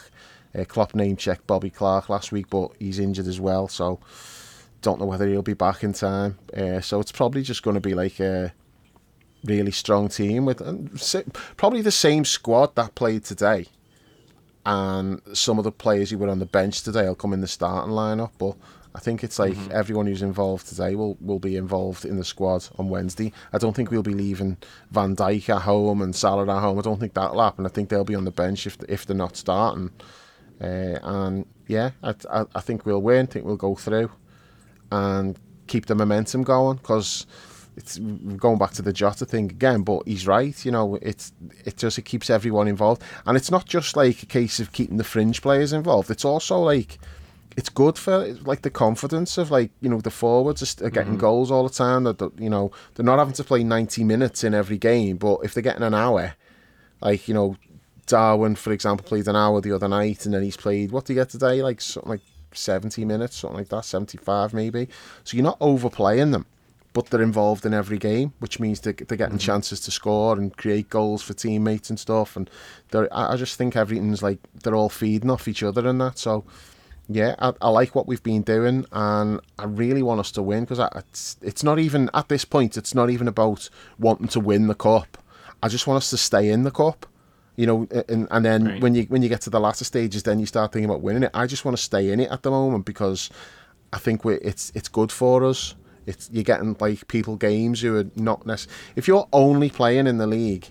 [0.58, 3.68] uh, Klopp name checked Bobby Clark last week, but he's injured as well.
[3.68, 4.00] So
[4.81, 6.38] don't know whether he'll be back in time.
[6.56, 8.53] Uh, so it's probably just going to be like a
[9.43, 10.61] really strong team with
[11.57, 13.68] probably the same squad that played today.
[14.65, 17.47] And some of the players who were on the bench today will come in the
[17.47, 18.31] starting lineup.
[18.38, 18.56] But
[18.93, 19.72] I think it's like mm-hmm.
[19.72, 23.31] everyone who's involved today will, will be involved in the squad on Wednesday.
[23.53, 24.57] I don't think we'll be leaving
[24.91, 26.77] Van Dijk at home and Salah at home.
[26.77, 27.65] I don't think that'll happen.
[27.65, 29.91] I think they'll be on the bench if if they're not starting.
[30.61, 33.23] Uh, and yeah, I, I, I think we'll win.
[33.23, 34.11] I think we'll go through
[34.91, 35.38] and
[35.68, 37.26] keep the momentum going because
[37.80, 40.66] it's going back to the Jota thing again, but he's right.
[40.66, 41.32] You know, it's
[41.66, 44.98] it just it keeps everyone involved, and it's not just like a case of keeping
[44.98, 46.11] the fringe players involved.
[46.11, 46.99] It's also like
[47.56, 51.22] it's good for like the confidence of like you know the forwards are getting mm-hmm.
[51.22, 52.03] goals all the time.
[52.03, 55.53] That you know they're not having to play ninety minutes in every game, but if
[55.53, 56.34] they're getting an hour,
[57.02, 57.56] like you know
[58.07, 61.14] Darwin for example played an hour the other night, and then he's played what do
[61.14, 62.22] you get today like something like
[62.54, 64.88] seventy minutes, something like that, seventy five maybe.
[65.24, 66.46] So you're not overplaying them
[66.94, 69.46] but they're involved in every game, which means they're, they're getting mm-hmm.
[69.46, 72.36] chances to score and create goals for teammates and stuff.
[72.36, 72.50] And
[73.12, 76.18] I just think everything's like they're all feeding off each other and that.
[76.18, 76.46] So,
[77.08, 80.66] yeah, I, I like what we've been doing, and I really want us to win
[80.66, 82.78] because it's it's not even at this point.
[82.78, 83.70] It's not even about
[84.00, 85.18] wanting to win the cup.
[85.62, 87.06] I just want us to stay in the cup.
[87.60, 88.81] You know, and, and then right.
[88.81, 91.23] when you when you get to the latter stages, then you start thinking about winning
[91.23, 91.31] it.
[91.34, 93.30] I just want to stay in it at the moment because
[93.91, 95.76] I think we it's it's good for us.
[96.06, 98.81] It's you're getting like people games who are not necessarily.
[98.95, 100.69] If you're only playing in the league,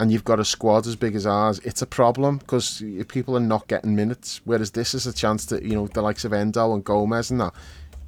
[0.00, 3.46] and you've got a squad as big as ours, it's a problem because people are
[3.54, 4.40] not getting minutes.
[4.44, 7.40] Whereas this is a chance to you know the likes of Endo and Gomez and
[7.42, 7.54] that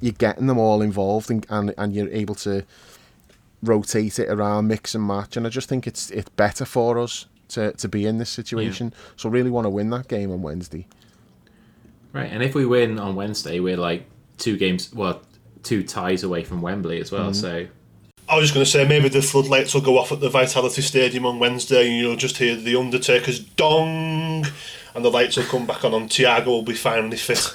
[0.01, 2.65] you're getting them all involved and and, and you're able to
[3.63, 5.37] rotate it around, mix and match.
[5.37, 8.93] And I just think it's it's better for us to, to be in this situation.
[8.93, 9.13] Yeah.
[9.17, 10.87] So really want to win that game on Wednesday.
[12.13, 14.05] Right, and if we win on Wednesday, we're like
[14.37, 14.93] two games.
[14.93, 15.21] Well,
[15.63, 17.29] two ties away from Wembley as well.
[17.29, 17.35] Mm.
[17.35, 17.67] So
[18.27, 20.81] I was just going to say maybe the floodlights will go off at the Vitality
[20.81, 24.45] Stadium on Wednesday, and you'll just hear the Undertaker's dong,
[24.93, 27.53] and the lights will come back on, and Thiago will be finally fit.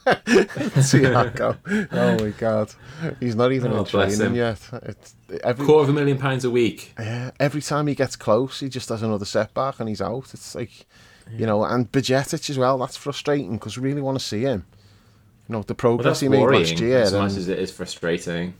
[0.06, 1.56] Thiago,
[1.92, 2.72] oh my god,
[3.20, 4.60] he's not even oh, in training yet.
[4.82, 5.14] It's
[5.44, 6.94] every quarter of a million pounds a week.
[6.98, 10.32] Yeah, every time he gets close, he just has another setback, and he's out.
[10.32, 10.86] It's like,
[11.30, 12.78] you know, and Bajcetic as well.
[12.78, 14.64] That's frustrating because we really want to see him
[15.50, 16.98] you know the progress well, he made last year.
[16.98, 18.54] As much as it is frustrating.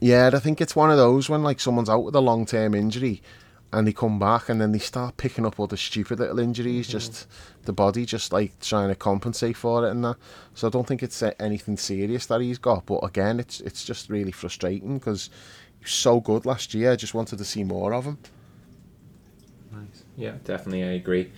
[0.00, 2.74] Yeah, I think it's one of those when like someone's out with a long term
[2.74, 3.22] injury
[3.74, 6.92] and they come back and then they start picking up other stupid little injuries, mm-hmm.
[6.92, 7.26] just
[7.64, 10.16] the body just like trying to compensate for it and that.
[10.54, 13.84] So I don't think it's uh, anything serious that he's got, but again, it's it's
[13.84, 15.28] just really frustrating because
[15.78, 16.92] he was so good last year.
[16.92, 18.18] I just wanted to see more of him.
[19.72, 20.04] Nice.
[20.16, 21.32] Yeah, definitely, I agree.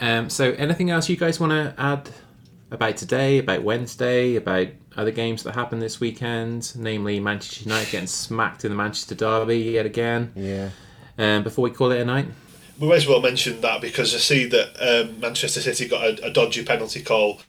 [0.00, 2.10] Um, so, anything else you guys want to add
[2.72, 8.08] about today, about Wednesday, about other games that happened this weekend, namely Manchester United getting
[8.08, 10.32] smacked in the Manchester Derby yet again.
[10.34, 10.70] Yeah.
[11.18, 12.26] Um, before we call it a night.
[12.78, 16.26] We may as well mention that because I see that um, Manchester City got a,
[16.26, 17.40] a, dodgy penalty call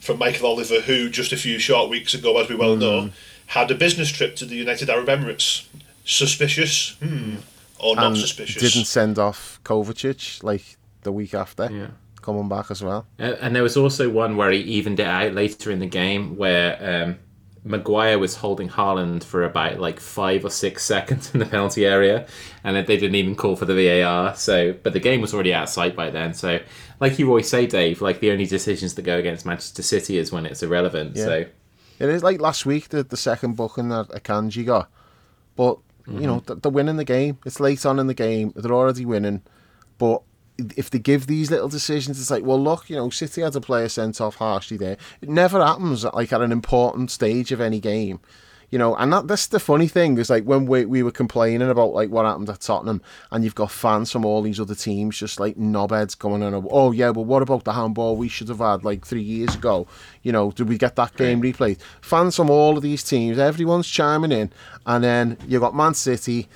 [0.00, 2.80] from Michael Oliver, who just a few short weeks ago, as we well mm.
[2.80, 3.10] know,
[3.46, 5.66] had a business trip to the United Arab Emirates.
[6.04, 7.34] Suspicious, hmm.
[7.80, 8.62] or not and suspicious?
[8.62, 11.68] Didn't send off Kovacic like the week after.
[11.68, 11.88] Yeah
[12.26, 13.06] coming back as well.
[13.20, 16.36] Uh, and there was also one where he evened it out later in the game
[16.36, 17.18] where um,
[17.66, 22.26] Maguire was holding Haaland for about like five or six seconds in the penalty area,
[22.62, 24.34] and they didn't even call for the VAR.
[24.36, 26.32] So, but the game was already outside by then.
[26.32, 26.60] So,
[27.00, 30.30] like you always say, Dave, like the only decisions that go against Manchester City is
[30.30, 31.16] when it's irrelevant.
[31.16, 31.24] Yeah.
[31.24, 31.44] So,
[31.98, 34.88] it is like last week the the second booking that Akanji got,
[35.56, 36.20] but mm-hmm.
[36.20, 36.60] you know mm-hmm.
[36.60, 37.38] they're winning the game.
[37.44, 38.52] It's late on in the game.
[38.54, 39.42] They're already winning,
[39.98, 40.22] but
[40.76, 43.60] if they give these little decisions, it's like, well, look, you know, City had a
[43.60, 44.96] player sent off harshly there.
[45.20, 48.20] It never happens like at an important stage of any game,
[48.70, 48.94] you know.
[48.96, 52.10] And that, that's the funny thing is like when we we were complaining about like
[52.10, 55.56] what happened at Tottenham, and you've got fans from all these other teams just like
[55.56, 56.66] knobheads coming in.
[56.70, 59.86] Oh yeah, but what about the handball we should have had like three years ago?
[60.22, 61.80] You know, did we get that game replayed?
[62.00, 64.50] Fans from all of these teams, everyone's chiming in,
[64.86, 66.48] and then you got Man City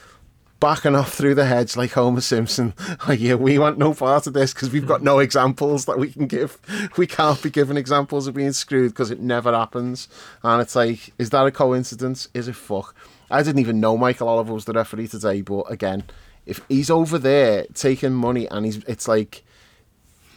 [0.61, 2.75] backing off through the hedge like Homer Simpson.
[3.09, 6.13] Like, yeah, we want no part of this because we've got no examples that we
[6.13, 6.59] can give.
[6.97, 10.07] We can't be given examples of being screwed because it never happens.
[10.43, 12.29] And it's like, is that a coincidence?
[12.35, 12.95] Is it fuck?
[13.31, 16.05] I didn't even know Michael Oliver was the referee today, but again,
[16.47, 19.45] if he's over there taking money and he's, it's like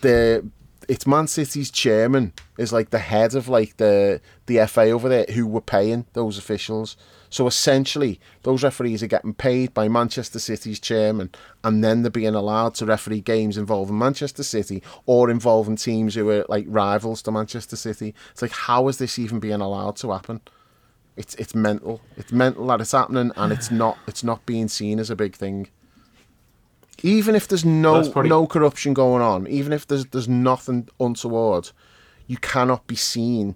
[0.02, 0.48] the
[0.88, 5.26] it's Man City's chairman is like the head of like the the FA over there
[5.30, 6.98] who were paying those officials.
[7.34, 11.32] So essentially, those referees are getting paid by Manchester City's chairman,
[11.64, 16.30] and then they're being allowed to referee games involving Manchester City or involving teams who
[16.30, 18.14] are like rivals to Manchester City.
[18.34, 20.42] It's like, how is this even being allowed to happen?
[21.18, 22.02] It's it's mental.
[22.18, 25.36] It's mental that it's happening, and it's not it's not being seen as a big
[25.36, 25.70] thing.
[27.02, 28.30] Even if there's no probably...
[28.30, 31.72] no corruption going on, even if there's there's nothing untoward,
[32.28, 33.56] you cannot be seen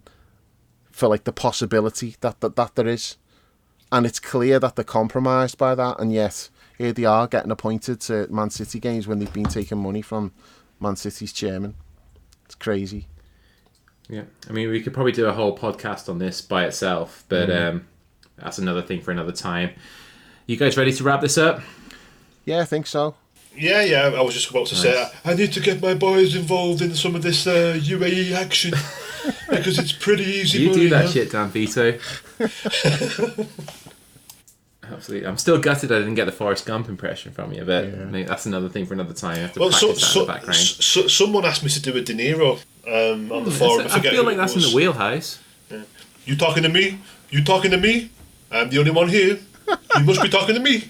[0.90, 3.18] for like the possibility that that, that there is
[3.92, 8.00] and it's clear that they're compromised by that, and yet here they are getting appointed
[8.02, 10.32] to Man City games when they've been taking money from
[10.80, 11.76] Man City's chairman.
[12.46, 13.08] It's crazy.
[14.10, 17.50] Yeah, I mean, we could probably do a whole podcast on this by itself, but
[17.52, 17.88] um,
[18.38, 19.72] that's another thing for another time.
[20.46, 21.62] You guys ready to wrap this up?
[22.46, 23.16] Yeah, I think so.
[23.58, 24.12] Yeah, yeah.
[24.16, 27.16] I was just about to say I need to get my boys involved in some
[27.16, 28.74] of this uh, UAE action
[29.50, 30.60] because it's pretty easy.
[30.60, 31.12] You money, do that huh?
[31.12, 31.98] shit, Dan Vito.
[34.92, 35.28] Absolutely.
[35.28, 38.46] I'm still gutted I didn't get the Forrest Gump impression from you, but maybe that's
[38.46, 39.36] another thing for another time.
[39.36, 40.56] I have to Well, so, so, the background.
[40.56, 42.54] so, someone asked me to do a De Niro
[42.88, 43.86] um, on the forum.
[43.88, 45.40] I forget feel like it that's in the wheelhouse.
[46.26, 47.00] You talking to me?
[47.30, 48.12] You talking to me?
[48.50, 49.40] I'm the only one here.
[49.68, 50.90] You must be talking to me.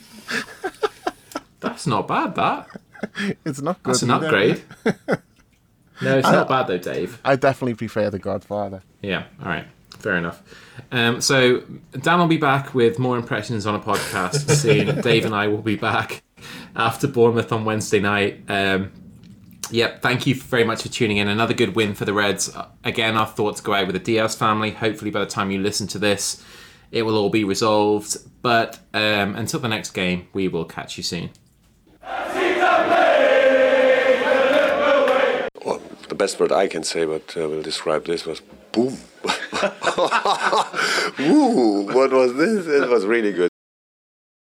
[1.59, 2.67] That's not bad, that.
[3.45, 3.93] It's not good.
[3.93, 4.25] That's an either.
[4.25, 4.61] upgrade.
[6.01, 7.19] no, it's not bad though, Dave.
[7.25, 8.81] I definitely prefer The Godfather.
[9.01, 9.65] Yeah, all right.
[9.99, 10.43] Fair enough.
[10.91, 11.63] Um, so
[11.99, 15.01] Dan will be back with more impressions on a podcast soon.
[15.01, 16.23] Dave and I will be back
[16.75, 18.43] after Bournemouth on Wednesday night.
[18.47, 18.91] Um,
[19.71, 21.27] yep, thank you very much for tuning in.
[21.27, 22.55] Another good win for the Reds.
[22.83, 24.71] Again, our thoughts go out with the Diaz family.
[24.71, 26.43] Hopefully, by the time you listen to this,
[26.91, 28.17] it will all be resolved.
[28.41, 31.31] But um, until the next game, we will catch you soon.
[36.17, 38.41] Best word I can say, but uh, will describe this was
[38.71, 38.97] boom.
[41.97, 42.67] What was this?
[42.67, 43.49] It was really good.